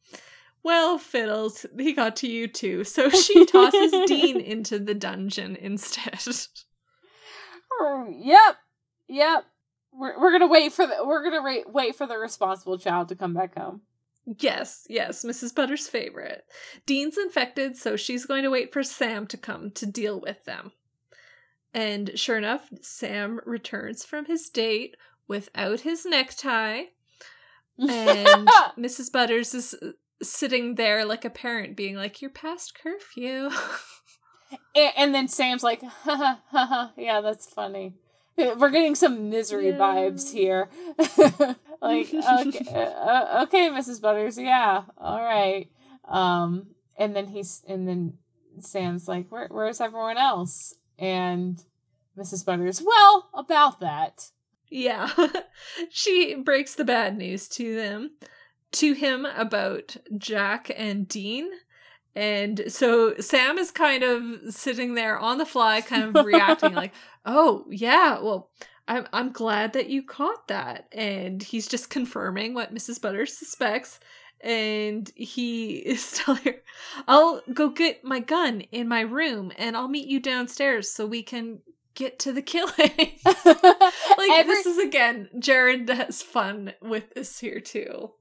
[0.63, 2.85] well, fiddles, he got to you too.
[2.85, 6.21] So she tosses Dean into the dungeon instead.
[7.81, 8.57] Yep.
[9.09, 9.45] Yep.
[9.93, 13.17] We're, we're gonna wait for the we're gonna wait wait for the responsible child to
[13.17, 13.83] come back home.
[14.39, 15.55] Yes, yes, Mrs.
[15.55, 16.45] Butter's favorite.
[16.85, 20.73] Dean's infected, so she's going to wait for Sam to come to deal with them.
[21.73, 24.97] And sure enough, Sam returns from his date
[25.29, 26.85] without his necktie.
[27.79, 28.49] And
[28.79, 29.11] Mrs.
[29.11, 29.93] Butters is uh,
[30.23, 33.49] sitting there like a parent, being like, You're past curfew.
[34.75, 37.95] And, and then Sam's like, ha, ha, yeah, that's funny.
[38.37, 39.79] We're getting some misery yeah.
[39.79, 40.69] vibes here.
[41.83, 44.01] like, okay, uh, uh, okay, Mrs.
[44.01, 45.69] Butters, yeah, all right.
[46.07, 48.15] Um, and then he's, and then
[48.61, 50.75] Sam's like, Where, where's everyone else?
[50.99, 51.63] And
[52.17, 52.45] Mrs.
[52.45, 54.31] Butters, well, about that.
[54.71, 55.11] Yeah.
[55.91, 58.11] she breaks the bad news to them,
[58.73, 61.51] to him about Jack and Dean
[62.15, 64.23] and so Sam is kind of
[64.55, 66.93] sitting there on the fly, kind of reacting like,
[67.25, 68.51] "Oh yeah, well,
[68.87, 73.01] I'm I'm glad that you caught that." And he's just confirming what Mrs.
[73.01, 74.01] Butters suspects.
[74.41, 76.57] And he is telling her,
[77.07, 81.23] "I'll go get my gun in my room, and I'll meet you downstairs so we
[81.23, 81.61] can
[81.95, 82.73] get to the killing."
[83.27, 88.13] like Every- this is again, Jared has fun with this here too.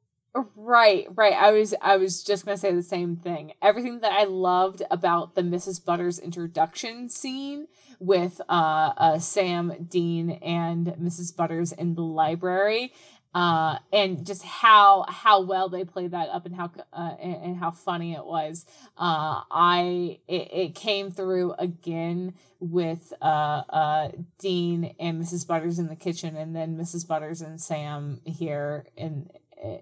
[0.55, 1.33] Right, right.
[1.33, 3.53] I was I was just gonna say the same thing.
[3.61, 5.83] Everything that I loved about the Mrs.
[5.83, 7.67] Butters introduction scene
[7.99, 11.35] with uh, uh Sam, Dean, and Mrs.
[11.35, 12.93] Butters in the library.
[13.33, 17.57] uh, and just how how well they played that up and how uh, and, and
[17.57, 18.65] how funny it was.
[18.97, 23.25] Uh, I it, it came through again with uh,
[23.69, 24.09] uh,
[24.39, 25.45] Dean and Mrs.
[25.47, 27.07] Butters in the kitchen, and then Mrs.
[27.07, 29.29] Butters and Sam here in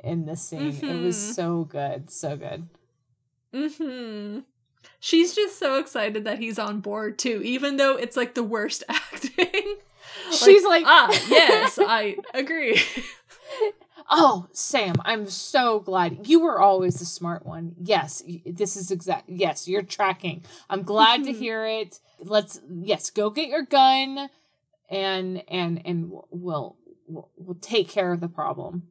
[0.03, 0.71] in this scene.
[0.71, 0.85] Mm-hmm.
[0.85, 1.33] It was mm-hmm.
[1.33, 2.67] so good, so good.
[3.53, 4.39] Hmm.
[4.99, 8.83] She's just so excited that he's on board too, even though it's like the worst
[8.89, 9.75] acting.
[10.31, 12.81] She's like, like ah, yes, I agree.
[14.07, 17.73] Oh, Sam, I'm so glad you were always the smart one.
[17.81, 19.27] Yes, this is exact.
[19.27, 20.43] Yes, you're tracking.
[20.69, 21.99] I'm glad to hear it.
[22.19, 24.29] Let's yes, go get your gun,
[24.89, 26.77] and and and we'll
[27.07, 28.83] we'll, we'll take care of the problem.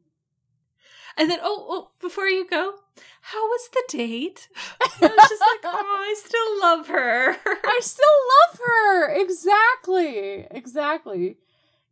[1.17, 2.73] And then, oh, oh, before you go,
[3.21, 4.49] how was the date?
[4.79, 7.37] I was just like, oh, I still love her.
[7.65, 8.05] I still
[8.51, 9.09] love her.
[9.21, 10.47] Exactly.
[10.51, 11.37] Exactly.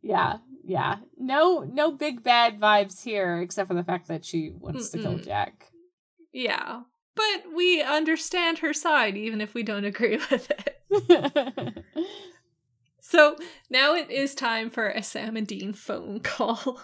[0.02, 0.38] Yeah.
[0.62, 0.96] Yeah.
[1.18, 4.92] No no big bad vibes here, except for the fact that she wants Mm-mm.
[4.92, 5.72] to kill Jack.
[6.32, 6.82] Yeah.
[7.14, 11.84] But we understand her side, even if we don't agree with it.
[13.00, 13.36] so
[13.70, 16.82] now it is time for a Sam and Dean phone call.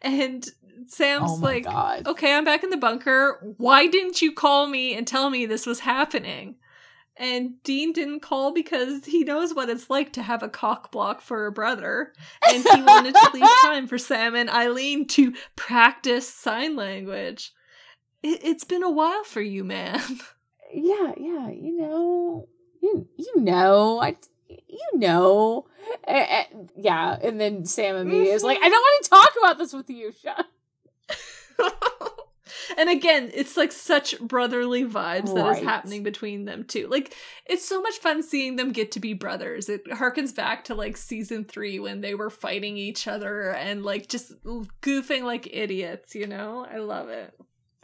[0.00, 0.48] And
[0.86, 2.06] Sam's oh like, God.
[2.06, 3.54] okay, I'm back in the bunker.
[3.58, 6.56] Why didn't you call me and tell me this was happening?
[7.16, 11.20] And Dean didn't call because he knows what it's like to have a cock block
[11.20, 12.12] for a brother.
[12.48, 17.52] And he wanted to leave time for Sam and Eileen to practice sign language.
[18.22, 20.00] It- it's been a while for you, man.
[20.76, 22.48] Yeah, yeah, you know,
[22.82, 24.16] you, you know, I,
[24.48, 25.66] you know.
[26.76, 28.48] yeah, and then Sam immediately is mm-hmm.
[28.48, 30.44] like, I don't want to talk about this with you, Sean.
[32.78, 35.34] and again, it's like such brotherly vibes right.
[35.34, 36.86] that is happening between them too.
[36.88, 37.14] Like
[37.46, 39.68] it's so much fun seeing them get to be brothers.
[39.68, 44.08] It harkens back to like season three when they were fighting each other and like
[44.08, 46.14] just goofing like idiots.
[46.14, 47.34] You know, I love it.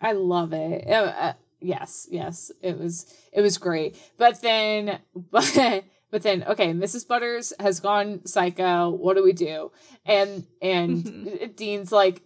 [0.00, 0.86] I love it.
[0.88, 3.96] Uh, uh, yes, yes, it was it was great.
[4.16, 4.98] But then,
[5.30, 5.84] but.
[6.12, 7.06] But then, okay, Mrs.
[7.06, 8.90] Butters has gone psycho.
[8.90, 9.70] What do we do?
[10.04, 11.52] And and mm-hmm.
[11.54, 12.22] Dean's like,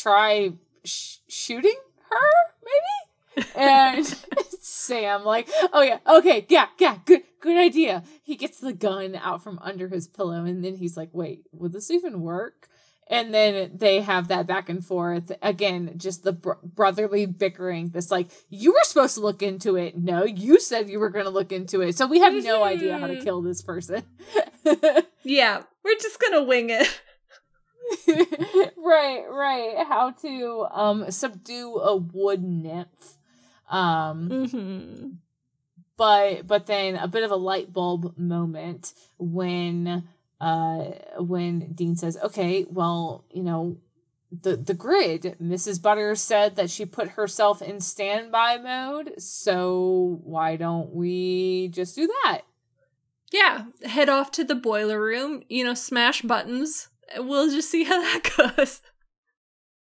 [0.00, 0.52] try
[0.84, 1.76] sh- shooting
[2.10, 2.30] her,
[2.64, 3.48] maybe?
[3.54, 4.06] And
[4.60, 8.02] Sam, like, oh yeah, okay, yeah, yeah, good, good idea.
[8.22, 11.72] He gets the gun out from under his pillow, and then he's like, wait, would
[11.72, 12.68] this even work?
[13.10, 17.88] And then they have that back and forth again, just the br- brotherly bickering.
[17.88, 19.98] This like, you were supposed to look into it.
[19.98, 21.96] No, you said you were going to look into it.
[21.98, 23.24] So we have no idea how to mm-hmm.
[23.24, 24.04] kill this person.
[25.24, 27.00] yeah, we're just gonna wing it.
[28.76, 29.84] right, right.
[29.86, 33.16] How to um subdue a wood nymph.
[33.68, 35.08] Um mm-hmm.
[35.96, 40.08] but but then a bit of a light bulb moment when
[40.40, 40.84] uh
[41.18, 43.78] when Dean says, "Okay, well, you know,
[44.30, 45.82] the the grid, Mrs.
[45.82, 52.06] Butters said that she put herself in standby mode, so why don't we just do
[52.06, 52.42] that?"
[53.32, 56.88] Yeah, head off to the boiler room, you know, smash buttons,
[57.18, 58.80] we'll just see how that goes.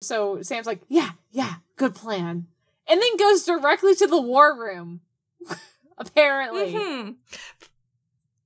[0.02, 2.48] So Sam's like, yeah, yeah, good plan.
[2.90, 5.02] And then goes directly to the war room.
[5.98, 6.74] Apparently.
[6.74, 7.12] Mm-hmm.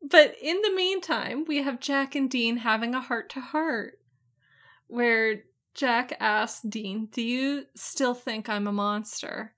[0.10, 3.99] But in the meantime, we have Jack and Dean having a heart to heart
[4.88, 5.44] where
[5.74, 9.53] Jack asks Dean, Do you still think I'm a monster?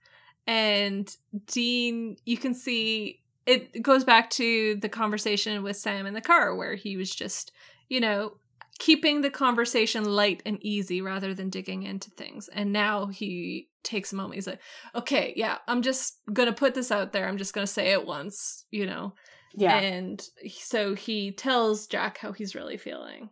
[0.46, 1.16] And
[1.48, 6.56] Dean, you can see it goes back to the conversation with Sam in the car
[6.56, 7.52] where he was just,
[7.90, 8.34] you know,
[8.80, 12.50] keeping the conversation light and easy rather than digging into things.
[12.50, 14.36] And now he takes a moment.
[14.36, 14.62] He's like,
[14.96, 17.28] okay, yeah, I'm just going to put this out there.
[17.28, 19.14] I'm just going to say it once, you know?
[19.56, 19.78] Yeah.
[19.78, 20.22] And
[20.60, 23.30] so he tells Jack how he's really feeling.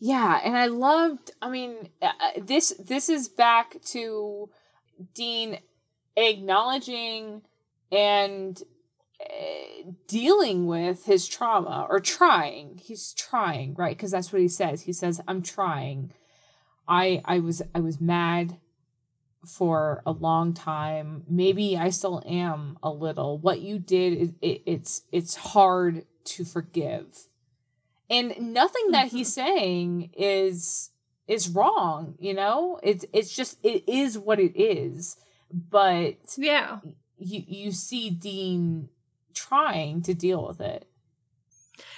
[0.00, 4.48] Yeah, and I loved I mean uh, uh this this is back to
[5.14, 5.58] Dean
[6.16, 7.42] acknowledging
[7.90, 8.62] and
[10.06, 12.80] dealing with his trauma or trying.
[12.82, 13.96] He's trying right?
[13.96, 14.82] Because that's what he says.
[14.82, 16.12] He says i'm trying.
[16.86, 18.58] I i was i was mad
[19.46, 21.24] for a long time.
[21.28, 23.38] Maybe i still am a little.
[23.38, 27.26] What you did is it, it's it's hard to forgive.
[28.10, 29.46] And nothing that he's mm-hmm.
[29.46, 30.90] saying is
[31.26, 32.78] is wrong you know?
[32.82, 35.16] It's it's just it is what it is.
[35.52, 36.80] But yeah.
[37.18, 38.90] you you see dean
[39.38, 40.88] trying to deal with it.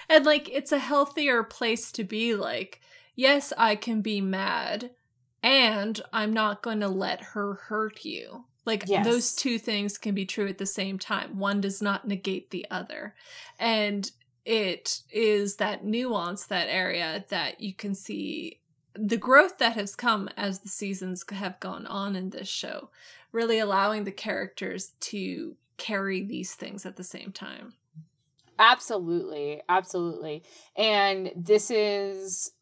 [0.08, 2.80] And like it's a healthier place to be like,
[3.14, 4.90] yes, I can be mad
[5.42, 8.44] and I'm not going to let her hurt you.
[8.66, 9.06] Like yes.
[9.06, 11.38] those two things can be true at the same time.
[11.38, 13.14] One does not negate the other.
[13.58, 14.10] And
[14.44, 18.60] it is that nuance, that area that you can see
[18.94, 22.90] the growth that has come as the seasons have gone on in this show,
[23.32, 27.72] really allowing the characters to carry these things at the same time.
[28.58, 30.42] Absolutely, absolutely.
[30.76, 32.52] And this is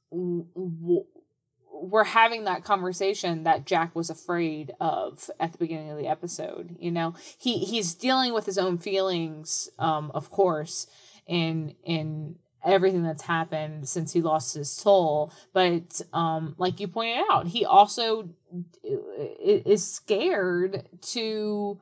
[1.81, 6.77] we're having that conversation that Jack was afraid of at the beginning of the episode.
[6.79, 10.87] You know, he he's dealing with his own feelings, um, of course,
[11.27, 15.33] in in everything that's happened since he lost his soul.
[15.53, 18.31] But um, like you pointed out, he also
[18.85, 21.81] is scared to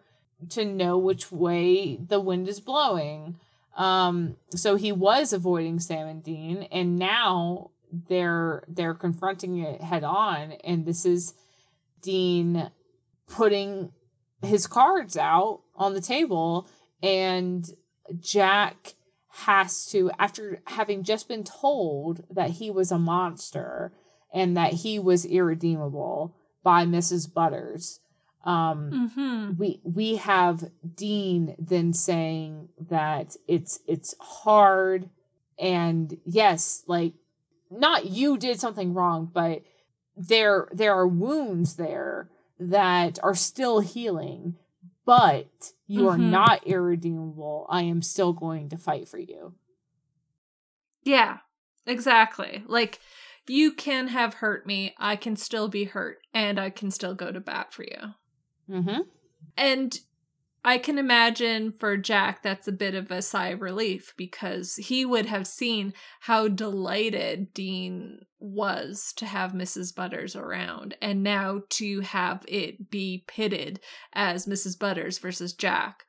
[0.50, 3.36] to know which way the wind is blowing.
[3.76, 7.70] Um, so he was avoiding Sam and Dean, and now
[8.08, 11.34] they're they're confronting it head on, and this is
[12.02, 12.70] Dean
[13.28, 13.92] putting
[14.42, 16.68] his cards out on the table,
[17.02, 17.68] and
[18.18, 18.94] Jack
[19.28, 23.92] has to, after having just been told that he was a monster
[24.32, 27.32] and that he was irredeemable by Mrs.
[27.32, 28.00] Butters,
[28.47, 29.59] um, mm-hmm.
[29.59, 35.10] we we have Dean then saying that it's it's hard
[35.59, 37.14] and yes, like
[37.70, 39.62] not you did something wrong, but
[40.16, 44.56] there there are wounds there that are still healing
[45.06, 46.09] but you mm-hmm.
[46.09, 47.66] are not irredeemable.
[47.70, 49.55] I am still going to fight for you.
[51.05, 51.39] Yeah,
[51.86, 52.64] exactly.
[52.66, 52.98] Like,
[53.47, 57.31] you can have hurt me, I can still be hurt, and I can still go
[57.31, 58.14] to bat for you.
[58.70, 59.01] Mm-hmm.
[59.56, 59.98] And
[60.66, 65.05] I can imagine for Jack that's a bit of a sigh of relief because he
[65.05, 69.94] would have seen how delighted Dean was to have Mrs.
[69.94, 73.78] Butters around and now to have it be pitted
[74.12, 74.76] as Mrs.
[74.76, 76.05] Butters versus Jack.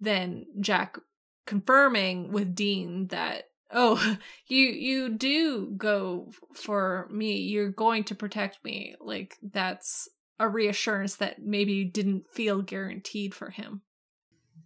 [0.00, 0.98] Then Jack
[1.46, 4.16] confirming with Dean that oh
[4.48, 10.08] you you do go for me you're going to protect me like that's
[10.38, 13.82] a reassurance that maybe didn't feel guaranteed for him.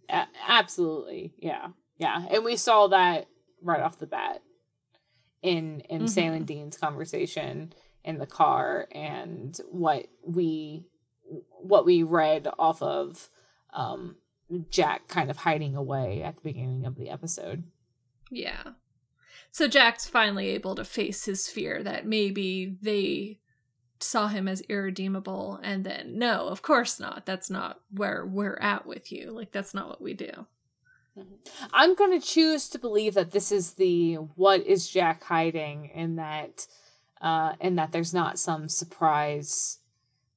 [0.09, 1.67] A- absolutely, yeah,
[1.97, 3.27] yeah, and we saw that
[3.61, 4.41] right off the bat
[5.41, 6.07] in in mm-hmm.
[6.07, 7.73] Sam and Dean's conversation
[8.03, 10.85] in the car, and what we
[11.61, 13.29] what we read off of
[13.73, 14.15] um,
[14.69, 17.63] Jack kind of hiding away at the beginning of the episode.
[18.31, 18.63] Yeah.
[19.51, 23.39] So Jack's finally able to face his fear that maybe they
[23.99, 28.85] saw him as irredeemable and then no of course not that's not where we're at
[28.85, 30.31] with you like that's not what we do
[31.17, 31.65] mm-hmm.
[31.73, 36.17] i'm going to choose to believe that this is the what is jack hiding and
[36.17, 36.65] that
[37.21, 39.79] uh and that there's not some surprise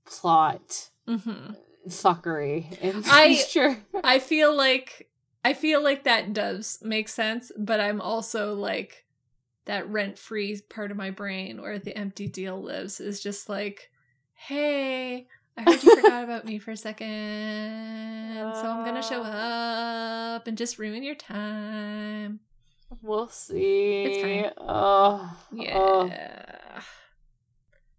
[0.04, 1.52] plot mm-hmm.
[1.88, 5.08] fuckery in I, sure i feel like
[5.44, 9.01] i feel like that does make sense but i'm also like
[9.64, 13.90] that rent free part of my brain where the empty deal lives is just like,
[14.34, 15.26] hey,
[15.56, 20.46] I heard you forgot about me for a second, uh, so I'm gonna show up
[20.46, 22.40] and just ruin your time.
[23.00, 24.02] We'll see.
[24.04, 24.52] It's fine.
[24.58, 25.78] Oh, yeah.
[25.78, 26.10] Oh.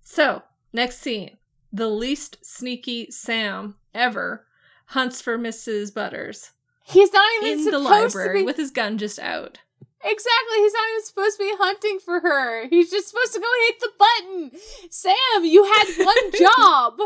[0.03, 1.37] So, next scene.
[1.71, 4.45] The least sneaky Sam ever
[4.87, 5.91] hunts for Mrs.
[5.93, 6.51] Butters.
[6.83, 9.59] He's not even in the library be- with his gun just out.
[10.03, 10.57] Exactly.
[10.57, 12.67] He's not even supposed to be hunting for her.
[12.67, 14.51] He's just supposed to go hit the button.
[14.89, 16.99] Sam, you had one job.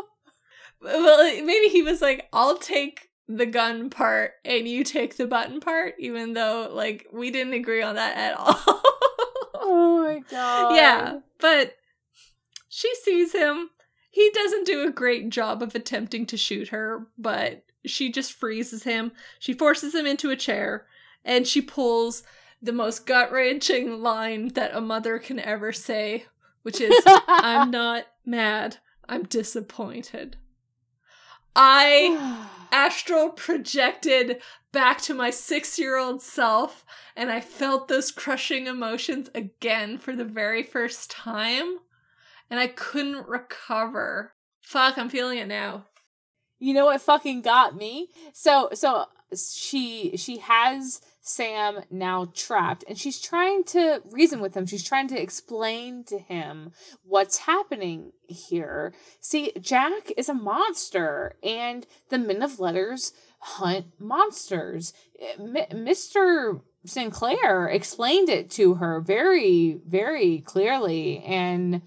[0.81, 5.59] Well, maybe he was like, I'll take the gun part and you take the button
[5.59, 8.81] part, even though, like, we didn't agree on that at all.
[9.55, 10.75] oh my god.
[10.75, 11.75] Yeah, but
[12.69, 13.69] she sees him.
[14.09, 18.83] He doesn't do a great job of attempting to shoot her, but she just freezes
[18.83, 19.11] him.
[19.39, 20.87] She forces him into a chair
[21.23, 22.23] and she pulls
[22.61, 26.25] the most gut wrenching line that a mother can ever say,
[26.63, 28.77] which is, I'm not mad,
[29.07, 30.37] I'm disappointed.
[31.55, 36.85] I astral projected back to my six year old self
[37.15, 41.77] and I felt those crushing emotions again for the very first time
[42.49, 44.33] and I couldn't recover.
[44.61, 45.85] Fuck, I'm feeling it now.
[46.59, 48.09] You know what fucking got me?
[48.33, 49.05] So so
[49.35, 54.65] she she has Sam now trapped and she's trying to reason with him.
[54.65, 56.71] She's trying to explain to him
[57.03, 58.93] what's happening here.
[59.19, 64.93] See, Jack is a monster and the men of letters hunt monsters.
[65.37, 66.61] M- Mr.
[66.85, 71.81] Sinclair explained it to her very very clearly and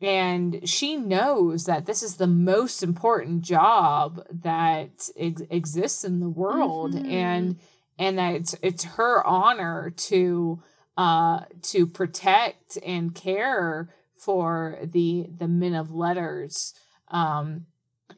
[0.00, 6.28] and she knows that this is the most important job that ex- exists in the
[6.28, 7.10] world mm-hmm.
[7.10, 7.58] and
[7.98, 10.62] and that it's it's her honor to
[10.96, 16.74] uh to protect and care for the the men of letters
[17.08, 17.66] um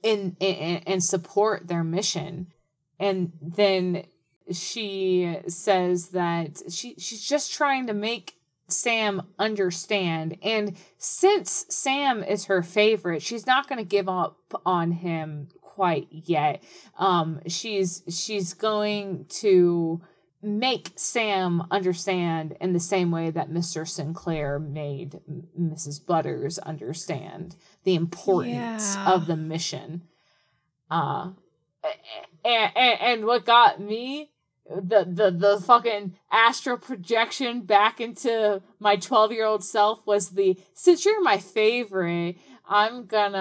[0.05, 2.48] and and, and support their mission.
[2.98, 4.05] And then
[4.50, 8.34] she says that she she's just trying to make
[8.68, 10.36] Sam understand.
[10.42, 15.48] And since Sam is her favorite she's not going to give up on him
[15.78, 16.60] quite yet
[16.98, 20.00] um she's she's going to
[20.42, 23.86] make Sam understand in the same way that Mr.
[23.86, 25.20] Sinclair made
[25.56, 26.05] Mrs.
[26.05, 29.12] Butters understand the importance Yeah.
[29.14, 30.02] of the mission.
[30.90, 31.30] Uh
[32.44, 34.30] and, and, and what got me
[34.68, 40.59] the, the the fucking astral projection back into my 12 year old self was the
[40.74, 42.36] since you're my favorite
[42.69, 43.39] i'm gonna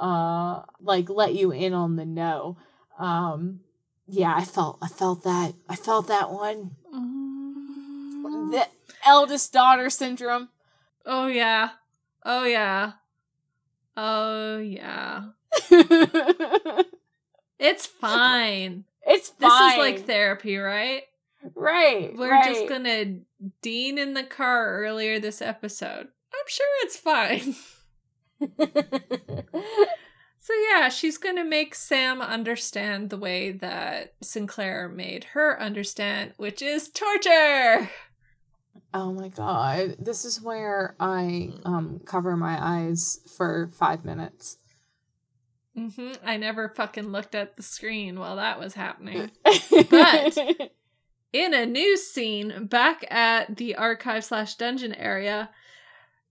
[0.00, 2.56] uh like let you in on the know
[2.98, 3.60] um
[4.08, 8.50] yeah i felt i felt that i felt that one Mm.
[8.52, 8.66] the
[9.06, 10.48] eldest daughter syndrome
[11.06, 11.70] Oh yeah.
[12.24, 12.92] Oh yeah.
[13.96, 15.24] Oh yeah.
[17.58, 18.84] It's fine.
[19.06, 21.02] it's This is like therapy, right?
[21.54, 22.44] right We're right.
[22.54, 23.20] just gonna
[23.62, 26.08] Dean in the car earlier this episode.
[26.32, 27.54] I'm sure it's fine.
[30.42, 36.62] So yeah, she's gonna make Sam understand the way that Sinclair made her understand, which
[36.62, 37.90] is torture.
[38.92, 39.96] Oh my god.
[39.98, 44.58] This is where I um cover my eyes for 5 minutes.
[45.76, 49.30] hmm I never fucking looked at the screen while that was happening.
[49.90, 50.38] but
[51.32, 55.50] In a new scene back at the archive slash dungeon area,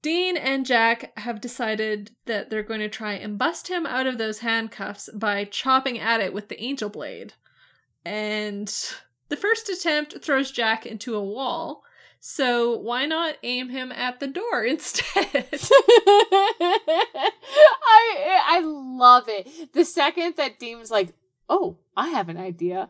[0.01, 4.17] Dean and Jack have decided that they're going to try and bust him out of
[4.17, 7.33] those handcuffs by chopping at it with the angel blade.
[8.05, 8.73] And
[9.27, 11.83] the first attempt throws Jack into a wall,
[12.21, 15.27] so why not aim him at the door instead?
[17.83, 19.73] I I love it.
[19.73, 21.13] The second that Dean was like,
[21.49, 22.89] "Oh, I have an idea."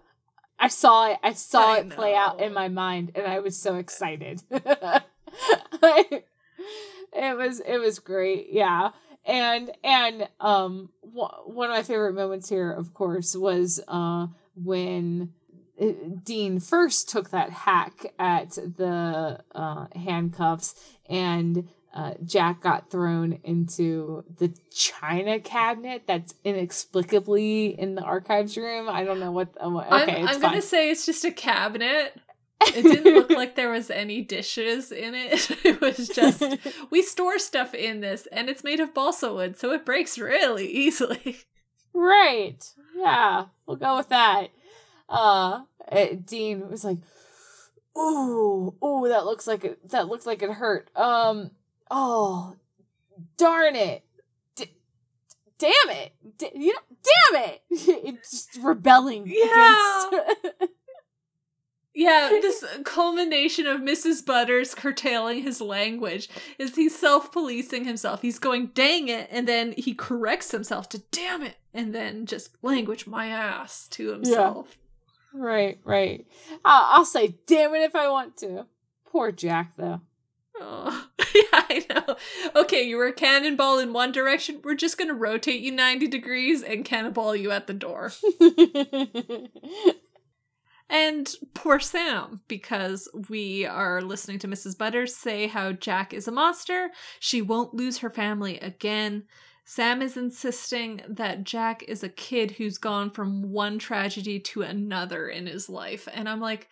[0.60, 1.18] I saw it.
[1.23, 4.41] I saw I it play out in my mind and I was so excited.
[4.52, 6.23] I-
[7.14, 8.48] it was it was great.
[8.52, 8.91] Yeah.
[9.26, 15.34] And and um one of my favorite moments here of course was uh when
[15.81, 15.88] uh,
[16.23, 20.76] Dean first took that hack at the uh, handcuffs
[21.10, 28.88] and uh, Jack got thrown into the china cabinet that's inexplicably in the archives room.
[28.90, 29.49] I don't know what.
[29.60, 29.68] uh,
[30.03, 32.15] Okay, I'm, I'm gonna say it's just a cabinet.
[32.61, 35.49] It didn't look like there was any dishes in it.
[35.65, 36.44] It was just
[36.91, 40.68] we store stuff in this, and it's made of balsa wood, so it breaks really
[40.68, 41.38] easily.
[41.94, 42.64] right.
[42.95, 44.48] Yeah, we'll go with that.
[45.07, 45.61] Uh,
[45.91, 46.98] uh, Dean was like,
[47.98, 49.90] "Ooh, ooh, that looks like it.
[49.90, 50.90] That looks like it hurt.
[50.95, 51.52] Um,
[51.90, 52.56] oh,
[53.38, 54.03] darn it."
[54.56, 54.73] D-
[55.57, 56.14] Damn it!
[56.38, 56.98] D- you know,
[57.31, 57.61] damn it!
[57.69, 60.07] it's just rebelling Yeah.
[60.10, 60.73] against.
[61.99, 64.26] Yeah, this uh, culmination of Mrs.
[64.26, 68.21] Butters curtailing his language is he's self-policing himself.
[68.21, 72.55] He's going, "Dang it," and then he corrects himself to "Damn it," and then just
[72.61, 74.77] language my ass to himself.
[75.34, 75.41] Yeah.
[75.41, 76.26] Right, right.
[76.63, 78.65] I'll, I'll say, damn it, if I want to.
[79.05, 79.99] Poor Jack, though.
[80.57, 81.05] Oh,
[81.35, 82.15] yeah, I know.
[82.61, 84.61] Okay, you were a cannonball in one direction.
[84.63, 88.13] We're just gonna rotate you 90 degrees and cannonball you at the door.
[90.89, 94.77] And poor Sam, because we are listening to Mrs.
[94.77, 96.89] Butters say how Jack is a monster.
[97.19, 99.25] She won't lose her family again.
[99.65, 105.27] Sam is insisting that Jack is a kid who's gone from one tragedy to another
[105.27, 106.07] in his life.
[106.11, 106.69] And I'm like,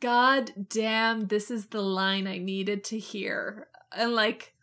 [0.00, 3.68] God damn, this is the line I needed to hear.
[3.94, 4.54] And like,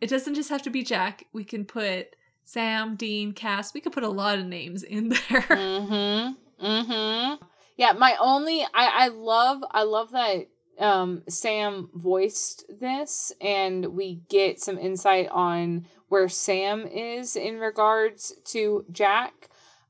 [0.00, 1.26] it doesn't just have to be Jack.
[1.34, 3.74] We can put Sam, Dean, Cass.
[3.74, 5.42] We could put a lot of names in there.
[5.42, 6.66] mm-hmm.
[6.66, 7.44] Mm-hmm.
[7.76, 8.68] Yeah, my only I,
[9.04, 10.46] I love I love that
[10.78, 18.32] um Sam voiced this and we get some insight on where Sam is in regards
[18.46, 19.48] to Jack.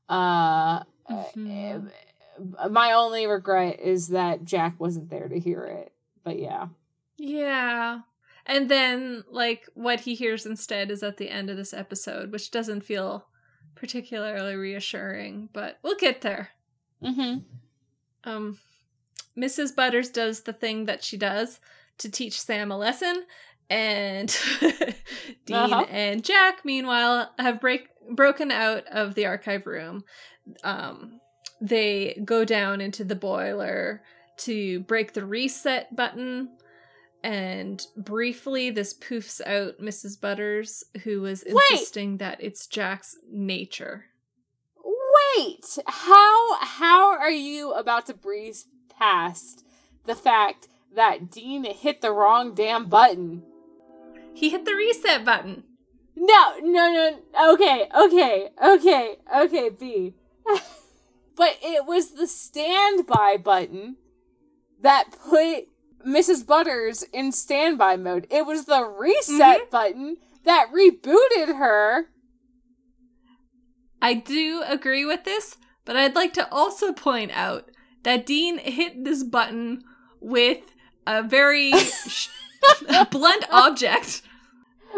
[0.09, 1.91] Uh Mhm.
[2.57, 5.93] uh, my only regret is that Jack wasn't there to hear it.
[6.23, 6.67] But yeah.
[7.17, 7.99] Yeah.
[8.47, 12.51] And then, like, what he hears instead is at the end of this episode, which
[12.51, 13.25] doesn't feel
[13.75, 16.49] particularly reassuring, but we'll get there.
[17.03, 17.39] Mm-hmm.
[18.25, 18.57] Um,
[19.37, 19.75] Mrs.
[19.75, 21.59] Butters does the thing that she does
[21.99, 23.25] to teach Sam a lesson,
[23.69, 24.35] and
[25.45, 25.85] Dean Uh-huh.
[25.89, 30.03] and Jack, meanwhile, have break broken out of the archive room.
[30.63, 31.19] Um,
[31.61, 34.03] they go down into the boiler
[34.37, 36.49] to break the reset button,
[37.23, 40.19] and briefly this poofs out Mrs.
[40.19, 41.55] Butters, who was Wait.
[41.71, 44.05] insisting that it's Jack's nature.
[45.37, 49.65] Wait, how how are you about to breeze past
[50.05, 53.43] the fact that Dean hit the wrong damn button?
[54.33, 55.63] He hit the reset button.
[56.15, 57.53] No, no, no.
[57.53, 60.13] Okay, okay, okay, okay, B.
[61.35, 63.97] but it was the standby button
[64.81, 65.67] that put
[66.05, 66.45] Mrs.
[66.45, 68.27] Butters in standby mode.
[68.29, 69.69] It was the reset mm-hmm.
[69.71, 72.07] button that rebooted her.
[74.05, 77.71] I do agree with this, but I'd like to also point out
[78.03, 79.83] that Dean hit this button
[80.19, 80.59] with
[81.07, 82.29] a very sh-
[83.09, 84.21] blunt object.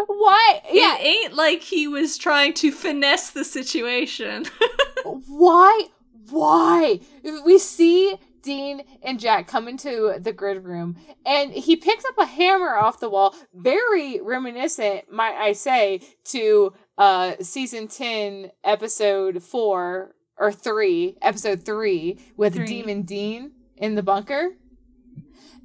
[0.07, 0.61] Why?
[0.69, 4.43] Yeah, It ain't like he was trying to finesse the situation.
[5.05, 5.83] why?
[6.29, 6.99] Why?
[7.23, 12.25] We see Dean and Jack come into the grid room, and he picks up a
[12.25, 20.15] hammer off the wall, very reminiscent, might I say, to uh season 10, episode 4
[20.39, 22.65] or 3, episode 3 with Three.
[22.65, 24.49] Demon Dean in the bunker.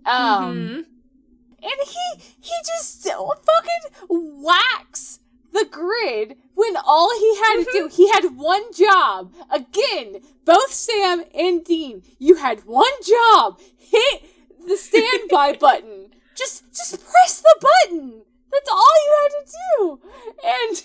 [0.05, 0.77] Um Mhm.
[1.63, 5.21] and he he just fucking whacks
[5.53, 11.23] the grid when all he had to do he had one job again both sam
[11.35, 14.23] and dean you had one job hit
[14.67, 18.23] the standby button just just press the button
[18.53, 20.01] that's all you had to do.
[20.45, 20.83] And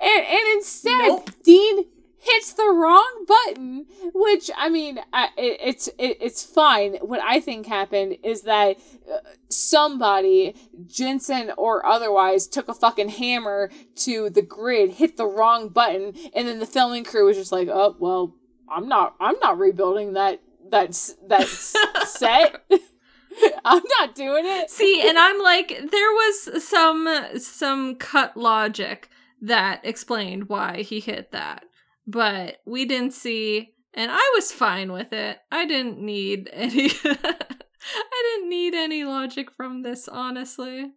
[0.00, 1.30] and, and instead Nope.
[1.42, 1.86] dean
[2.22, 6.94] hits the wrong button which i mean I, it, it's it, it's fine.
[6.96, 8.76] What i think happened is that
[9.10, 9.18] uh,
[9.48, 10.54] somebody
[10.86, 16.46] jensen or otherwise took a fucking hammer to the grid hit the wrong button and
[16.46, 18.34] then the filming crew was just like oh well
[18.68, 20.40] i'm not i'm not rebuilding that
[20.70, 21.46] that's that
[22.06, 22.64] set
[23.64, 27.08] i'm not doing it See, and I'm like, there was some
[27.38, 29.08] some cut logic
[29.42, 31.64] that explained why he hit that,
[32.06, 35.38] but we didn't see, and I was fine with it.
[35.50, 36.90] I didn't need any.
[37.04, 40.92] I didn't need any logic from this, honestly.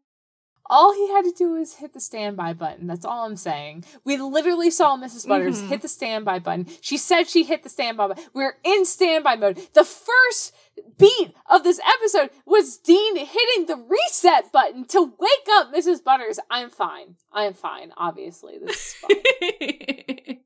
[0.70, 2.88] All he had to do was hit the standby button.
[2.88, 3.84] That's all I'm saying.
[4.06, 5.28] We literally saw Mrs.
[5.28, 5.68] Butters Mhm.
[5.68, 6.68] hit the standby button.
[6.82, 8.24] She said she hit the standby button.
[8.34, 9.58] We're in standby mode.
[9.74, 10.54] The first
[10.98, 16.04] beat of this episode was Dean hitting the reset button to wake up Mrs.
[16.04, 16.40] Butters.
[16.50, 17.16] I'm fine.
[17.32, 17.92] I'm fine.
[17.98, 20.40] Obviously, this is fine.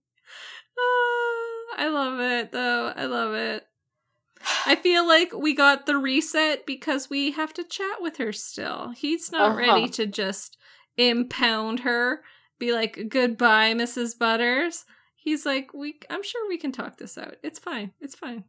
[0.77, 2.93] oh, I love it, though.
[2.95, 3.63] I love it.
[4.65, 8.91] I feel like we got the reset because we have to chat with her still.
[8.95, 9.57] He's not Uh-huh.
[9.57, 10.57] ready to just
[10.95, 12.21] impound her,
[12.59, 14.17] be like, goodbye, Mrs.
[14.17, 14.85] Butters.
[15.15, 17.35] He's like, we I'm sure we can talk this out.
[17.43, 17.91] It's fine.
[17.99, 18.45] It's fine.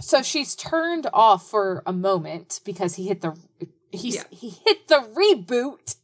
[0.00, 3.36] So she's turned off for a moment because he hit the
[3.90, 4.24] he's Yeah.
[4.30, 5.96] he hit the reboot.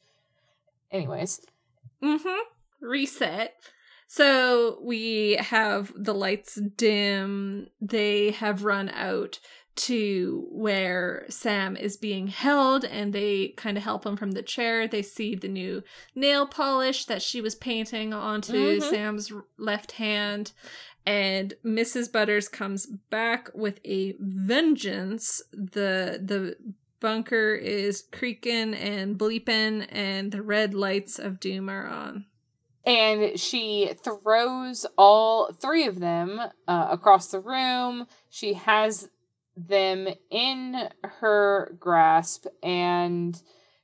[0.90, 1.40] Anyways,
[2.02, 2.38] Mm-hmm.
[2.86, 3.54] Reset.
[4.08, 7.68] So we have the lights dim.
[7.80, 9.38] They have run out
[9.76, 14.88] to where Sam is being held and they kind of help him from the chair.
[14.88, 15.82] They see the new
[16.14, 18.82] nail polish that she was painting onto Mhm.
[18.90, 20.52] Sam's left hand.
[21.10, 22.12] And Mrs.
[22.12, 25.42] Butters comes back with a vengeance.
[25.52, 26.56] The the
[27.00, 32.26] bunker is creaking and bleeping and the red lights of doom are on.
[32.84, 36.38] and she throws all three of them
[36.68, 38.06] uh, across the room.
[38.28, 39.08] She has
[39.56, 43.40] them in her grasp, and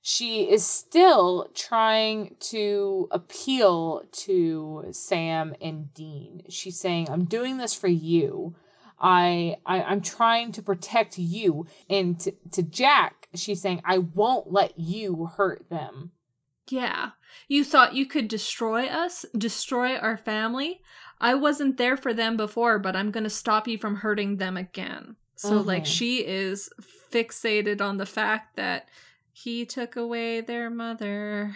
[0.08, 6.42] she is still trying to appeal to Sam and Dean.
[6.48, 8.54] She's saying, "I'm doing this for you.
[9.00, 14.52] I, I I'm trying to protect you." And to, to Jack, she's saying, "I won't
[14.52, 16.12] let you hurt them."
[16.68, 17.10] Yeah.
[17.48, 20.82] You thought you could destroy us, destroy our family?
[21.20, 24.56] I wasn't there for them before, but I'm going to stop you from hurting them
[24.56, 25.16] again.
[25.34, 25.86] So, like, Mhm.
[25.86, 26.70] she is
[27.12, 28.88] fixated on the fact that
[29.44, 31.54] he took away their mother.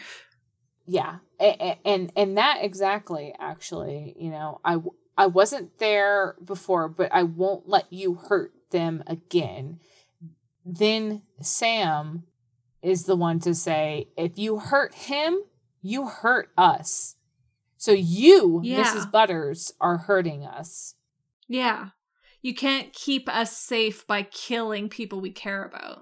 [0.86, 4.76] yeah a- a- and and that exactly actually you know I
[5.16, 9.78] I wasn't there before but i won't let you hurt them again
[10.64, 12.24] then sam
[12.82, 15.38] is the one to say if you hurt him
[15.82, 17.16] you hurt us
[17.76, 18.84] so you Yeah.
[18.84, 20.94] mrs butters are hurting us
[21.48, 21.90] Yeah.
[22.42, 26.00] You can't keep us safe by killing people we care about.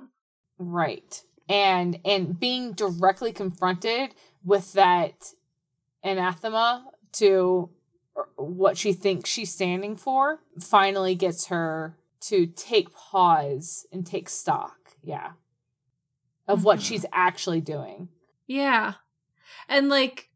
[0.59, 1.23] Right.
[1.49, 4.15] And and being directly confronted
[4.45, 5.33] with that
[6.05, 7.71] anathema to
[8.37, 14.75] what she thinks she's standing for finally gets her to take pause and take stock.
[15.03, 15.33] Yeah.
[16.47, 16.85] of what Mhm.
[16.85, 18.09] she's actually doing.
[18.47, 18.95] Yeah.
[19.69, 20.31] And like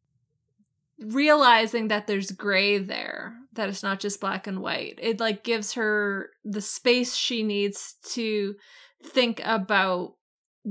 [0.98, 4.98] realizing that there's gray there, that it's not just black and white.
[5.00, 8.56] It like gives her the space she needs to
[9.02, 10.16] think about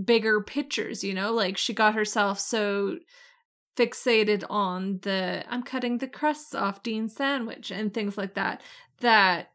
[0.06, 1.34] bigger pictures, you know?
[1.34, 3.00] Like she got herself so
[3.76, 8.62] fixated on the I'm cutting the crusts off Dean's sandwich and things like that
[9.00, 9.52] that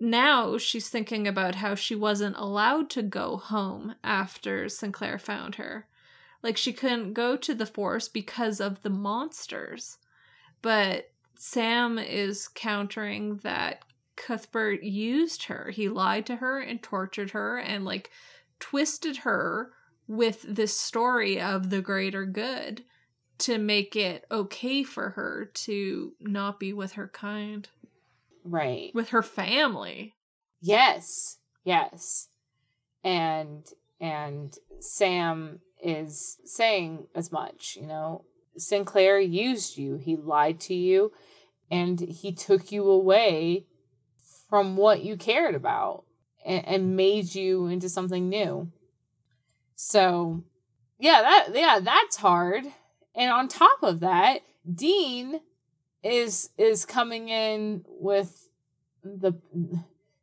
[0.00, 5.86] now she's thinking about how she wasn't allowed to go home after Sinclair found her.
[6.42, 9.98] Like she couldn't go to the forest because of the monsters.
[10.62, 13.82] But Sam is countering that
[14.16, 15.70] Cuthbert used her.
[15.70, 18.10] He lied to her and tortured her and like
[18.58, 19.72] twisted her
[20.10, 22.82] with this story of the greater good
[23.38, 27.68] to make it okay for her to not be with her kind,
[28.42, 28.90] Right.
[28.92, 30.14] with her family.
[30.60, 31.38] Yes.
[31.62, 32.26] Yes.
[33.04, 33.64] And
[34.00, 38.24] and Sam is saying as much, you know.
[38.56, 39.94] Sinclair used you.
[39.94, 41.12] He lied to you
[41.70, 43.66] and he took you away
[44.48, 46.02] from what you cared about
[46.44, 48.72] and, and made you into something new.
[49.82, 50.44] So,
[50.98, 52.66] yeah, that yeah, that's hard.
[53.14, 54.40] And on top of that,
[54.72, 55.40] Dean
[56.04, 58.50] is is coming in with
[59.02, 59.32] the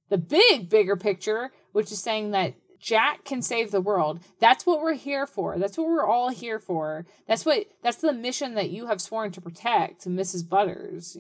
[0.10, 4.20] the big bigger picture, which is saying that Jack can save the world.
[4.40, 5.58] That's what we're here for.
[5.58, 7.08] That's what we're all here for.
[7.28, 10.48] That's what that's the mission that you have sworn to protect, Mrs.
[10.48, 11.18] Butters.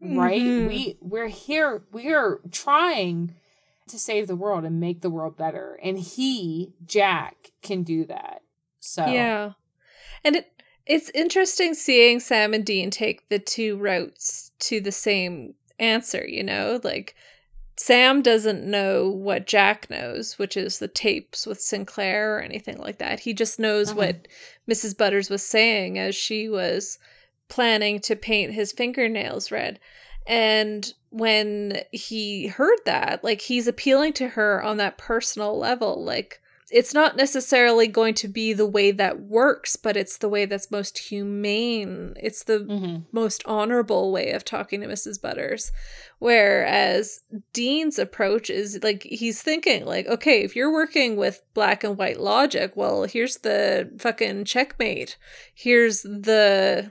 [0.00, 0.40] Right?
[0.40, 0.68] Mhm.
[0.68, 3.34] We we're here we are trying
[3.88, 5.78] to save the world and make the world better.
[5.82, 8.42] And he, Jack, can do that.
[8.80, 9.52] So Yeah.
[10.24, 10.52] And it
[10.86, 16.42] it's interesting seeing Sam and Dean take the two routes to the same answer, you
[16.42, 16.80] know?
[16.82, 17.14] Like
[17.76, 22.98] Sam doesn't know what Jack knows, which is the tapes with Sinclair or anything like
[22.98, 23.20] that.
[23.20, 23.98] He just knows Uh-huh.
[23.98, 24.28] what
[24.68, 24.96] Mrs.
[24.96, 26.98] Butters was saying as she was
[27.48, 29.78] planning to paint his fingernails red.
[30.28, 36.04] And when he heard that, like he's appealing to her on that personal level.
[36.04, 36.40] Like
[36.70, 40.70] it's not necessarily going to be the way that works, but it's the way that's
[40.70, 42.12] most humane.
[42.20, 43.06] It's the Mhm.
[43.10, 45.18] most honorable way of talking to Mrs.
[45.18, 45.72] Butters.
[46.18, 47.20] Whereas
[47.54, 52.20] Dean's approach is like he's thinking like, okay, if you're working with black and white
[52.20, 55.16] logic, well, here's the fucking checkmate.
[55.54, 56.90] Here's the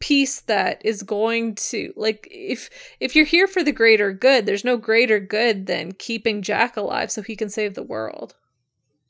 [0.00, 2.70] piece that is going to like if
[3.00, 7.10] if you're here for the greater good, there's no greater good than keeping Jack alive
[7.12, 8.34] so he can save the world.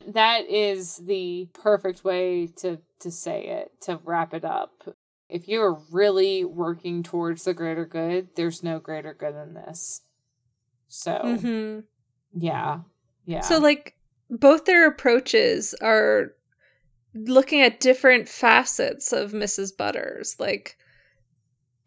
[0.06, 4.94] that is the perfect way to to say it to wrap it up
[5.28, 10.00] if you're really working towards the greater good there's no greater good than this
[10.88, 11.84] so Mhm.
[12.34, 12.80] yeah
[13.26, 13.94] yeah So like
[14.28, 16.34] both their approaches are
[17.14, 19.76] looking at different facets of Mrs.
[19.76, 20.36] Butters.
[20.38, 20.76] Like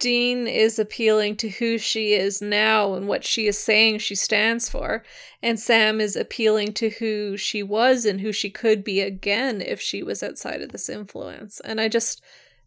[0.04, 4.68] Dean is appealing to who she is now and what she is saying she stands
[4.68, 5.02] for,
[5.42, 9.80] and Sam is appealing to who she was and who she could be again if
[9.80, 11.62] she was outside of this influence.
[11.62, 12.22] And I just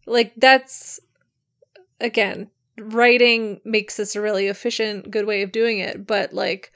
[0.07, 0.99] like that's
[2.01, 6.71] again, writing makes this a really efficient good way of doing it, but like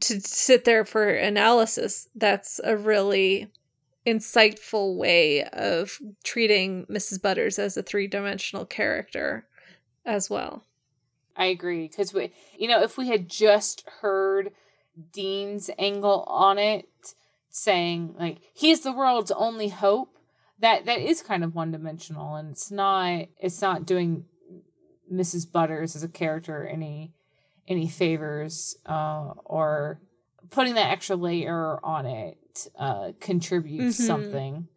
[0.00, 3.50] to sit there for analysis, that's a really
[4.06, 7.22] insightful way of treating Mrs.
[7.22, 9.46] Butters as a three dimensional character
[10.04, 10.64] as well.
[11.36, 14.50] i agree because we you know if we had just heard
[15.12, 17.14] dean's angle on it
[17.50, 20.16] saying like he's the world's only hope
[20.60, 24.24] that that is kind of one dimensional and it's not it's not doing
[25.12, 27.12] mrs butters as a character any
[27.68, 30.00] any favors uh or
[30.50, 34.06] putting that extra layer on it uh contributes Mhm.
[34.06, 34.68] something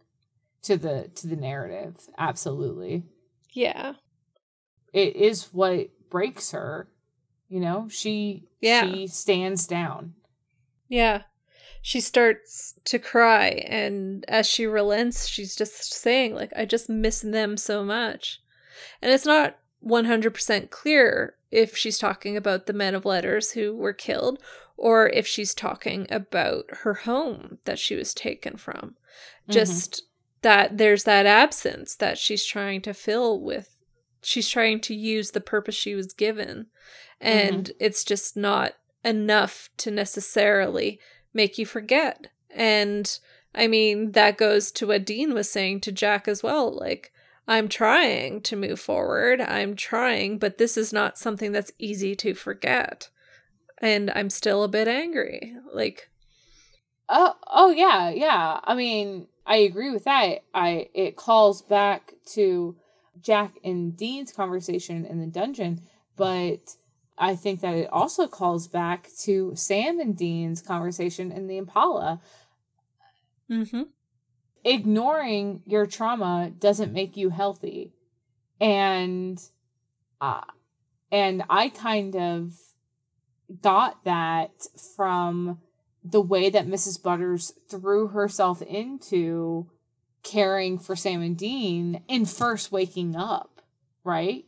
[0.63, 3.03] to the to the narrative absolutely
[3.53, 3.93] Yeah.
[4.93, 6.87] It is what breaks her
[7.49, 8.89] you know she Yeah.
[8.91, 10.13] she stands down
[10.89, 11.23] Yeah.
[11.81, 17.21] She starts to cry, and as she relents, she's just saying, like, I just miss
[17.21, 18.41] them so much.
[19.01, 23.93] And it's not 100% clear if she's talking about the men of letters who were
[23.93, 24.41] killed
[24.75, 28.95] or if she's talking about her home that she was taken from.
[29.47, 29.53] Mhm.
[29.53, 30.03] Just
[30.41, 33.76] that there's that absence that she's trying to fill with.
[34.27, 36.67] She's trying to use the purpose she was given.
[37.21, 37.77] And mm-hmm.
[37.79, 38.73] it's just not
[39.05, 40.99] enough to necessarily
[41.33, 42.27] make you forget.
[42.49, 43.17] And
[43.55, 46.77] I mean, that goes to what Dean was saying to Jack as well.
[46.77, 47.13] Like,
[47.47, 49.39] I'm trying to move forward.
[49.39, 53.09] I'm trying, but this is not something that's easy to forget.
[53.77, 55.53] And I'm still a bit angry.
[55.73, 56.09] Like,
[57.07, 58.59] Oh, oh yeah, yeah.
[58.61, 60.43] I mean, I agree with that.
[60.53, 62.75] I it calls back to
[63.21, 65.81] Jack and Dean's conversation in the dungeon,
[66.15, 66.75] but
[67.17, 72.21] I think that it also calls back to Sam and Dean's conversation in the Impala.
[73.49, 73.83] Mm-hmm.
[74.63, 77.93] Ignoring your trauma doesn't make you healthy,
[78.59, 79.41] and
[80.19, 80.41] uh,
[81.11, 82.53] and I kind of
[83.61, 84.51] got that
[84.95, 85.59] from
[86.03, 87.01] the way that Mrs.
[87.01, 89.69] Butters threw herself into
[90.27, 93.61] caring for Sam and Dean in first waking up,
[94.03, 94.45] right?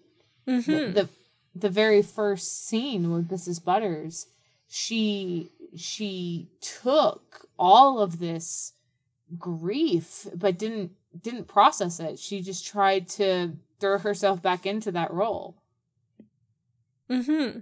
[0.47, 0.71] Mm-hmm.
[0.71, 1.09] The, the
[1.55, 3.63] the very first scene with Mrs.
[3.63, 4.27] Butters,
[4.67, 8.73] she she took all of this
[9.37, 12.19] grief but didn't didn't process it.
[12.19, 15.61] She just tried to throw herself back into that role.
[17.09, 17.59] Mm-hmm.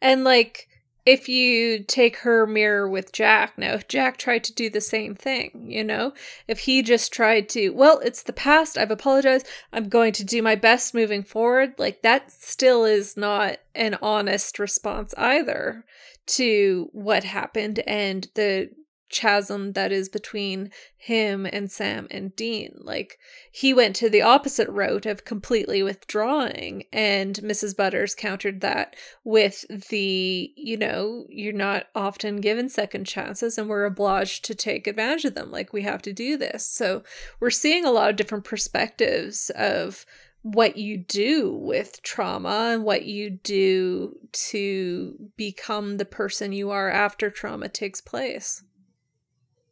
[0.00, 0.68] And like
[1.06, 5.14] if you take her mirror with Jack now, if Jack tried to do the same
[5.14, 6.12] thing, you know,
[6.46, 10.42] if he just tried to, well, it's the past, I've apologized, I'm going to do
[10.42, 15.84] my best moving forward, like that still is not an honest response either
[16.26, 18.70] to what happened and the
[19.10, 22.78] chasm that is between him and Sam and Dean.
[22.78, 23.18] Like,
[23.50, 27.76] he went to the opposite route of completely withdrawing, and Mrs.
[27.76, 33.84] Butters countered that with the, you know, you're not often given second chances, and we're
[33.84, 35.50] obliged to take advantage of them.
[35.50, 36.66] Like, we have to do this.
[36.66, 37.02] So,
[37.40, 40.06] we're seeing a lot of different perspectives of
[40.42, 46.90] what you do with trauma and what you do to become the person you are
[46.90, 48.62] after trauma takes place.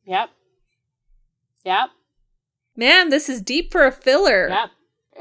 [0.08, 0.30] Yep.
[1.64, 1.90] Yep.
[2.74, 4.48] Man, this is deep for a filler.
[4.48, 4.70] Yep.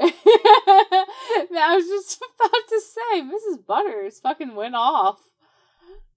[0.00, 3.66] I was just about to say, Mrs.
[3.66, 5.18] Butters fucking went off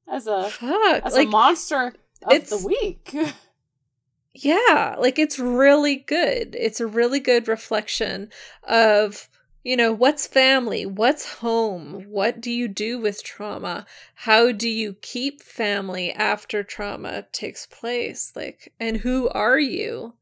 [0.10, 1.04] as a Fuck.
[1.06, 1.88] as like, a monster
[2.26, 3.14] of it's- the week.
[4.34, 6.56] yeah, like it's really good.
[6.58, 8.30] It's a really good reflection
[8.64, 9.28] of,
[9.64, 10.86] you know, what's family?
[10.86, 12.06] What's home?
[12.10, 13.86] What do you do with trauma?
[14.16, 18.34] How do you keep family after trauma takes place?
[18.36, 20.16] Like, and who are you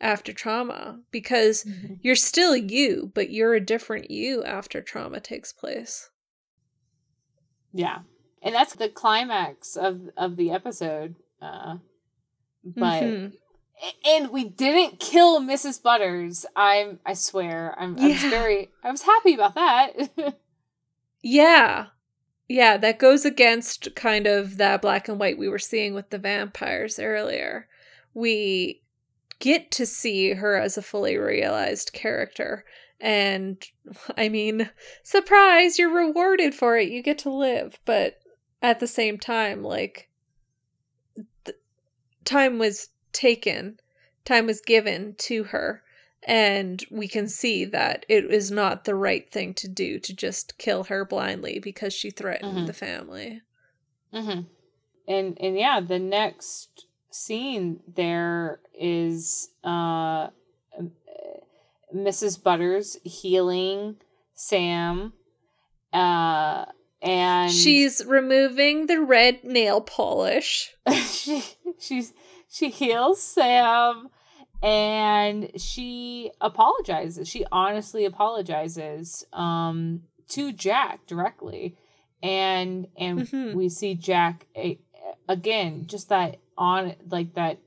[0.00, 1.00] after trauma?
[1.10, 1.66] Because
[2.02, 6.10] you're still you, but you're a different you after trauma takes place.
[7.72, 7.98] Yeah.
[8.42, 11.16] And that's the climax of of the episode.
[11.42, 11.76] Uh
[12.64, 13.32] but Mhm.
[14.04, 15.82] And we didn't kill Mrs.
[15.82, 16.46] Butters.
[16.56, 17.74] I'm I swear.
[17.78, 20.36] I'm I was very I was happy about that.
[21.22, 21.86] Yeah.
[22.48, 26.18] Yeah, that goes against kind of that black and white we were seeing with the
[26.18, 27.68] vampires earlier.
[28.14, 28.82] We
[29.38, 32.64] get to see her as a fully realized character.
[33.00, 33.62] And
[34.16, 34.70] I mean,
[35.02, 36.88] surprise, you're rewarded for it.
[36.88, 37.78] You get to live.
[37.84, 38.18] But
[38.62, 40.08] at the same time, like,
[42.24, 42.88] time was
[43.18, 43.78] taken,
[44.24, 45.82] time was given to her
[46.24, 50.58] and we can see that it is not the right thing to do to just
[50.58, 52.66] kill her blindly because she threatened Mhm.
[52.66, 53.42] the family.
[54.12, 54.40] hmm
[55.06, 60.28] And and yeah, the next scene there is uh,
[61.94, 62.42] Mrs.
[62.42, 63.96] Butters healing
[64.34, 65.12] Sam
[65.92, 66.66] uh
[67.00, 70.74] and She's removing the red nail polish.
[71.10, 71.44] she
[71.78, 72.12] she's
[72.50, 74.08] she heals Sam
[74.62, 77.28] and she apologizes.
[77.28, 81.76] She honestly apologizes um to Jack directly.
[82.22, 83.54] And and Mhm.
[83.54, 84.78] we see Jack a,
[85.28, 87.58] again just that on like that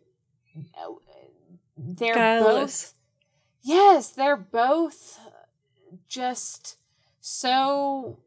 [0.78, 0.94] uh,
[1.78, 2.92] they're Guileless.
[2.92, 2.94] both
[3.64, 5.20] Yes, they're both
[6.08, 6.78] just
[7.20, 8.18] so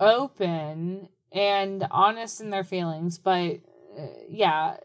[0.00, 3.60] open and honest in their feelings, but
[3.98, 4.76] uh, yeah,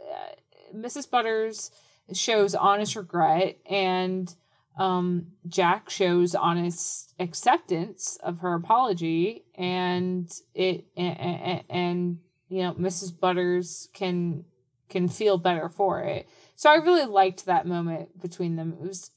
[0.74, 1.10] Mrs.
[1.10, 1.72] Butters
[2.12, 4.34] shows honest regret and
[4.78, 12.20] um Jack shows honest acceptance of her apology and it and, and, and
[12.50, 13.18] you know Mrs.
[13.18, 14.46] Butters can
[14.90, 16.28] can feel better for it.
[16.56, 18.74] So I really liked that moment between them.
[18.74, 19.12] It was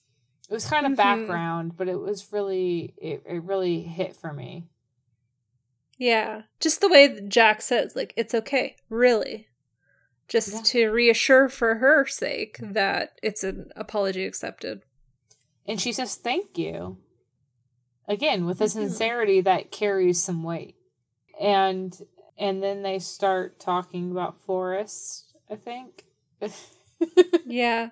[0.49, 0.97] it was kind of Mhm.
[0.97, 4.69] background, but it was really it, it really hit for me.
[5.99, 6.43] Yeah.
[6.61, 9.49] Just the way that Jack says, like, it's okay, really.
[10.29, 10.61] Just Yeah.
[10.63, 14.83] to reassure for her sake that it's an apology accepted.
[15.67, 16.99] And she says thank you.
[18.09, 20.77] Again, with a sincerity that carries some weight.
[21.41, 21.97] And
[22.39, 26.05] and then they start talking about forest, I think.
[27.45, 27.91] Yeah.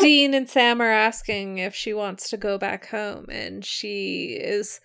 [0.00, 4.80] Dean and Sam are asking if she wants to go back home, and she is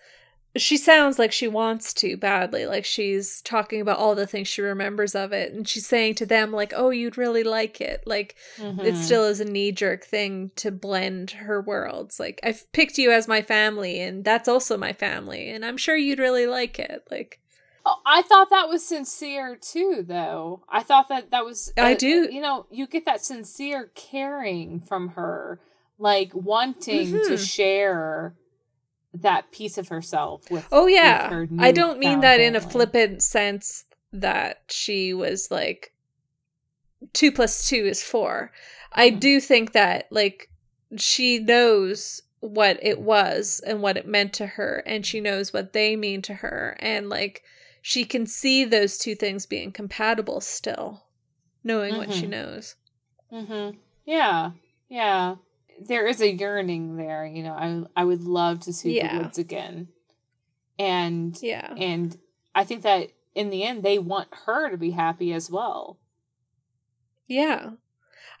[0.58, 4.60] she sounds like she wants to badly like she's talking about all the things she
[4.60, 8.34] remembers of it and she's saying to them like oh you'd really like it like
[8.58, 8.80] Mm-hmm.
[8.80, 13.26] it still is a knee-jerk thing to blend her worlds like i've picked you as
[13.28, 17.40] my family and that's also my family and i'm sure you'd really like it like
[17.86, 20.62] Oh, I thought that was sincere too, though.
[20.68, 21.72] I thought that that was.
[21.78, 25.58] I uh, do- You know, you get that sincere caring from her,
[25.98, 27.38] like wanting to Mhm.
[27.48, 28.34] share
[29.14, 30.66] that piece of herself with.
[30.70, 35.50] oh with yeah her i don't mean that in a flippant sense that she was
[35.50, 35.92] like
[37.12, 38.52] two plus two is four
[38.92, 39.20] i Mhm.
[39.20, 40.50] do think that like
[40.96, 45.72] she knows what it was and what it meant to her and she knows what
[45.72, 47.42] they mean to her and like
[47.82, 51.04] she can see those two things being compatible still
[51.64, 52.30] knowing what she Mhm.
[52.30, 52.74] knows
[53.32, 53.76] Mm-hmm.
[54.06, 54.52] Yeah,
[54.88, 55.36] yeah.
[55.80, 57.24] There is a yearning there.
[57.26, 59.16] You know, I I would love to see Yeah.
[59.16, 59.88] the woods again,
[60.78, 62.16] and yeah and
[62.54, 65.98] I think that in the end they want her to be happy as well.
[67.26, 67.70] Yeah.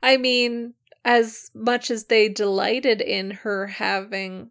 [0.02, 0.74] I mean,
[1.04, 4.50] as much as they delighted in her having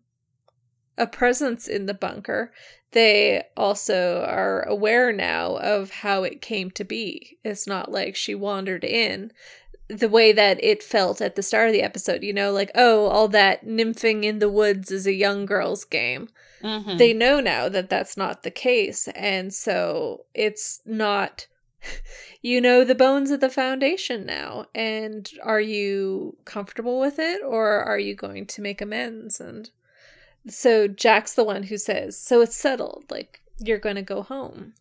[0.98, 2.52] a presence in the bunker,
[2.92, 7.38] they also are aware now of how it came to be.
[7.44, 9.32] It's not like she wandered in
[9.88, 13.08] the way that it felt at the start of the episode, you know, like, oh,
[13.08, 16.30] all that nymphing in the woods is a young girl's game.
[16.64, 16.98] Mm-hmm.
[16.98, 21.46] they know now that that's not the case and so it's not
[22.42, 24.66] you know the bones of the foundation now.
[24.74, 29.40] And are you comfortable with it or are you going to make amends?
[29.40, 29.70] And
[30.48, 34.74] so jack's the one who says so it's settled like you're going to go home.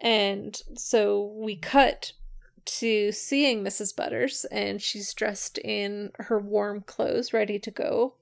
[0.00, 2.12] And so we cut
[2.64, 8.14] to seeing mrs butters and she's dressed in her warm clothes ready to go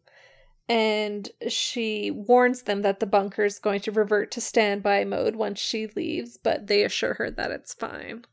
[0.69, 5.60] and she warns them that the bunker is going to revert to standby mode once
[5.60, 8.24] she leaves, but they assure her that it's fine.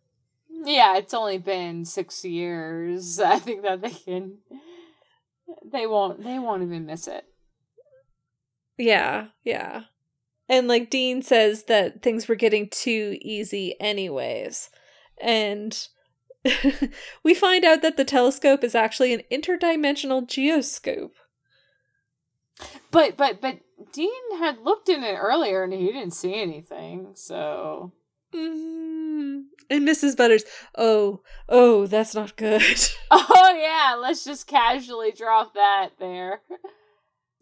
[0.50, 3.20] Yeah, it's only been six years.
[3.26, 4.38] I think that they can.
[5.66, 6.24] They won't.
[6.24, 7.26] They won't even miss it.
[8.78, 9.84] Yeah, yeah.
[10.48, 14.70] And like Dean says that things were getting too easy, anyways.
[15.22, 15.78] And
[17.24, 21.12] we find out that the telescope is actually an interdimensional geoscope.
[22.92, 23.60] But but but
[23.94, 27.12] Dean had looked in it earlier and he didn't see anything.
[27.14, 27.94] So
[28.34, 29.46] Mm.
[29.72, 30.16] And Mrs.
[30.16, 30.44] Butters,
[30.78, 32.62] oh, oh, that's not good.
[33.12, 36.42] oh yeah, let's just casually drop that there.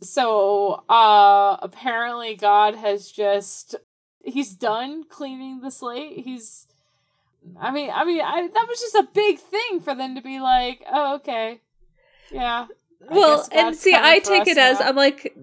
[0.01, 3.75] So uh apparently God has just
[4.23, 6.19] he's done cleaning the slate.
[6.23, 6.67] He's
[7.59, 10.39] I mean I mean I that was just a big thing for them to be
[10.39, 11.61] like, "Oh, okay.
[12.31, 12.67] Yeah."
[13.09, 14.81] I well, and see, I take it as.
[14.81, 15.35] I'm like,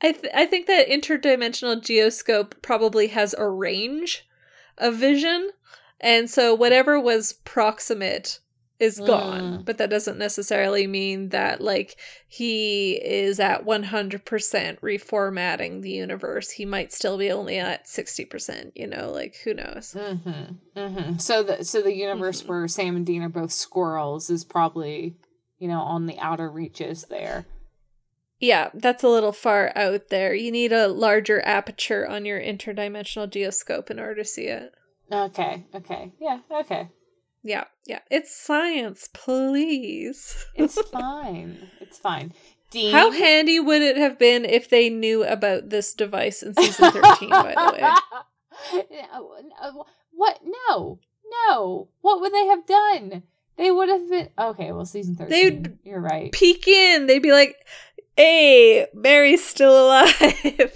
[0.00, 4.26] I th- I think that interdimensional geoscope probably has a range
[4.78, 5.50] of vision,
[6.00, 8.40] and so whatever was proximate
[8.82, 9.58] is gone.
[9.60, 9.64] Mm.
[9.64, 11.96] But that doesn't necessarily mean that like
[12.26, 14.20] he is at 100%
[14.80, 16.50] reformatting the universe.
[16.50, 18.72] He might still be only at 60%.
[18.74, 19.94] You know, like who knows?
[19.96, 20.54] Mm-hmm.
[20.76, 21.18] Mm-hmm.
[21.18, 22.48] So the so the universe Mhm.
[22.48, 25.14] where Sam and Dean are both squirrels is probably,
[25.58, 27.46] you know, on the outer reaches there.
[28.40, 30.34] Yeah, that's a little far out there.
[30.34, 34.74] You need a larger aperture on your interdimensional geoscope in order to see it.
[35.12, 36.10] Okay, okay.
[36.18, 36.88] Yeah, okay.
[37.42, 38.00] Yeah, yeah.
[38.10, 40.44] It's science, please.
[40.54, 41.68] It's fine.
[41.80, 42.32] It's fine.
[42.70, 46.90] Dean How handy would it have been if they knew about this device in season
[46.92, 47.90] 13, by the way?
[48.72, 49.72] No, uh, uh,
[50.12, 50.38] what?
[50.68, 50.98] No.
[51.48, 51.88] No.
[52.00, 53.22] What would they have done?
[53.56, 54.70] They would have been okay.
[54.72, 56.30] Well, season 13 They'd You're right.
[56.32, 57.06] Peek in.
[57.06, 57.56] They'd be like,
[58.16, 60.14] hey, Mary's still alive.
[60.22, 60.70] I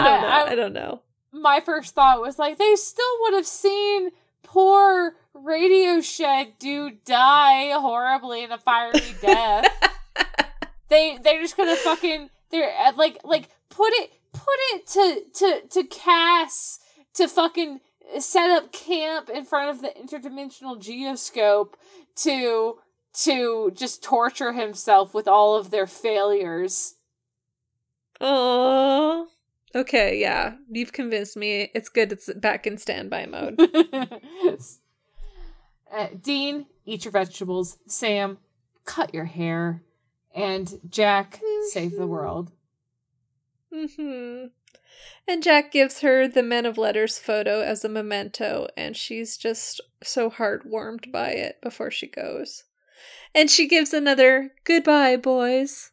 [0.00, 0.26] don't I- know.
[0.28, 1.02] I- I don't know.
[1.32, 4.10] my first thought was like they still would have seen
[4.52, 9.66] poor radio shed dude die horribly in a fiery death
[10.90, 15.68] they they're just gonna fucking they're uh, like like put it put it to to
[15.68, 16.80] to cass
[17.14, 17.80] to fucking
[18.18, 21.74] set up camp in front of the interdimensional geoscope
[22.14, 22.76] to
[23.14, 26.96] to just torture himself with all of their failures
[28.20, 29.26] Oh.
[29.74, 30.54] Okay, yeah.
[30.70, 31.70] You've convinced me.
[31.74, 33.58] It's good it's back in standby mode.
[35.92, 37.78] uh, Dean, eat your vegetables.
[37.86, 38.38] Sam,
[38.84, 39.82] cut your hair.
[40.34, 41.40] And Jack,
[41.70, 42.52] save the world.
[43.72, 44.46] Mm-hmm.
[45.26, 49.80] And Jack gives her the Men of Letters photo as a memento, and she's just
[50.02, 52.64] so heart warmed by it before she goes.
[53.34, 55.91] And she gives another goodbye, boys.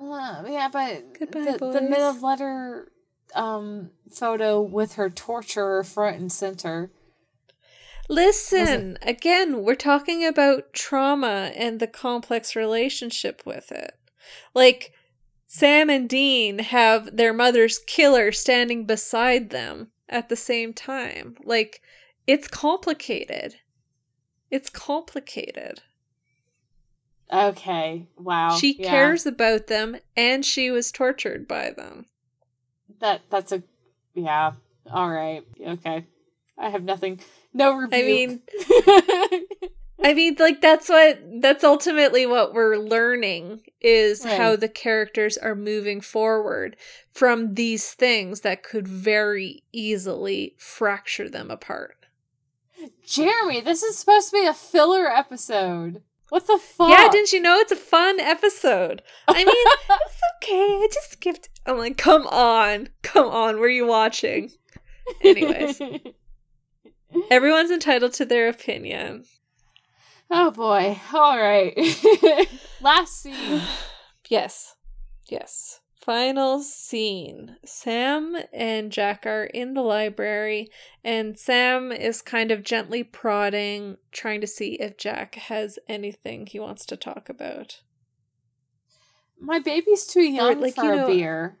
[0.00, 2.90] Uh, yeah, but Goodbye, the, the middle letter
[3.34, 6.90] um photo with her torturer front and center.
[8.08, 13.94] Listen, again, we're talking about trauma and the complex relationship with it.
[14.52, 14.92] Like,
[15.46, 21.36] Sam and Dean have their mother's killer standing beside them at the same time.
[21.44, 21.82] Like,
[22.26, 23.56] it's complicated.
[24.50, 25.82] It's complicated.
[27.32, 28.06] Okay.
[28.18, 28.56] Wow.
[28.56, 28.90] she yeah.
[28.90, 32.06] cares about them and she was tortured by them.
[33.00, 33.62] That that's a
[34.14, 34.52] yeah.
[34.90, 35.42] All right.
[35.64, 36.06] Okay.
[36.58, 37.20] I have nothing.
[37.54, 37.92] No rebuke.
[37.94, 38.42] I mean,
[40.02, 44.36] I mean, like that's what that's ultimately what we're learning is Right.
[44.36, 46.76] how the characters are moving forward
[47.12, 51.96] from these things that could very easily fracture them apart.
[53.06, 56.02] Jeremy, this is supposed to be a filler episode.
[56.30, 56.88] What the fuck?
[56.90, 59.02] Yeah, didn't you know it's a fun episode?
[59.28, 59.48] I mean,
[60.06, 60.56] it's okay.
[60.82, 61.48] I just skipped.
[61.66, 63.58] I'm like, come on, come on.
[63.58, 64.50] Were you watching?
[65.22, 65.80] Anyways,
[67.30, 69.24] everyone's entitled to their opinion.
[70.30, 71.00] oh boy.
[71.12, 71.74] All right.
[72.80, 73.60] Last scene.
[74.28, 74.76] Yes.
[75.28, 75.79] Yes.
[76.00, 77.56] Final scene.
[77.64, 80.70] Sam and Jack are in the library,
[81.04, 86.58] and Sam is kind of gently prodding, trying to see if Jack has anything he
[86.58, 87.82] wants to talk about.
[89.38, 91.58] My baby's too young like, for you a beer.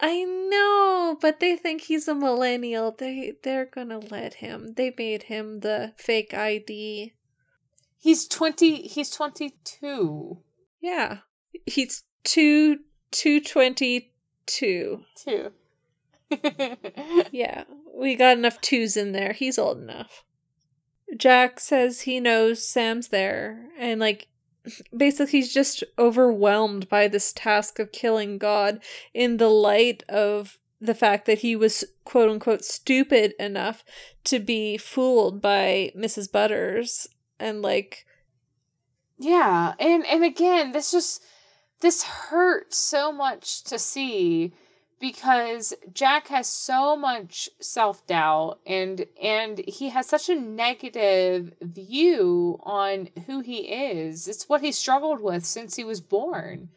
[0.00, 2.90] I know, but they think he's a millennial.
[2.90, 4.74] They they're gonna let him.
[4.76, 7.12] They made him the fake ID.
[7.98, 8.88] He's twenty.
[8.88, 10.38] He's twenty-two.
[10.80, 11.18] Yeah.
[11.66, 12.78] He's two
[13.12, 14.12] two twenty
[14.46, 15.04] two.
[15.16, 15.52] Two.
[17.30, 17.64] Yeah,
[17.94, 19.32] we got enough twos in there.
[19.32, 20.24] He's old enough.
[21.16, 24.28] Jack says he knows Sam's there, and like,
[24.96, 28.80] basically, he's just overwhelmed by this task of killing God
[29.12, 33.84] in the light of the fact that he was quote unquote stupid enough
[34.24, 36.30] to be fooled by Mrs.
[36.32, 37.06] Butters
[37.38, 38.04] and like,
[39.18, 41.22] Yeah, and and again, this just
[41.82, 44.52] this hurts so much to see
[45.00, 53.08] because Jack has so much self-doubt and and he has such a negative view on
[53.26, 54.28] who he is.
[54.28, 56.70] It's what he struggled with since he was born.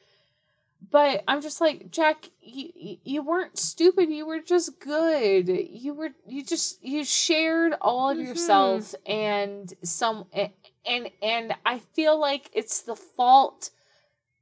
[0.92, 5.48] But I'm just like, Jack, you you- weren't stupid, you were just good.
[5.50, 8.26] You were you just you shared all of Mhm.
[8.28, 10.26] yourself and some
[10.86, 13.70] and and I feel like it's the fault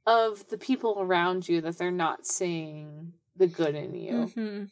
[0.06, 4.12] of the people around you that they're not seeing the good in you.
[4.36, 4.70] Mhm.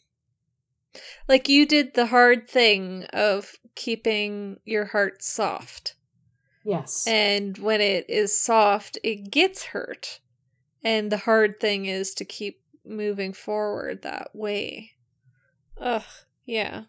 [1.27, 5.95] like you did the hard thing of keeping your heart soft.
[6.65, 7.07] Yes.
[7.07, 10.21] And when it is soft, it gets hurt.
[10.85, 14.93] And the hard thing is to keep moving forward that way.
[15.79, 16.05] Ugh,
[16.45, 16.85] yeah.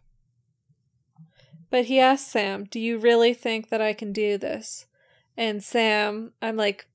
[1.69, 4.85] But he asked Sam, Do you really think that I can do this?
[5.37, 6.87] And Sam, I'm like,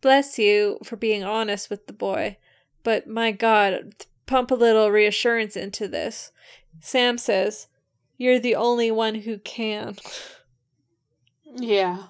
[0.00, 2.36] Bless you for being honest with the boy.
[2.82, 3.94] But my God,
[4.26, 6.32] pump a little reassurance into this.
[6.80, 7.66] Sam says,
[8.16, 9.96] You're the only one who can.
[11.56, 12.04] yeah.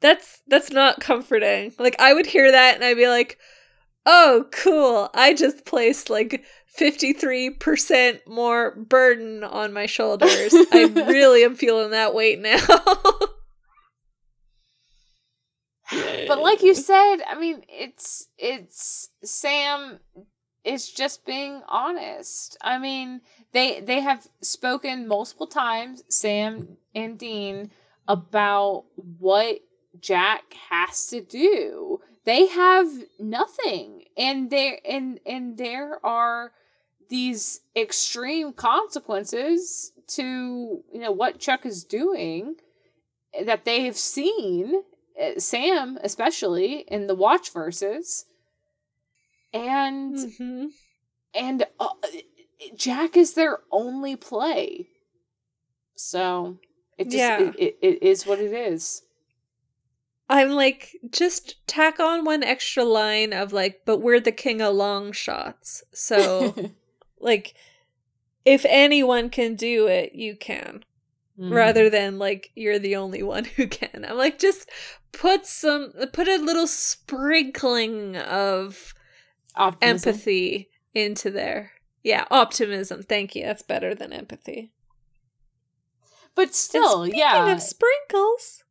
[0.00, 1.72] That's that's not comforting.
[1.78, 3.38] Like I would hear that and I'd be like,
[4.04, 5.08] "Oh, cool.
[5.14, 6.44] I just placed like
[6.78, 10.52] 53% more burden on my shoulders.
[10.72, 12.58] I really am feeling that weight now."
[16.28, 20.00] but like you said, I mean, it's it's Sam
[20.64, 22.56] is just being honest.
[22.60, 23.20] I mean,
[23.52, 27.70] they they have spoken multiple times, Sam and Dean,
[28.08, 28.84] about
[29.18, 29.60] what
[30.00, 32.00] Jack has to do.
[32.24, 32.88] They have
[33.18, 36.52] nothing, and there and and there are
[37.10, 42.56] these extreme consequences to you know what Chuck is doing
[43.44, 44.82] that they have seen
[45.38, 48.26] Sam especially in the watch verses
[49.52, 50.68] and Mhm.
[51.34, 51.88] and uh,
[52.76, 54.88] Jack is their only play
[55.94, 56.58] so
[56.98, 57.40] it just Yeah.
[57.40, 59.02] it, it, it is what it is
[60.28, 64.74] I'm like just tack on one extra line of like, "But we're the king of
[64.74, 66.54] long shots." So,
[67.20, 67.54] like
[68.46, 70.82] if anyone can do it, you can.
[71.38, 71.52] Mm.
[71.52, 74.06] rather than like you're the only one who can.
[74.08, 74.70] I'm like just
[75.18, 78.94] put some put a little sprinkling of
[79.56, 80.08] Optimism.
[80.10, 81.72] empathy into there.
[82.02, 83.02] Yeah, optimism.
[83.02, 83.44] Thank you.
[83.44, 84.72] That's better than empathy.
[86.34, 88.62] but still speaking yeah of sprinkles.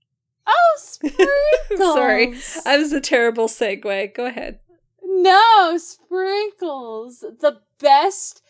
[0.46, 2.36] oh sprinkles Sorry.
[2.66, 4.14] I was a terrible segue.
[4.14, 4.60] Go ahead.
[5.04, 7.20] No, sprinkles.
[7.20, 8.42] The best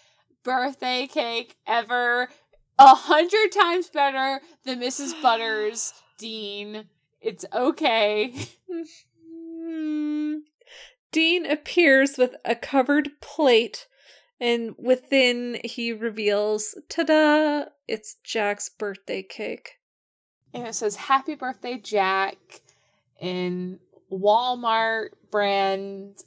[0.43, 2.29] birthday cake ever.
[2.79, 5.19] A hundred times better than Mrs.
[5.21, 6.85] Butters, Dean.
[7.23, 8.35] It's okay.
[11.11, 13.87] Dean appears with a covered plate,
[14.41, 17.65] and within he reveals, ta da!
[17.87, 19.79] It's Jack's birthday cake.
[20.53, 22.37] And it says Happy Birthday, Jack
[23.19, 23.79] in
[24.11, 26.23] Walmart brand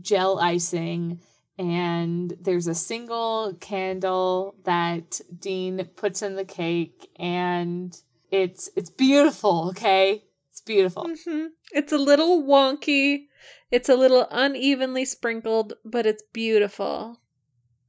[0.00, 1.20] gel icing.
[1.56, 7.96] And there's a single candle that Dean puts in the cake, and
[8.34, 10.24] it's it's beautiful, okay?
[10.50, 11.04] It's beautiful.
[11.04, 11.46] Mm-hmm.
[11.72, 13.26] It's a little wonky.
[13.70, 17.20] It's a little unevenly sprinkled, but it's beautiful.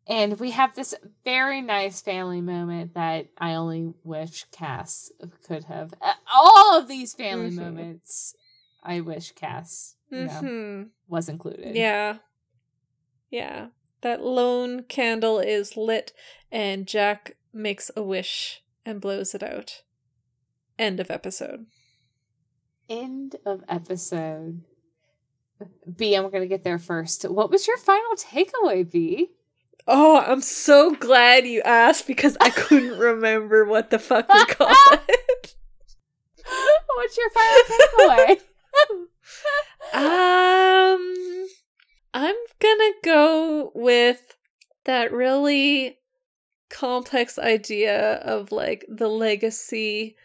[0.08, 0.94] And we have this
[1.24, 5.12] very nice family moment that I only wish Cass
[5.48, 5.94] could have.
[6.02, 7.56] Uh, All of these family Mhm.
[7.56, 8.36] moments,
[8.84, 11.76] I wish Cass you know, hmm was included.
[11.76, 12.18] Yeah.
[13.30, 13.70] Yeah.
[14.02, 16.14] That lone candle is lit,
[16.52, 19.82] and Jack makes a wish and blows it out.
[20.78, 21.66] End of episode.
[22.90, 24.62] End of episode.
[25.96, 27.24] B, I'm gonna get there first.
[27.24, 29.32] What was your final takeaway, B?
[29.88, 34.74] Oh, I'm so glad you asked because I couldn't remember what the fuck we call
[34.92, 35.56] it.
[36.96, 38.40] What's your final takeaway?
[39.94, 41.48] Um,
[42.14, 44.36] I'm gonna go with
[44.84, 45.98] that really
[46.70, 50.16] complex idea of like the legacy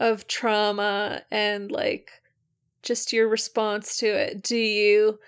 [0.00, 2.10] of trauma and like
[2.82, 4.42] just your response to it.
[4.42, 5.18] Do you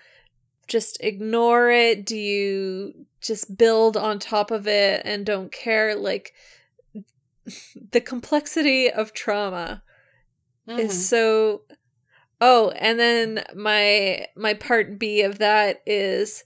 [0.67, 2.05] just ignore it?
[2.05, 5.95] Do you just build on top of it and don't care?
[5.95, 6.33] Like
[7.91, 9.83] the complexity of trauma
[10.67, 10.79] Mhm.
[10.79, 11.63] is so
[12.39, 16.43] oh and then my my part b of that is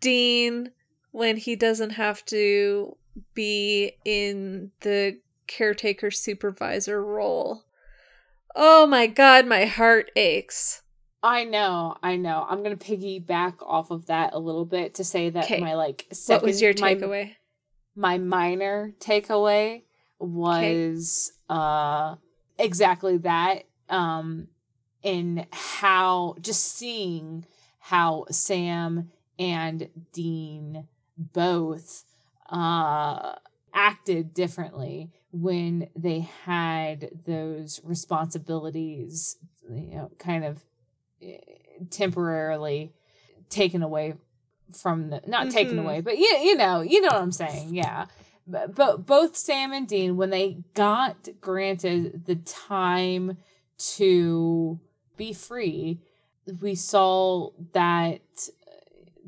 [0.00, 0.70] dean
[1.10, 2.96] when he doesn't have to
[3.34, 5.18] be in the
[5.56, 7.64] caretaker supervisor role
[8.54, 10.82] oh my god my heart aches
[11.24, 12.44] I know, I know.
[12.48, 15.60] I'm gonna piggyback off of that a little bit to say that 'Kay.
[15.60, 17.36] my like second, what was your takeaway
[17.94, 19.82] my minor takeaway
[20.18, 22.16] was uh
[22.58, 24.48] exactly that um
[25.02, 27.44] in how just seeing
[27.78, 30.86] how Sam and Dean
[31.16, 32.04] both
[32.48, 33.34] uh
[33.74, 39.36] acted differently when they had those responsibilities
[39.70, 40.62] you know kind of
[41.22, 41.38] eh,
[41.90, 42.92] temporarily
[43.48, 44.14] taken away
[44.72, 45.82] from the not taken Mhm.
[45.82, 48.06] away but you, you know you know what i'm saying yeah
[48.46, 53.36] but, but both sam and dean when they got granted the time
[53.78, 54.78] to
[55.16, 55.98] be free
[56.60, 58.20] we saw that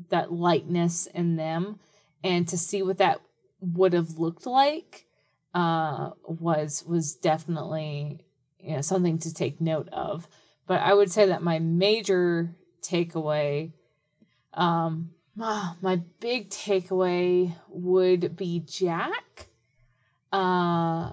[0.09, 1.79] that lightness in them
[2.23, 3.21] and to see what that
[3.59, 5.04] would have looked like
[5.55, 8.19] uh was was definitely
[8.59, 10.27] you know something to take note of.
[10.67, 13.71] But i would say that my major takeaway
[14.53, 19.47] um ah, my big takeaway would be jack
[20.31, 21.11] uh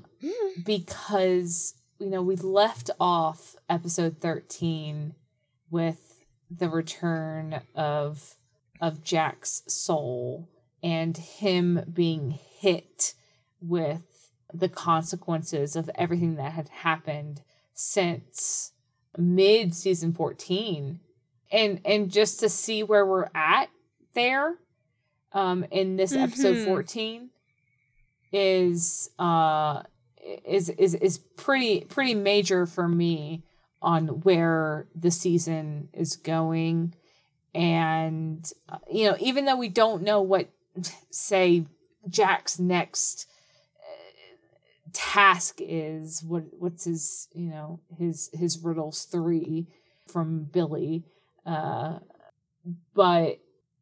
[0.65, 5.15] because you know we left off episode 13
[5.71, 8.37] with the return of
[8.81, 10.49] of Jack's soul
[10.83, 13.15] and him being hit
[13.61, 14.12] with
[14.55, 17.43] the consequences of everything that had happened
[17.75, 18.73] since
[19.19, 21.01] mid season 14
[21.51, 23.69] and and just to see where we're at
[24.15, 24.57] there
[25.33, 26.65] um in this episode Mhm.
[26.65, 27.31] 14
[28.33, 29.83] is uh
[30.47, 33.43] is is is pretty pretty major for me
[33.83, 36.95] on where the season is going
[37.55, 40.49] and uh, you know even though we don't know what
[41.11, 41.67] say
[42.09, 43.29] Jack's next
[44.93, 49.67] task is what what's his you know his his riddles 3
[50.09, 51.05] from Billie
[51.47, 51.99] uh
[52.95, 53.39] but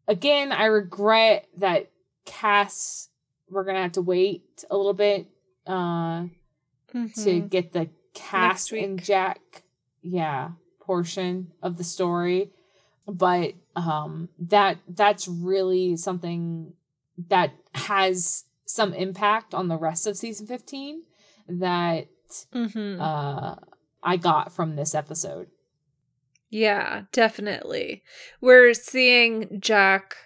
[0.08, 1.90] again I regret that
[2.24, 3.08] Cass
[3.50, 5.26] we're going to have to wait a little bit
[5.66, 6.26] uh
[6.92, 7.50] to Mhm.
[7.50, 9.02] get the cast and.
[9.02, 9.62] Jack,
[10.02, 12.50] yeah, portion of the story.
[13.06, 16.72] But um that that's really something
[17.28, 21.02] that has some impact on the rest of season 15
[21.48, 22.08] that
[22.52, 23.00] Mhm.
[23.00, 23.56] uh
[24.02, 25.48] I got from this episode.
[26.48, 28.02] Yeah, definitely.
[28.40, 30.16] We're seeing Jack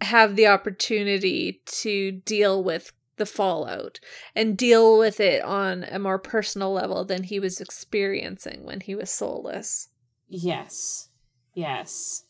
[0.00, 3.98] have the opportunity to deal with the fallout
[4.34, 8.94] and deal with it on a more personal level than he was experiencing when he
[8.94, 9.88] was soulless.
[10.28, 11.08] Yes.
[11.52, 12.22] Yes.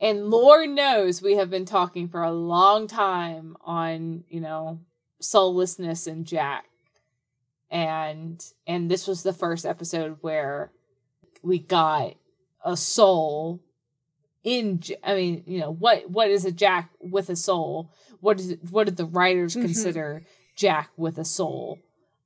[0.00, 4.80] And Lord knows we have been talking for a long time on, you know,
[5.20, 6.64] soullessness and Jack.
[7.70, 10.72] And and this was the first episode where
[11.42, 12.14] we got
[12.64, 13.60] a soul
[14.42, 17.92] in I mean, you know, what what is a Jack with a soul?
[18.20, 19.62] What is it, what did the writers Mhm.
[19.62, 20.22] consider
[20.56, 21.78] Jack with a soul?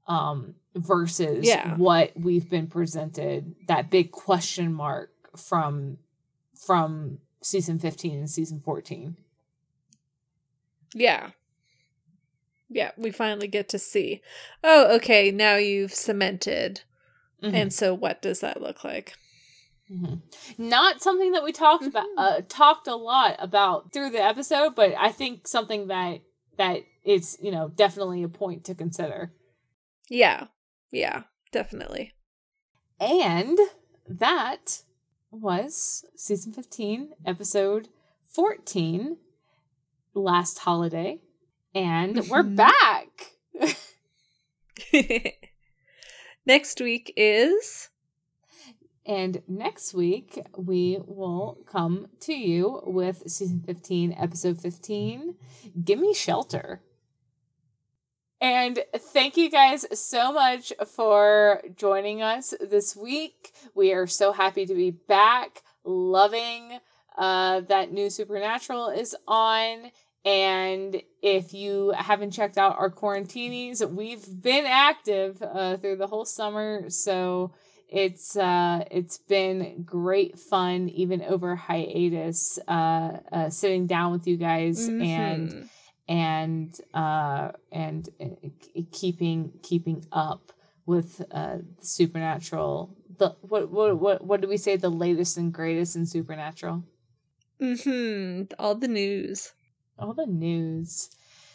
[0.06, 1.76] Um versus Yeah.
[1.76, 5.98] what we've been presented that big question mark from
[6.54, 9.16] from season 15 and season 14
[10.94, 11.30] Yeah.
[12.68, 14.22] Yeah, we finally get to see.
[14.62, 16.82] Oh, okay, now you've cemented.
[17.42, 17.54] Mhm.
[17.54, 19.14] And so what does that look like?
[19.90, 20.22] Mhm.
[20.56, 22.14] not something that we talked about Mhm.
[22.16, 26.22] uh, talked a lot about through the episode but i think something that
[26.56, 29.34] that is you know definitely a point to consider
[30.08, 30.46] Yeah.
[30.90, 32.14] Yeah, definitely.
[32.98, 33.58] and
[34.08, 34.80] that
[35.34, 37.88] was season 15 episode
[38.28, 39.16] 14
[40.14, 41.20] last holiday
[41.74, 42.56] and we're Mhm.
[42.56, 43.32] back
[46.46, 47.88] Next week is
[49.06, 55.34] And next week, we will come to you with season 15, episode 15
[55.84, 56.80] Gimme Shelter.
[58.44, 63.54] And thank you guys so much for joining us this week.
[63.74, 66.78] We are so happy to be back, loving
[67.16, 69.90] uh, that new Supernatural is on.
[70.26, 76.26] And if you haven't checked out our quarantinis, we've been active uh, through the whole
[76.26, 76.90] summer.
[76.90, 77.54] So
[77.88, 84.36] it's uh it's been great fun even over hiatus uh, uh sitting down with you
[84.36, 85.68] guys and Mhm.
[86.08, 88.26] And uh and uh,
[88.92, 90.52] keeping keeping up
[90.86, 95.96] with uh supernatural the what what what what do we say the latest and greatest
[95.96, 96.82] in supernatural
[97.60, 98.52] Mhm.
[98.58, 99.52] all the news.
[99.98, 101.08] all the news.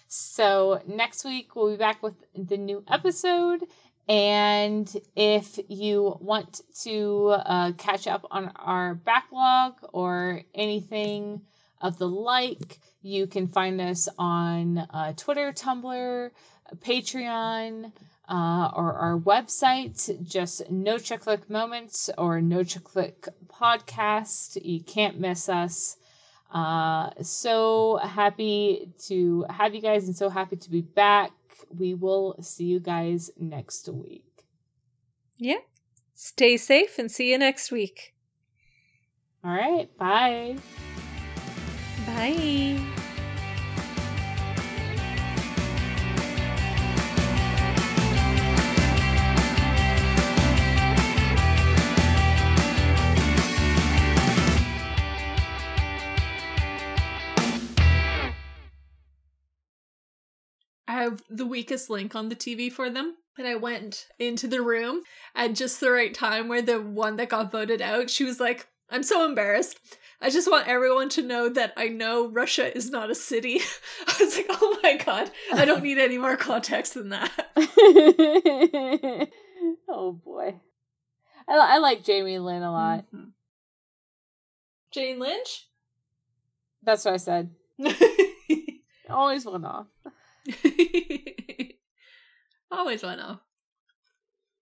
[0.08, 3.66] So next week we'll be back with the new episode.
[4.08, 11.42] And if you want to uh, catch up on our backlog or anything
[11.82, 16.32] of the like, you can find us on uh, Twitter, Tumblr,
[16.77, 17.91] Patreon,
[18.27, 24.58] uh, or our website, just No Chick Flick Moments or No Chick Flick Podcast.
[24.64, 25.98] You can't miss us.
[26.51, 31.32] Uh, so happy to have you guys and so happy to be back.
[31.75, 34.25] We will see you guys next week.
[35.38, 35.59] Yeah.
[36.14, 38.14] Stay safe and see you next week.
[39.43, 40.58] All right, bye.
[42.06, 42.80] Bye.
[60.88, 63.16] I have the weakest link on the TV for them.
[63.38, 65.03] And I went into the room
[65.34, 68.68] at just the right time where the one that got voted out, she was like,
[68.90, 69.80] I'm so embarrassed.
[70.22, 73.61] I just want everyone to know that I know Russia is not a city.
[74.07, 77.31] I was like, oh my god, I don't need any more context than that.
[79.88, 80.59] oh boy.
[81.48, 83.06] I, I like Jamie Lynn a lot.
[83.15, 83.31] Mhm.
[84.91, 85.67] Jane Lynch?
[86.83, 87.51] That's what I said.
[89.09, 89.88] Always one off.
[92.72, 93.39] Always went off.